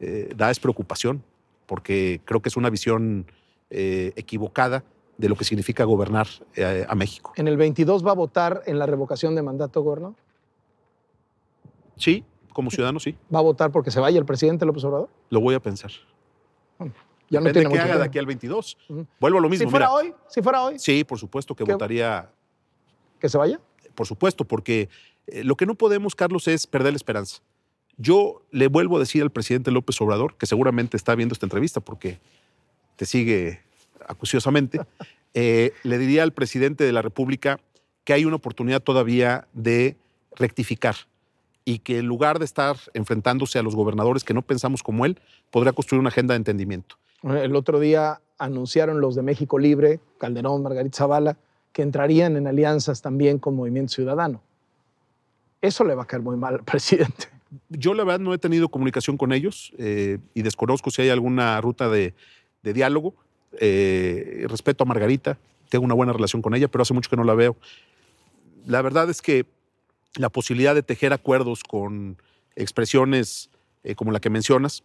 eh, 0.00 0.32
da 0.36 0.50
es 0.50 0.60
preocupación, 0.60 1.22
porque 1.66 2.20
creo 2.24 2.42
que 2.42 2.48
es 2.48 2.56
una 2.56 2.70
visión 2.70 3.26
equivocada 3.74 4.84
de 5.16 5.30
lo 5.30 5.34
que 5.34 5.44
significa 5.44 5.84
gobernar 5.84 6.26
a 6.88 6.94
México. 6.94 7.32
¿En 7.36 7.48
el 7.48 7.56
22 7.56 8.06
va 8.06 8.10
a 8.10 8.14
votar 8.14 8.62
en 8.66 8.78
la 8.78 8.84
revocación 8.84 9.34
de 9.34 9.40
mandato, 9.40 9.80
gobernador? 9.80 10.14
Sí, 11.96 12.24
como 12.52 12.70
ciudadano 12.70 13.00
sí. 13.00 13.16
¿Va 13.34 13.38
a 13.38 13.42
votar 13.42 13.70
porque 13.70 13.90
se 13.90 14.00
vaya 14.00 14.18
el 14.18 14.24
presidente 14.24 14.66
López 14.66 14.84
Obrador? 14.84 15.08
Lo 15.30 15.40
voy 15.40 15.54
a 15.54 15.60
pensar. 15.60 15.90
Ya 17.32 17.40
no 17.40 17.46
Depende 17.46 17.52
tiene 17.52 17.62
qué 17.62 17.68
mucho 17.68 17.82
haga 17.82 17.92
de 17.94 17.98
tiempo. 17.98 18.10
aquí 18.10 18.18
al 18.18 18.26
22. 18.26 18.78
Vuelvo 19.20 19.38
a 19.38 19.40
lo 19.40 19.48
mismo. 19.48 19.64
Si 19.66 19.70
fuera 19.70 19.86
mira. 19.86 19.94
hoy, 19.94 20.14
si 20.28 20.42
fuera 20.42 20.62
hoy, 20.62 20.78
Sí, 20.78 21.02
por 21.04 21.18
supuesto 21.18 21.54
que 21.54 21.64
¿Qué? 21.64 21.72
votaría, 21.72 22.30
que 23.18 23.28
se 23.28 23.38
vaya. 23.38 23.58
por 23.94 24.06
supuesto, 24.06 24.44
porque 24.44 24.88
eh, 25.26 25.42
lo 25.42 25.56
que 25.56 25.64
no 25.66 25.74
podemos, 25.74 26.14
Carlos, 26.14 26.46
es 26.48 26.66
perder 26.66 26.92
la 26.92 26.96
esperanza. 26.96 27.40
Yo 27.96 28.42
le 28.50 28.68
vuelvo 28.68 28.96
a 28.96 29.00
decir 29.00 29.22
al 29.22 29.30
presidente 29.30 29.70
López 29.70 30.00
Obrador, 30.00 30.36
que 30.36 30.46
seguramente 30.46 30.96
está 30.96 31.14
viendo 31.14 31.32
esta 31.32 31.46
entrevista 31.46 31.80
porque 31.80 32.18
te 32.96 33.06
sigue 33.06 33.60
acuciosamente, 34.06 34.80
eh, 35.34 35.72
le 35.84 35.98
diría 35.98 36.22
al 36.22 36.32
presidente 36.32 36.84
de 36.84 36.92
la 36.92 37.00
República 37.02 37.58
que 38.04 38.12
hay 38.12 38.24
una 38.24 38.36
oportunidad 38.36 38.82
todavía 38.82 39.46
de 39.52 39.96
rectificar 40.36 40.96
y 41.64 41.78
que 41.78 41.98
en 41.98 42.06
lugar 42.06 42.38
de 42.40 42.44
estar 42.44 42.76
enfrentándose 42.94 43.58
a 43.58 43.62
los 43.62 43.76
gobernadores 43.76 44.24
que 44.24 44.34
no 44.34 44.42
pensamos 44.42 44.82
como 44.82 45.06
él, 45.06 45.20
podrá 45.50 45.72
construir 45.72 46.00
una 46.00 46.08
agenda 46.08 46.34
de 46.34 46.38
entendimiento. 46.38 46.96
El 47.22 47.54
otro 47.54 47.78
día 47.78 48.20
anunciaron 48.38 49.00
los 49.00 49.14
de 49.14 49.22
México 49.22 49.58
Libre, 49.58 50.00
Calderón, 50.18 50.62
Margarita 50.62 50.98
Zavala, 50.98 51.36
que 51.72 51.82
entrarían 51.82 52.36
en 52.36 52.46
alianzas 52.46 53.00
también 53.00 53.38
con 53.38 53.54
Movimiento 53.54 53.92
Ciudadano. 53.92 54.42
Eso 55.60 55.84
le 55.84 55.94
va 55.94 56.02
a 56.02 56.06
caer 56.06 56.22
muy 56.22 56.36
mal 56.36 56.54
al 56.54 56.64
presidente. 56.64 57.28
Yo 57.68 57.94
la 57.94 58.04
verdad 58.04 58.20
no 58.20 58.34
he 58.34 58.38
tenido 58.38 58.68
comunicación 58.68 59.16
con 59.16 59.32
ellos 59.32 59.72
eh, 59.78 60.18
y 60.34 60.42
desconozco 60.42 60.90
si 60.90 61.02
hay 61.02 61.10
alguna 61.10 61.60
ruta 61.60 61.88
de, 61.88 62.14
diálogo. 62.62 63.14
Eh, 63.60 64.46
respeto 64.48 64.84
a 64.84 64.86
Margarita, 64.86 65.38
tengo 65.68 65.84
una 65.84 65.94
buena 65.94 66.12
relación 66.12 66.40
con 66.40 66.54
ella, 66.54 66.68
pero 66.68 66.82
hace 66.82 66.94
mucho 66.94 67.10
que 67.10 67.16
no 67.16 67.24
la 67.24 67.34
veo. 67.34 67.56
La 68.66 68.80
verdad 68.80 69.10
es 69.10 69.20
que 69.20 69.46
la 70.16 70.30
posibilidad 70.30 70.74
de 70.74 70.82
tejer 70.82 71.12
acuerdos 71.12 71.62
con 71.62 72.16
expresiones 72.56 73.50
eh, 73.84 73.94
como 73.94 74.12
la 74.12 74.20
que 74.20 74.30
mencionas, 74.30 74.84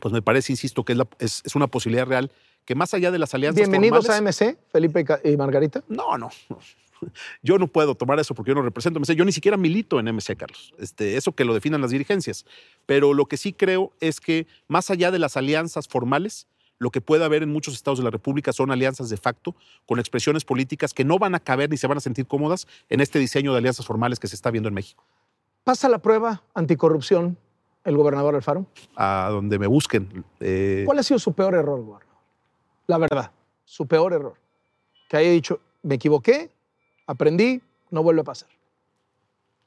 pues 0.00 0.12
me 0.12 0.22
parece, 0.22 0.52
insisto, 0.52 0.84
que 0.84 0.92
es, 0.92 0.98
la- 0.98 1.08
es- 1.18 1.42
es 1.44 1.54
una 1.54 1.66
posibilidad 1.66 2.06
real 2.06 2.30
que 2.64 2.74
más 2.74 2.92
allá 2.94 3.10
de 3.10 3.18
las 3.18 3.34
alianzas 3.34 3.56
Bienvenidos 3.56 4.06
formales- 4.06 4.42
a 4.42 4.52
MC, 4.52 4.58
Felipe 4.70 5.04
y 5.24 5.36
Margarita. 5.36 5.82
no, 5.88 6.16
no. 6.18 6.30
no. 6.48 6.58
Yo 7.42 7.56
no 7.58 7.66
puedo 7.66 7.94
tomar 7.94 8.20
eso 8.20 8.34
porque 8.34 8.50
yo 8.50 8.54
no 8.54 8.60
represento 8.60 9.00
MC. 9.00 9.14
Yo 9.14 9.24
ni 9.24 9.32
siquiera 9.32 9.56
milito 9.56 9.98
en 9.98 10.06
MC, 10.14 10.36
Carlos. 10.36 10.74
Este, 10.78 11.16
eso 11.16 11.32
que 11.32 11.46
lo 11.46 11.54
definan 11.54 11.80
las 11.80 11.92
dirigencias. 11.92 12.44
Pero 12.84 13.14
lo 13.14 13.24
que 13.24 13.38
sí 13.38 13.54
creo 13.54 13.94
es 14.00 14.20
que 14.20 14.46
más 14.68 14.90
allá 14.90 15.10
de 15.10 15.18
las 15.18 15.38
alianzas 15.38 15.88
formales, 15.88 16.46
lo 16.78 16.90
que 16.90 17.00
puede 17.00 17.24
haber 17.24 17.42
en 17.42 17.50
muchos 17.50 17.72
estados 17.72 17.98
de 18.00 18.04
la 18.04 18.10
República 18.10 18.52
son 18.52 18.70
alianzas 18.70 19.08
de 19.08 19.16
facto 19.16 19.56
con 19.86 19.98
expresiones 19.98 20.44
políticas 20.44 20.92
que 20.92 21.04
no 21.06 21.18
van 21.18 21.34
a 21.34 21.40
caber 21.40 21.70
ni 21.70 21.78
se 21.78 21.86
van 21.86 21.96
a 21.96 22.00
sentir 22.02 22.26
cómodas 22.26 22.66
en 22.90 23.00
este 23.00 23.18
diseño 23.18 23.52
de 23.52 23.58
alianzas 23.60 23.86
formales 23.86 24.18
que 24.20 24.28
se 24.28 24.34
está 24.34 24.50
viendo 24.50 24.68
en 24.68 24.74
México. 24.74 25.02
Pasa 25.64 25.88
la 25.88 26.00
prueba 26.00 26.42
anticorrupción 26.54 27.38
el 27.84 27.96
gobernador 27.96 28.34
Alfaro. 28.34 28.66
A 28.96 29.28
donde 29.30 29.58
me 29.58 29.66
busquen. 29.66 30.24
Eh, 30.40 30.82
¿Cuál 30.86 30.98
ha 30.98 31.02
sido 31.02 31.18
su 31.18 31.32
peor 31.32 31.54
error, 31.54 31.80
gobernador? 31.82 32.16
La 32.86 32.98
verdad, 32.98 33.30
su 33.64 33.86
peor 33.86 34.12
error. 34.12 34.34
Que 35.08 35.16
haya 35.18 35.30
dicho, 35.30 35.60
me 35.82 35.94
equivoqué, 35.96 36.50
aprendí, 37.06 37.60
no 37.90 38.02
vuelve 38.02 38.20
a 38.20 38.24
pasar. 38.24 38.48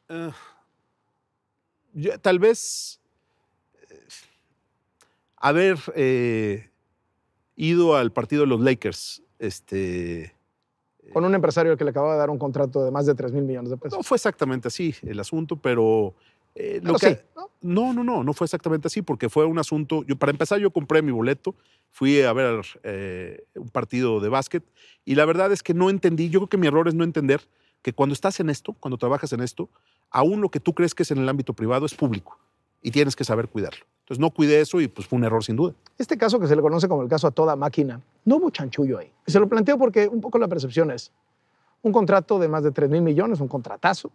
Eh, 0.10 0.32
yo- 1.94 2.20
tal 2.20 2.40
vez 2.40 3.00
eh, 3.90 3.98
haber 5.38 5.78
eh, 5.96 6.70
ido 7.56 7.96
al 7.96 8.12
partido 8.12 8.42
de 8.42 8.48
los 8.48 8.62
Lakers, 8.62 9.22
este, 9.40 10.34
Con 11.12 11.26
un 11.26 11.36
empresario 11.36 11.76
que 11.78 11.84
le 11.84 11.90
acababa 11.92 12.14
de 12.14 12.20
dar 12.20 12.30
un 12.30 12.38
contrato 12.40 12.84
de 12.84 12.92
más 12.92 13.06
de 13.06 13.14
3 13.16 13.32
mil 13.34 13.44
millones 13.44 13.70
de 13.72 13.78
pesos. 13.78 13.98
no 14.00 14.04
fue 14.04 14.16
exactamente 14.16 14.68
así 14.70 14.96
el 15.02 15.20
asunto, 15.20 15.56
pero 15.58 16.14
eh, 16.56 16.80
lo 16.84 16.96
que- 16.96 17.10
sí, 17.10 17.18
¿no? 17.36 17.50
no, 17.62 17.94
no, 17.94 18.04
no, 18.04 18.24
no 18.24 18.34
fue 18.34 18.46
exactamente 18.46 18.88
así, 18.88 19.02
porque 19.02 19.30
fue 19.30 19.46
un 19.46 19.58
asunto. 19.60 20.04
Yo, 20.04 20.16
para 20.16 20.32
empezar, 20.32 20.60
yo 20.60 20.72
compré 20.72 21.02
mi 21.02 21.12
boleto, 21.12 21.56
fui 21.92 22.22
a 22.22 22.34
ver 22.34 22.62
eh, 22.84 23.44
un 23.56 23.70
partido 23.70 24.20
de 24.20 24.30
básquet, 24.30 24.64
y 25.06 25.16
la 25.16 25.26
verdad 25.26 25.52
es 25.52 25.64
que 25.64 25.74
no 25.74 25.90
entendí. 25.90 26.30
Yo 26.30 26.40
creo 26.42 26.50
que 26.50 26.58
mi 26.58 26.68
error 26.68 26.88
es 26.88 26.94
no 26.96 27.04
entender 27.04 27.42
que 27.82 27.94
cuando 27.94 28.14
estás 28.14 28.40
en 28.40 28.50
esto, 28.50 28.74
cuando 28.80 28.98
trabajas 28.98 29.34
en 29.34 29.42
esto, 29.42 29.70
aún 30.10 30.42
lo 30.42 30.50
que 30.50 30.60
tú 30.60 30.74
crees 30.74 30.94
que 30.96 31.04
es 31.04 31.12
en 31.12 31.18
el 31.18 31.28
ámbito 31.28 31.54
privado 31.54 31.86
es 31.86 31.94
público 31.94 32.38
y 32.82 32.92
tienes 32.92 33.16
que 33.16 33.24
saber 33.24 33.48
cuidarlo. 33.50 33.86
Entonces 34.02 34.20
no 34.20 34.30
cuidé 34.30 34.60
eso 34.62 34.80
y 34.82 34.88
pues 34.88 35.08
fue 35.08 35.18
un 35.18 35.24
error 35.26 35.44
sin 35.44 35.56
duda. 35.56 35.74
Este 35.98 36.18
caso 36.18 36.40
que 36.40 36.48
se 36.48 36.56
le 36.56 36.62
conoce 36.62 36.88
como 36.88 37.02
el 37.02 37.10
caso 37.10 37.28
a 37.28 37.32
toda 37.32 37.56
máquina, 37.56 38.02
no 38.26 38.36
hubo 38.38 38.50
chanchullo 38.50 39.00
ahí. 39.00 39.12
Y 39.26 39.32
se 39.32 39.40
lo 39.40 39.48
planteo 39.48 39.78
porque 39.78 40.08
un 40.08 40.22
poco 40.22 40.38
la 40.38 40.48
percepción 40.48 40.92
es 40.92 41.12
un 41.82 41.92
contrato 41.92 42.40
de 42.40 42.48
más 42.48 42.64
de 42.64 42.72
3 42.72 42.90
mil 42.90 43.02
millones, 43.02 43.40
un 43.40 43.48
contratazo, 43.48 44.12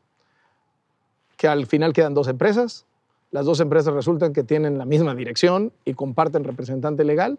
que 1.39 1.49
al 1.49 1.67
final 1.67 1.95
quedan 1.95 2.13
dos 2.13 2.29
empresas. 2.29 2.85
Las 3.31 3.47
dos 3.47 3.61
empresas 3.61 3.95
resultan 3.95 4.35
que 4.35 4.43
tienen 4.43 4.77
la 4.77 4.85
misma 4.85 5.15
dirección 5.15 5.73
y 5.87 5.95
comparten 5.95 6.45
representante 6.45 7.05
legal. 7.05 7.39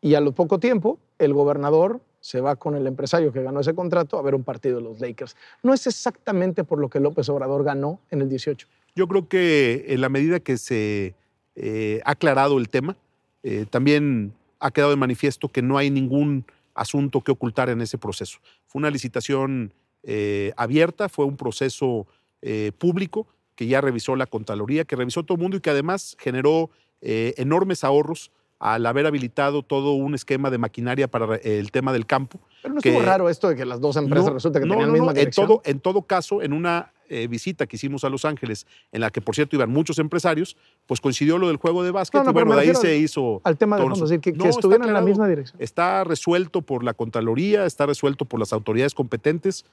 Y 0.00 0.14
a 0.14 0.20
lo 0.20 0.32
poco 0.32 0.60
tiempo, 0.60 0.98
el 1.18 1.32
gobernador 1.32 2.00
se 2.20 2.40
va 2.40 2.56
con 2.56 2.76
el 2.76 2.86
empresario 2.86 3.32
que 3.32 3.42
ganó 3.42 3.60
ese 3.60 3.74
contrato 3.74 4.18
a 4.18 4.22
ver 4.22 4.34
un 4.34 4.44
partido 4.44 4.76
de 4.76 4.82
los 4.82 5.00
Lakers. 5.00 5.36
No 5.62 5.72
es 5.72 5.86
exactamente 5.86 6.64
por 6.64 6.78
lo 6.78 6.90
que 6.90 7.00
López 7.00 7.28
Obrador 7.28 7.64
ganó 7.64 7.98
en 8.10 8.20
el 8.20 8.28
18. 8.28 8.68
Yo 8.94 9.08
creo 9.08 9.26
que 9.26 9.86
en 9.88 10.00
la 10.00 10.08
medida 10.08 10.40
que 10.40 10.58
se 10.58 11.14
eh, 11.56 12.00
ha 12.04 12.10
aclarado 12.10 12.58
el 12.58 12.68
tema, 12.68 12.96
eh, 13.42 13.64
también 13.70 14.34
ha 14.60 14.70
quedado 14.70 14.90
de 14.90 14.96
manifiesto 14.96 15.48
que 15.48 15.62
no 15.62 15.78
hay 15.78 15.90
ningún 15.90 16.44
asunto 16.74 17.22
que 17.22 17.32
ocultar 17.32 17.70
en 17.70 17.80
ese 17.80 17.96
proceso. 17.96 18.38
Fue 18.66 18.80
una 18.80 18.90
licitación 18.90 19.72
eh, 20.02 20.52
abierta, 20.56 21.08
fue 21.08 21.24
un 21.24 21.36
proceso 21.36 22.06
eh, 22.42 22.72
público 22.78 23.26
que 23.54 23.66
ya 23.66 23.80
revisó 23.80 24.14
la 24.14 24.26
Contraloría, 24.26 24.84
que 24.84 24.94
revisó 24.94 25.24
todo 25.24 25.34
el 25.34 25.42
mundo 25.42 25.56
y 25.56 25.60
que 25.60 25.70
además 25.70 26.16
generó 26.20 26.70
eh, 27.00 27.34
enormes 27.38 27.82
ahorros 27.82 28.30
al 28.60 28.86
haber 28.86 29.06
habilitado 29.06 29.62
todo 29.62 29.92
un 29.92 30.14
esquema 30.14 30.50
de 30.50 30.58
maquinaria 30.58 31.08
para 31.08 31.36
el 31.36 31.70
tema 31.70 31.92
del 31.92 32.06
campo. 32.06 32.40
Pero 32.62 32.74
no 32.74 32.80
Que- 32.80 32.90
estuvo 32.90 33.04
raro 33.04 33.28
esto 33.28 33.48
de 33.48 33.56
que 33.56 33.64
las 33.64 33.80
dos 33.80 33.96
empresas 33.96 34.26
No, 34.26 34.34
resulta 34.34 34.60
que 34.60 34.66
no, 34.66 34.74
tenían 34.74 34.88
no, 34.88 34.94
la 34.94 35.00
misma 35.00 35.12
En 35.12 35.18
dirección. 35.18 35.46
todo, 35.46 35.62
en 35.64 35.80
todo 35.80 36.02
caso, 36.02 36.42
en 36.42 36.52
una 36.52 36.92
eh, 37.08 37.26
visita 37.26 37.66
que 37.66 37.76
hicimos 37.76 38.04
a 38.04 38.10
Los 38.10 38.24
Ángeles, 38.24 38.66
en 38.92 39.00
la 39.00 39.10
que 39.10 39.20
por 39.20 39.34
cierto 39.34 39.56
iban 39.56 39.70
muchos 39.70 39.98
empresarios, 39.98 40.56
pues 40.86 41.00
coincidió 41.00 41.38
lo 41.38 41.48
del 41.48 41.56
juego 41.56 41.82
de 41.82 41.90
básquet 41.90 42.22
y 42.28 42.32
bueno, 42.32 42.54
de 42.54 42.60
ahí 42.60 42.74
se 42.74 42.96
hizo... 42.96 43.40
al 43.44 43.56
tema 43.56 43.76
de 43.76 43.82
fondo, 43.82 44.06
decir, 44.06 44.20
que, 44.20 44.30
estuvieran 44.48 44.88
en 44.88 44.94
la 44.94 45.00
misma 45.00 45.26
dirección. 45.28 45.60
Está 45.60 46.04
resuelto 46.04 46.62
por 46.62 46.84
la 46.84 46.94
Contraloría, 46.94 47.64
está 47.64 47.86
resuelto 47.86 48.24
por 48.24 48.38
las 48.38 48.52
autoridades 48.52 48.94
competentes. 48.94 49.64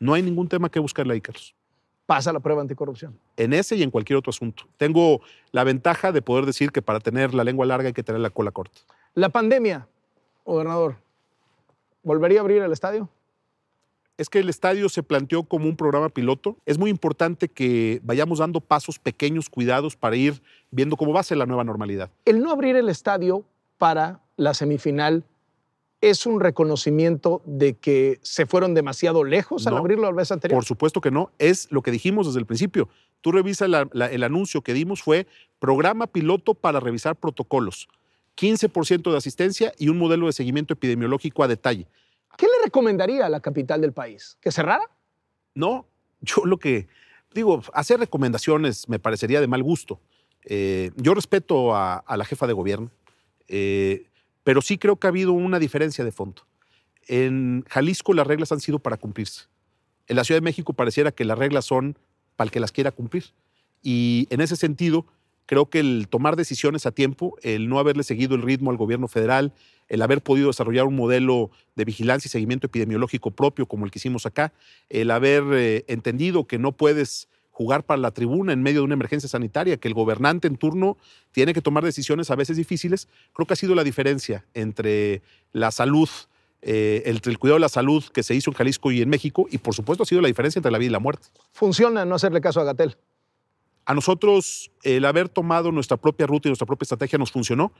No 0.00 0.14
hay 0.14 0.22
ningún 0.22 0.48
tema 0.48 0.70
que 0.70 0.80
buscarle 0.80 1.14
ahí, 1.14 1.20
Carlos. 1.20 1.54
Pasa 2.10 2.32
la 2.32 2.40
prueba 2.40 2.60
anticorrupción. 2.60 3.16
En 3.36 3.52
ese 3.52 3.76
y 3.76 3.84
en 3.84 3.92
cualquier 3.92 4.16
otro 4.16 4.30
asunto. 4.30 4.64
Tengo 4.76 5.20
la 5.52 5.62
ventaja 5.62 6.10
de 6.10 6.20
poder 6.22 6.44
decir 6.44 6.72
que 6.72 6.82
para 6.82 6.98
tener 6.98 7.34
la 7.34 7.44
lengua 7.44 7.64
larga 7.66 7.86
hay 7.86 7.92
que 7.92 8.02
tener 8.02 8.20
la 8.20 8.30
cola 8.30 8.50
corta. 8.50 8.80
La 9.14 9.28
pandemia, 9.28 9.86
gobernador, 10.44 10.96
¿volvería 12.02 12.40
a 12.40 12.42
abrir 12.42 12.62
el 12.62 12.72
estadio? 12.72 13.08
es 14.18 14.28
que 14.28 14.40
el 14.40 14.48
estadio 14.48 14.88
se 14.88 15.04
planteó 15.04 15.44
como 15.44 15.66
un 15.66 15.76
programa 15.76 16.08
piloto. 16.08 16.56
Es 16.66 16.78
muy 16.78 16.90
importante 16.90 17.48
que 17.48 18.00
vayamos 18.02 18.40
dando 18.40 18.60
pasos 18.60 18.98
pequeños, 18.98 19.48
cuidados, 19.48 19.96
para 19.96 20.16
ir 20.16 20.42
viendo 20.72 20.96
cómo 20.96 21.12
va 21.12 21.20
a 21.20 21.22
ser 21.22 21.38
la 21.38 21.46
nueva 21.46 21.62
normalidad. 21.62 22.10
El 22.24 22.42
no 22.42 22.50
abrir 22.50 22.74
el 22.74 22.88
estadio 22.88 23.44
para 23.78 24.18
la 24.36 24.52
semifinal 24.52 25.22
¿Es 26.00 26.24
un 26.24 26.40
reconocimiento 26.40 27.42
de 27.44 27.74
que 27.74 28.18
se 28.22 28.46
fueron 28.46 28.72
demasiado 28.74 29.22
lejos 29.22 29.66
al 29.66 29.74
No, 29.74 29.80
abrirlo 29.80 30.04
la 30.10 30.16
vez 30.16 30.32
anterior? 30.32 30.56
Por 30.56 30.64
supuesto 30.64 31.00
que 31.00 31.10
no. 31.10 31.30
Es 31.38 31.70
lo 31.70 31.82
que 31.82 31.90
dijimos 31.90 32.26
desde 32.26 32.38
el 32.40 32.46
principio. 32.46 32.88
Tú 33.20 33.32
revisas 33.32 33.68
la- 33.68 33.86
la- 33.92 34.06
el 34.10 34.22
anuncio 34.22 34.62
que 34.62 34.72
dimos 34.72 35.02
fue 35.02 35.26
programa 35.58 36.06
piloto 36.06 36.54
para 36.54 36.80
revisar 36.80 37.16
protocolos. 37.16 37.88
15% 38.34 39.10
de 39.10 39.18
asistencia 39.18 39.74
y 39.76 39.88
un 39.90 39.98
modelo 39.98 40.26
de 40.26 40.32
seguimiento 40.32 40.72
epidemiológico 40.72 41.42
a 41.42 41.48
detalle. 41.48 41.86
¿Qué 42.38 42.46
le 42.46 42.64
recomendaría 42.64 43.26
a 43.26 43.28
la 43.28 43.40
capital 43.40 43.82
del 43.82 43.92
país? 43.92 44.38
¿Que 44.40 44.50
cerrara? 44.50 44.84
No, 45.54 45.84
yo 46.22 46.46
lo 46.46 46.56
que 46.58 46.88
digo, 47.34 47.60
hacer 47.74 48.00
recomendaciones 48.00 48.88
me 48.88 48.98
parecería 48.98 49.40
de 49.42 49.46
mal 49.48 49.62
gusto. 49.62 50.00
Eh, 50.46 50.90
yo 50.96 51.12
respeto 51.12 51.74
a, 51.76 51.96
a 51.98 52.16
la 52.16 52.24
jefa 52.24 52.46
de 52.46 52.54
gobierno, 52.54 52.90
eh, 53.48 54.06
pero 54.44 54.62
sí 54.62 54.78
creo 54.78 54.96
que 54.96 55.06
ha 55.06 55.10
habido 55.10 55.32
una 55.32 55.58
diferencia 55.58 56.04
de 56.04 56.12
fondo. 56.12 56.42
En 57.06 57.64
Jalisco 57.68 58.14
las 58.14 58.26
reglas 58.26 58.52
han 58.52 58.60
sido 58.60 58.78
para 58.78 58.96
cumplirse. 58.96 59.44
En 60.06 60.16
la 60.16 60.24
Ciudad 60.24 60.40
de 60.40 60.44
México 60.44 60.72
pareciera 60.72 61.12
que 61.12 61.24
las 61.24 61.38
reglas 61.38 61.64
son 61.64 61.96
para 62.36 62.46
el 62.46 62.52
que 62.52 62.60
las 62.60 62.72
quiera 62.72 62.90
cumplir. 62.90 63.24
Y 63.82 64.26
en 64.30 64.40
ese 64.40 64.56
sentido, 64.56 65.06
creo 65.46 65.68
que 65.68 65.80
el 65.80 66.08
tomar 66.08 66.36
decisiones 66.36 66.86
a 66.86 66.92
tiempo, 66.92 67.36
el 67.42 67.68
no 67.68 67.78
haberle 67.78 68.02
seguido 68.02 68.34
el 68.34 68.42
ritmo 68.42 68.70
al 68.70 68.76
gobierno 68.76 69.08
federal, 69.08 69.52
el 69.88 70.02
haber 70.02 70.22
podido 70.22 70.48
desarrollar 70.48 70.86
un 70.86 70.96
modelo 70.96 71.50
de 71.74 71.84
vigilancia 71.84 72.28
y 72.28 72.30
seguimiento 72.30 72.68
epidemiológico 72.68 73.32
propio 73.32 73.66
como 73.66 73.84
el 73.84 73.90
que 73.90 73.98
hicimos 73.98 74.26
acá, 74.26 74.52
el 74.88 75.10
haber 75.10 75.42
eh, 75.52 75.84
entendido 75.88 76.46
que 76.46 76.58
no 76.58 76.72
puedes 76.72 77.28
jugar 77.50 77.84
para 77.84 78.00
la 78.00 78.10
tribuna 78.10 78.52
en 78.52 78.62
medio 78.62 78.80
de 78.80 78.84
una 78.84 78.94
emergencia 78.94 79.28
sanitaria, 79.28 79.76
que 79.76 79.88
el 79.88 79.94
gobernante 79.94 80.48
en 80.48 80.56
turno 80.56 80.96
tiene 81.32 81.52
que 81.52 81.60
tomar 81.60 81.84
decisiones 81.84 82.30
a 82.30 82.36
veces 82.36 82.56
difíciles, 82.56 83.08
creo 83.32 83.46
que 83.46 83.52
ha 83.52 83.56
sido 83.56 83.74
la 83.74 83.84
diferencia 83.84 84.46
entre 84.54 85.22
la 85.52 85.70
salud, 85.70 86.08
eh, 86.62 87.02
entre 87.06 87.32
el 87.32 87.38
cuidado 87.38 87.56
de 87.56 87.60
la 87.60 87.68
salud 87.68 88.04
que 88.12 88.22
se 88.22 88.34
hizo 88.34 88.50
en 88.50 88.56
Jalisco 88.56 88.90
y 88.92 89.02
en 89.02 89.08
México, 89.08 89.46
y 89.50 89.58
por 89.58 89.74
supuesto 89.74 90.04
ha 90.04 90.06
sido 90.06 90.22
la 90.22 90.28
diferencia 90.28 90.58
entre 90.58 90.72
la 90.72 90.78
vida 90.78 90.88
y 90.88 90.92
la 90.92 91.00
muerte. 91.00 91.28
Funciona 91.52 92.04
no 92.04 92.14
hacerle 92.14 92.40
caso 92.40 92.60
a 92.60 92.64
Gatel. 92.64 92.96
A 93.84 93.94
nosotros 93.94 94.70
el 94.82 95.04
haber 95.04 95.28
tomado 95.28 95.72
nuestra 95.72 95.96
propia 95.96 96.26
ruta 96.26 96.48
y 96.48 96.50
nuestra 96.50 96.66
propia 96.66 96.84
estrategia 96.84 97.18
nos 97.18 97.32
funcionó. 97.32 97.72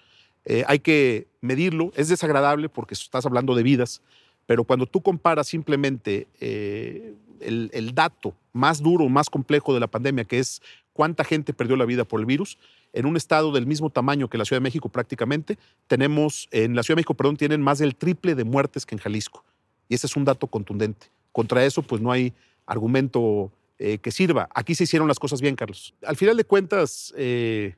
Eh, 0.45 0.65
hay 0.67 0.81
que 0.81 1.29
medirlo. 1.41 1.93
Es 1.95 2.09
desagradable 2.09 2.69
porque 2.69 2.95
estás 2.95 3.27
hablando 3.27 3.55
de 3.55 3.63
vidas, 3.63 4.03
pero 4.47 4.65
cuando 4.65 4.87
tú 4.87 5.03
comparas 5.03 5.47
simplemente 5.47 6.27
eh, 6.41 7.15
el, 7.41 7.95
dato 7.95 8.35
más 8.53 8.83
duro, 8.83 9.09
más 9.09 9.31
complejo 9.31 9.75
de 9.75 9.81
la 9.81 9.87
pandemia, 9.87 10.25
que 10.25 10.39
es 10.39 10.63
cuánta 10.93 11.25
gente 11.25 11.53
perdió 11.53 11.77
la 11.77 11.85
vida 11.85 12.05
por 12.05 12.21
el 12.21 12.27
virus, 12.27 12.59
en 12.93 13.07
un 13.07 13.17
estado 13.17 13.53
del 13.53 13.67
mismo 13.67 13.91
tamaño 13.91 14.29
que 14.29 14.39
la 14.39 14.45
Ciudad 14.45 14.61
de 14.61 14.65
México 14.65 14.89
prácticamente, 14.89 15.59
tenemos, 15.87 16.49
en 16.51 16.75
la 16.75 16.83
Ciudad 16.83 16.97
de 16.97 17.01
México, 17.01 17.15
perdón, 17.15 17.37
tienen 17.37 17.63
más 17.63 17.79
del 17.79 17.95
triple 17.95 18.35
de 18.35 18.45
muertes 18.45 18.87
que 18.87 18.95
en 18.95 19.01
Jalisco. 19.01 19.45
Y 19.89 19.95
ese 19.95 20.07
es 20.07 20.17
un 20.17 20.25
dato 20.25 20.47
contundente. 20.47 21.09
Contra 21.33 21.65
eso, 21.65 21.83
pues 21.83 22.01
no 22.03 22.11
hay 22.11 22.33
argumento 22.67 23.53
eh, 23.79 23.99
que 23.99 24.11
sirva. 24.11 24.49
Aquí 24.55 24.75
se 24.75 24.85
hicieron 24.85 25.09
las 25.09 25.19
cosas 25.19 25.41
bien, 25.41 25.57
Carlos. 25.57 25.95
Al 26.05 26.17
final 26.17 26.37
de 26.37 26.45
cuentas, 26.45 27.15
eh, 27.17 27.77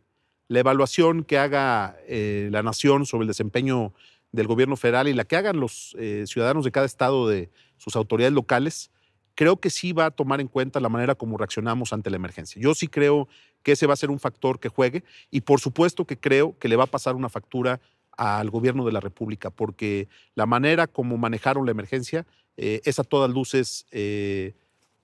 la 0.48 0.58
evaluación 0.58 1.22
que 1.22 1.38
haga 1.38 1.96
eh, 2.08 2.48
la 2.50 2.62
nación 2.62 3.06
sobre 3.06 3.22
el 3.22 3.28
desempeño 3.28 3.92
del 4.32 4.48
gobierno 4.48 4.76
federal 4.76 5.06
y 5.06 5.12
la 5.12 5.24
que 5.24 5.36
hagan 5.36 5.60
los 5.60 5.94
ciudadanos 6.24 6.64
de 6.64 6.72
cada 6.72 6.86
estado 6.86 7.28
de 7.28 7.50
sus 7.76 7.96
autoridades 7.96 8.32
locales, 8.32 8.90
creo 9.34 9.56
que 9.56 9.70
sí 9.70 9.92
va 9.92 10.06
a 10.06 10.10
tomar 10.10 10.40
en 10.40 10.48
cuenta 10.48 10.80
la 10.80 10.88
manera 10.88 11.14
como 11.14 11.38
reaccionamos 11.38 11.92
ante 11.92 12.10
la 12.10 12.16
emergencia. 12.16 12.60
Yo 12.60 12.74
sí 12.74 12.88
creo 12.88 13.28
que 13.62 13.72
ese 13.72 13.86
va 13.86 13.94
a 13.94 13.96
ser 13.96 14.10
un 14.10 14.18
factor 14.18 14.60
que 14.60 14.68
juegue 14.68 15.04
y 15.30 15.42
por 15.42 15.60
supuesto 15.60 16.04
que 16.04 16.18
creo 16.18 16.58
que 16.58 16.68
le 16.68 16.76
va 16.76 16.84
a 16.84 16.88
pasar 16.88 17.14
una 17.14 17.28
factura 17.28 17.80
al 18.16 18.50
gobierno 18.50 18.84
de 18.84 18.92
la 18.92 19.00
República, 19.00 19.50
porque 19.50 20.08
la 20.34 20.46
manera 20.46 20.86
como 20.86 21.16
manejaron 21.16 21.64
la 21.64 21.72
emergencia 21.72 22.26
eh, 22.56 22.80
es 22.84 22.98
a 22.98 23.04
todas 23.04 23.30
luces 23.30 23.86
eh, 23.90 24.54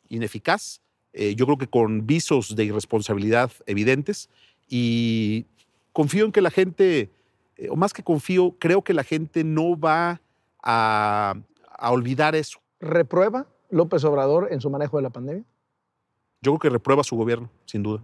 ineficaz, 0.08 0.82
eh, 1.14 1.34
yo 1.34 1.46
creo 1.46 1.58
que 1.58 1.68
con 1.68 2.06
visos 2.06 2.54
de 2.54 2.64
irresponsabilidad 2.64 3.50
evidentes 3.66 4.28
y 4.68 5.46
confío 5.92 6.26
en 6.26 6.32
que 6.32 6.42
la 6.42 6.50
gente, 6.50 7.10
o 7.70 7.76
más 7.76 7.94
que 7.94 8.02
confío, 8.02 8.54
creo 8.58 8.82
que 8.82 8.92
la 8.92 9.04
gente 9.04 9.42
no 9.42 9.78
va 9.78 10.20
a, 10.62 11.34
a 11.70 11.90
olvidar 11.90 12.36
eso. 12.36 12.60
¿Reprueba 12.78 13.46
López 13.70 14.04
Obrador 14.04 14.48
en 14.50 14.60
su 14.60 14.70
manejo 14.70 14.96
de 14.96 15.02
la 15.02 15.10
pandemia? 15.10 15.44
Yo 16.40 16.52
creo 16.52 16.58
que 16.58 16.70
reprueba 16.70 17.02
su 17.04 17.16
gobierno, 17.16 17.50
sin 17.66 17.82
duda. 17.82 18.02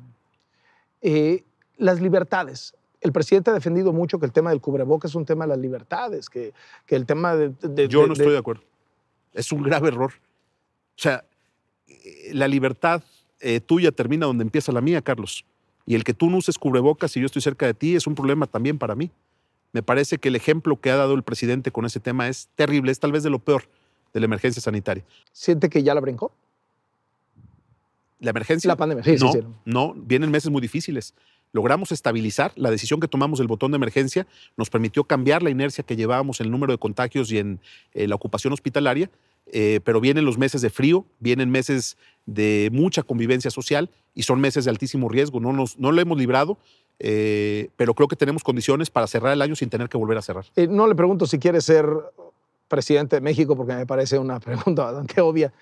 Eh, 1.02 1.44
las 1.76 2.00
libertades. 2.00 2.74
El 3.00 3.12
presidente 3.12 3.50
ha 3.50 3.54
defendido 3.54 3.92
mucho 3.92 4.18
que 4.18 4.26
el 4.26 4.32
tema 4.32 4.50
del 4.50 4.60
cubrebocas 4.60 5.10
es 5.10 5.14
un 5.14 5.24
tema 5.26 5.44
de 5.44 5.50
las 5.50 5.58
libertades, 5.58 6.28
que, 6.30 6.52
que 6.86 6.96
el 6.96 7.06
tema 7.06 7.36
de... 7.36 7.50
de- 7.60 7.88
Yo 7.88 8.02
de- 8.02 8.08
no 8.08 8.14
de- 8.14 8.22
estoy 8.22 8.32
de 8.32 8.38
acuerdo. 8.38 8.62
Es 9.32 9.52
un 9.52 9.62
grave 9.62 9.88
error. 9.88 10.12
O 10.12 10.96
sea, 11.00 11.24
eh, 11.86 12.30
la 12.32 12.48
libertad 12.48 13.02
eh, 13.40 13.60
tuya 13.60 13.92
termina 13.92 14.26
donde 14.26 14.42
empieza 14.42 14.72
la 14.72 14.80
mía, 14.80 15.02
Carlos. 15.02 15.44
Y 15.86 15.94
el 15.94 16.04
que 16.04 16.14
tú 16.14 16.30
no 16.30 16.38
uses 16.38 16.56
cubrebocas 16.58 17.14
y 17.16 17.20
yo 17.20 17.26
estoy 17.26 17.42
cerca 17.42 17.66
de 17.66 17.74
ti 17.74 17.94
es 17.94 18.06
un 18.06 18.14
problema 18.14 18.46
también 18.46 18.78
para 18.78 18.94
mí. 18.94 19.10
Me 19.72 19.82
parece 19.82 20.18
que 20.18 20.28
el 20.28 20.36
ejemplo 20.36 20.80
que 20.80 20.90
ha 20.90 20.96
dado 20.96 21.14
el 21.14 21.22
presidente 21.24 21.70
con 21.72 21.84
ese 21.84 22.00
tema 22.00 22.28
es 22.28 22.48
terrible, 22.54 22.90
es 22.92 23.00
tal 23.00 23.12
vez 23.12 23.22
de 23.22 23.28
lo 23.30 23.38
peor 23.40 23.64
de 24.14 24.20
la 24.20 24.24
emergencia 24.24 24.62
sanitaria. 24.62 25.04
¿Siente 25.32 25.68
que 25.68 25.82
ya 25.82 25.92
la 25.92 26.00
brincó? 26.00 26.32
La 28.20 28.30
emergencia. 28.30 28.68
La 28.68 28.76
pandemia, 28.76 29.04
sí, 29.04 29.18
sí, 29.18 29.24
no, 29.24 29.32
sí. 29.32 29.40
no, 29.66 29.92
vienen 29.94 30.30
meses 30.30 30.50
muy 30.50 30.62
difíciles. 30.62 31.12
Logramos 31.52 31.92
estabilizar. 31.92 32.52
La 32.56 32.70
decisión 32.70 33.00
que 33.00 33.08
tomamos 33.08 33.38
del 33.38 33.48
botón 33.48 33.72
de 33.72 33.76
emergencia 33.76 34.26
nos 34.56 34.70
permitió 34.70 35.04
cambiar 35.04 35.42
la 35.42 35.50
inercia 35.50 35.84
que 35.84 35.96
llevábamos 35.96 36.40
en 36.40 36.46
el 36.46 36.52
número 36.52 36.72
de 36.72 36.78
contagios 36.78 37.30
y 37.30 37.38
en 37.38 37.60
eh, 37.92 38.08
la 38.08 38.14
ocupación 38.14 38.52
hospitalaria. 38.52 39.10
eh, 39.46 39.80
pero 39.84 40.00
vienen 40.00 40.24
los 40.24 40.38
meses 40.38 40.62
de 40.62 40.70
frío, 40.70 41.04
vienen 41.20 41.50
meses 41.50 41.96
de 42.26 42.70
mucha 42.72 43.02
convivencia 43.02 43.50
social 43.50 43.90
y 44.14 44.22
son 44.22 44.40
meses 44.40 44.64
de 44.64 44.70
altísimo 44.70 45.08
riesgo. 45.08 45.40
No, 45.40 45.52
nos, 45.52 45.78
no 45.78 45.92
lo 45.92 46.00
hemos 46.00 46.18
librado, 46.18 46.56
eh, 46.98 47.68
pero 47.76 47.94
creo 47.94 48.08
que 48.08 48.16
tenemos 48.16 48.42
condiciones 48.42 48.90
para 48.90 49.06
cerrar 49.06 49.32
el 49.32 49.42
año 49.42 49.54
sin 49.54 49.68
tener 49.68 49.88
que 49.88 49.98
volver 49.98 50.16
a 50.18 50.22
cerrar. 50.22 50.46
Eh, 50.56 50.66
no 50.66 50.86
le 50.86 50.94
pregunto 50.94 51.26
si 51.26 51.38
quiere 51.38 51.60
ser 51.60 51.86
presidente 52.74 53.16
de 53.16 53.20
México, 53.20 53.54
porque 53.56 53.74
me 53.74 53.86
parece 53.86 54.18
una 54.18 54.40
pregunta 54.48 54.84
bastante 54.84 55.20
obvia. 55.20 55.52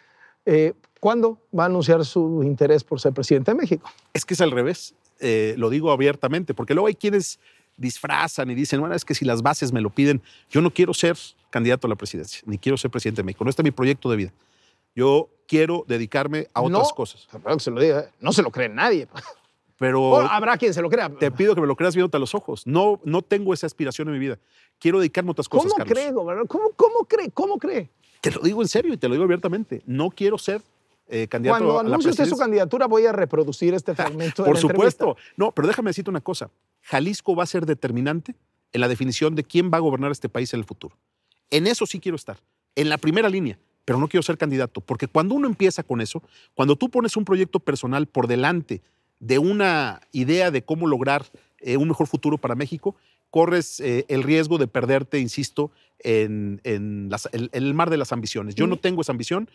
Eh, 0.46 0.72
¿Cuándo 0.98 1.38
va 1.56 1.64
a 1.64 1.66
anunciar 1.66 2.04
su 2.04 2.42
interés 2.42 2.84
por 2.84 3.00
ser 3.00 3.12
presidente 3.12 3.50
de 3.50 3.56
México? 3.56 3.90
Es 4.14 4.24
que 4.24 4.34
es 4.34 4.40
al 4.40 4.50
revés, 4.50 4.94
eh, 5.20 5.54
lo 5.58 5.68
digo 5.68 5.90
abiertamente, 5.92 6.54
porque 6.54 6.74
luego 6.74 6.86
hay 6.86 6.94
quienes 6.94 7.38
disfrazan 7.76 8.50
y 8.50 8.54
dicen, 8.54 8.80
bueno, 8.80 8.94
es 8.94 9.04
que 9.04 9.14
si 9.14 9.24
las 9.24 9.42
bases 9.42 9.72
me 9.72 9.80
lo 9.80 9.90
piden, 9.90 10.22
yo 10.50 10.62
no 10.62 10.70
quiero 10.70 10.94
ser 10.94 11.16
candidato 11.50 11.86
a 11.86 11.90
la 11.90 11.96
presidencia, 11.96 12.40
ni 12.46 12.56
quiero 12.58 12.76
ser 12.78 12.90
presidente 12.90 13.20
de 13.20 13.26
México, 13.26 13.44
no 13.44 13.50
está 13.50 13.62
mi 13.62 13.72
proyecto 13.72 14.10
de 14.10 14.16
vida. 14.16 14.32
Yo 14.94 15.28
quiero 15.46 15.84
dedicarme 15.88 16.48
a 16.54 16.62
otras 16.62 16.88
No, 16.88 16.94
cosas, 16.94 17.28
que 17.30 17.60
se 17.60 17.70
lo 17.70 17.80
diga, 17.80 18.00
¿eh? 18.00 18.08
no 18.20 18.32
se 18.32 18.42
lo 18.42 18.50
cree 18.50 18.68
nadie. 18.68 19.08
pero 19.78 20.20
habrá 20.20 20.56
quien 20.56 20.72
se 20.74 20.82
lo 20.82 20.88
crea. 20.90 21.08
te 21.08 21.30
pido 21.30 21.54
que 21.54 21.60
me 21.60 21.66
lo 21.66 21.76
creas 21.76 21.94
viéndote 21.94 22.16
a 22.16 22.20
los 22.20 22.34
ojos. 22.34 22.66
No, 22.66 23.00
no 23.04 23.22
tengo 23.22 23.54
esa 23.54 23.66
aspiración 23.66 24.08
en 24.08 24.14
mi 24.14 24.20
vida. 24.20 24.38
Quiero 24.78 24.98
dedicarme 24.98 25.30
a 25.30 25.32
otras 25.32 25.48
¿Cómo 25.48 25.64
cosas, 25.64 25.78
Carlos. 25.78 25.92
cree, 25.92 26.12
gobernador? 26.12 26.48
¿Cómo, 26.48 26.70
¿Cómo 26.76 27.04
cree? 27.04 27.30
¿Cómo 27.30 27.58
cree? 27.58 27.90
Te 28.20 28.30
lo 28.30 28.40
digo 28.40 28.62
en 28.62 28.68
serio 28.68 28.92
y 28.92 28.96
te 28.96 29.08
lo 29.08 29.14
digo 29.14 29.24
abiertamente. 29.24 29.82
No 29.86 30.10
quiero 30.10 30.38
ser 30.38 30.62
eh, 31.08 31.26
candidato 31.28 31.58
Cuando 31.58 31.80
a 31.80 31.82
la 31.82 31.88
anuncie 31.88 32.10
usted 32.10 32.26
su 32.26 32.36
candidatura, 32.36 32.86
voy 32.86 33.06
a 33.06 33.12
reproducir 33.12 33.74
este 33.74 33.94
fragmento 33.96 34.42
de 34.42 34.48
Por 34.48 34.56
la 34.56 34.60
entrevista. 34.60 34.98
supuesto. 35.04 35.16
No, 35.36 35.52
pero 35.52 35.68
déjame 35.68 35.90
decirte 35.90 36.10
una 36.10 36.20
cosa. 36.20 36.50
Jalisco 36.82 37.34
va 37.34 37.42
a 37.42 37.46
ser 37.46 37.66
determinante 37.66 38.34
en 38.72 38.80
la 38.80 38.88
definición 38.88 39.34
de 39.34 39.44
quién 39.44 39.70
va 39.72 39.78
a 39.78 39.80
gobernar 39.80 40.10
este 40.10 40.28
país 40.28 40.52
en 40.54 40.60
el 40.60 40.64
futuro. 40.64 40.96
En 41.50 41.66
eso 41.66 41.84
sí 41.86 42.00
quiero 42.00 42.16
estar, 42.16 42.38
en 42.74 42.88
la 42.88 42.96
primera 42.96 43.28
línea, 43.28 43.58
pero 43.84 43.98
no 43.98 44.08
quiero 44.08 44.22
ser 44.22 44.38
candidato, 44.38 44.80
porque 44.80 45.06
cuando 45.06 45.34
uno 45.34 45.46
empieza 45.46 45.82
con 45.82 46.00
eso, 46.00 46.22
cuando 46.54 46.76
tú 46.76 46.88
pones 46.88 47.16
un 47.16 47.24
proyecto 47.24 47.60
personal 47.60 48.06
por 48.06 48.26
delante 48.26 48.80
de 49.22 49.38
una 49.38 50.00
idea 50.10 50.50
de 50.50 50.62
cómo 50.64 50.86
lograr 50.88 51.24
eh, 51.60 51.76
un 51.76 51.86
mejor 51.86 52.08
futuro 52.08 52.38
para 52.38 52.56
México, 52.56 52.96
corres 53.30 53.78
eh, 53.78 54.04
el 54.08 54.24
riesgo 54.24 54.58
de 54.58 54.66
perderte, 54.66 55.20
insisto, 55.20 55.70
en, 56.00 56.60
en 56.64 57.08
las- 57.08 57.28
en- 57.32 57.48
en 57.52 57.62
el 57.62 57.72
mar 57.72 57.88
de 57.88 57.96
las 57.96 58.12
ambiciones. 58.12 58.56
Yo 58.56 58.66
no 58.66 58.76
tengo 58.78 59.00
esa 59.00 59.12
ambición, 59.12 59.48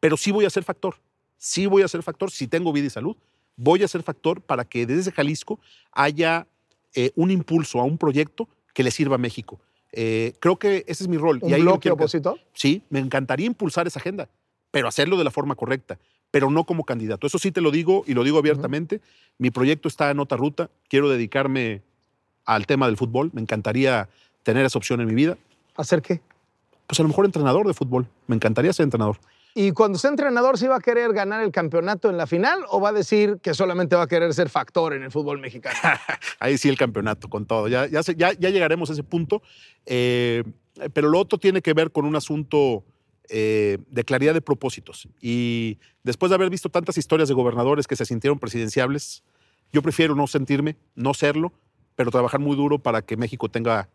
pero 0.00 0.16
sí 0.16 0.30
voy 0.30 0.46
a 0.46 0.50
ser 0.50 0.64
factor. 0.64 0.96
Sí 1.36 1.66
voy 1.66 1.82
a 1.82 1.88
ser 1.88 2.02
factor 2.02 2.30
si 2.30 2.48
tengo 2.48 2.72
vida 2.72 2.86
y 2.86 2.90
salud. 2.90 3.14
Voy 3.56 3.82
a 3.82 3.88
ser 3.88 4.02
factor 4.02 4.40
para 4.40 4.64
que 4.64 4.86
desde 4.86 5.12
Jalisco 5.12 5.60
haya 5.92 6.46
eh, 6.94 7.12
un 7.14 7.30
impulso 7.30 7.78
a 7.78 7.84
un 7.84 7.98
proyecto 7.98 8.48
que 8.72 8.82
le 8.82 8.90
sirva 8.90 9.16
a 9.16 9.18
México. 9.18 9.60
Eh, 9.92 10.32
creo 10.40 10.56
que 10.58 10.84
ese 10.88 11.04
es 11.04 11.08
mi 11.08 11.18
rol. 11.18 11.40
¿Un 11.42 11.50
y 11.50 11.54
ahí 11.54 11.60
bloque 11.60 11.90
opositor? 11.90 12.40
Sí, 12.54 12.82
me 12.88 13.00
encantaría 13.00 13.46
impulsar 13.46 13.86
esa 13.86 13.98
agenda, 13.98 14.30
pero 14.70 14.88
hacerlo 14.88 15.18
de 15.18 15.24
la 15.24 15.30
forma 15.30 15.54
correcta, 15.56 15.98
pero 16.30 16.50
no 16.50 16.64
como 16.64 16.84
candidato. 16.84 17.26
Eso 17.26 17.38
sí 17.38 17.50
te 17.50 17.60
lo 17.60 17.70
digo 17.70 18.04
y 18.06 18.14
lo 18.14 18.24
digo 18.24 18.38
abiertamente. 18.38 19.00
Mi 19.38 19.50
proyecto 19.50 19.88
está 19.88 20.10
en 20.10 20.20
otra 20.20 20.36
ruta. 20.36 20.70
Quiero 20.88 21.08
dedicarme 21.08 21.82
al 22.44 22.66
tema 22.66 22.86
del 22.86 22.96
fútbol. 22.96 23.30
Me 23.32 23.40
encantaría 23.40 24.08
tener 24.42 24.64
esa 24.64 24.78
opción 24.78 25.00
en 25.00 25.06
mi 25.06 25.14
vida. 25.14 25.36
¿Hacer 25.76 26.02
qué? 26.02 26.20
Pues 26.86 26.98
a 27.00 27.02
lo 27.02 27.08
mejor 27.08 27.24
entrenador 27.24 27.66
de 27.66 27.74
fútbol. 27.74 28.06
Me 28.26 28.36
encantaría 28.36 28.72
ser 28.72 28.84
entrenador. 28.84 29.18
Y 29.54 29.72
cuando 29.72 29.98
sea 29.98 30.10
entrenador, 30.10 30.58
¿sí 30.58 30.66
va 30.68 30.76
a 30.76 30.80
querer 30.80 31.12
ganar 31.12 31.42
el 31.42 31.50
campeonato 31.50 32.08
en 32.08 32.16
la 32.16 32.26
final 32.26 32.60
o 32.68 32.80
va 32.80 32.90
a 32.90 32.92
decir 32.92 33.38
que 33.42 33.52
solamente 33.52 33.96
va 33.96 34.04
a 34.04 34.06
querer 34.06 34.32
ser 34.32 34.48
factor 34.48 34.92
en 34.92 35.02
el 35.02 35.10
fútbol 35.10 35.40
mexicano? 35.40 35.76
Ahí 36.38 36.56
sí 36.56 36.68
el 36.68 36.78
campeonato, 36.78 37.28
con 37.28 37.46
todo. 37.46 37.66
Ya, 37.66 37.86
ya, 37.86 38.00
ya, 38.02 38.32
llegaremos 38.32 38.90
a 38.90 38.92
ese 38.92 39.02
punto. 39.02 39.42
Eh, 39.86 40.44
pero 40.92 41.08
lo 41.08 41.18
otro 41.18 41.38
tiene 41.38 41.62
que 41.62 41.74
ver 41.74 41.90
con 41.90 42.04
un 42.04 42.14
asunto 42.14 42.84
eh, 43.32 43.78
de 43.88 44.04
claridad 44.04 44.34
de 44.34 44.40
propósitos. 44.40 45.08
Y 45.20 45.78
después 46.02 46.30
de 46.30 46.34
haber 46.34 46.50
visto 46.50 46.68
tantas 46.68 46.98
historias 46.98 47.28
de 47.28 47.34
gobernadores 47.34 47.86
que 47.86 47.94
se 47.94 48.04
sintieron 48.04 48.40
presidenciables, 48.40 49.22
yo 49.72 49.82
prefiero 49.82 50.16
no 50.16 50.26
sentirme, 50.26 50.76
no 50.96 51.14
serlo, 51.14 51.52
pero 51.94 52.10
trabajar 52.10 52.40
muy 52.40 52.56
duro 52.56 52.80
para 52.80 53.02
que 53.02 53.16
México 53.16 53.48
tenga 53.48 53.88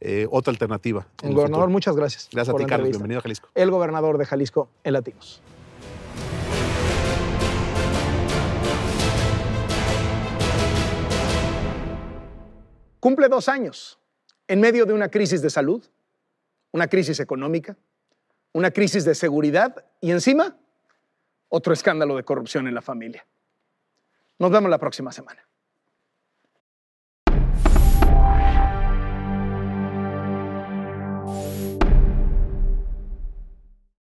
eh, 0.00 0.26
otra 0.30 0.52
alternativa. 0.52 1.06
El 1.22 1.34
gobernador, 1.34 1.68
muchas 1.68 1.96
gracias. 1.96 2.30
Gracias 2.32 2.54
a 2.54 2.58
ti, 2.58 2.64
Carlos. 2.64 2.88
Bienvenido 2.88 3.18
a 3.18 3.22
Jalisco. 3.22 3.50
El 3.54 3.70
gobernador 3.70 4.16
de 4.16 4.24
Jalisco 4.24 4.70
en 4.82 4.94
Latinos. 4.94 5.42
Cumple 13.00 13.28
dos 13.28 13.48
años 13.48 13.98
en 14.46 14.60
medio 14.60 14.86
de 14.86 14.94
una 14.94 15.10
crisis 15.10 15.42
de 15.42 15.50
salud, 15.50 15.84
una 16.72 16.88
crisis 16.88 17.20
económica, 17.20 17.76
una 18.52 18.70
crisis 18.70 19.04
de 19.04 19.14
seguridad 19.14 19.84
y 20.00 20.10
encima 20.10 20.56
otro 21.48 21.72
escándalo 21.72 22.16
de 22.16 22.24
corrupción 22.24 22.68
en 22.68 22.74
la 22.74 22.82
familia. 22.82 23.26
Nos 24.38 24.50
vemos 24.50 24.70
la 24.70 24.78
próxima 24.78 25.12
semana. 25.12 25.47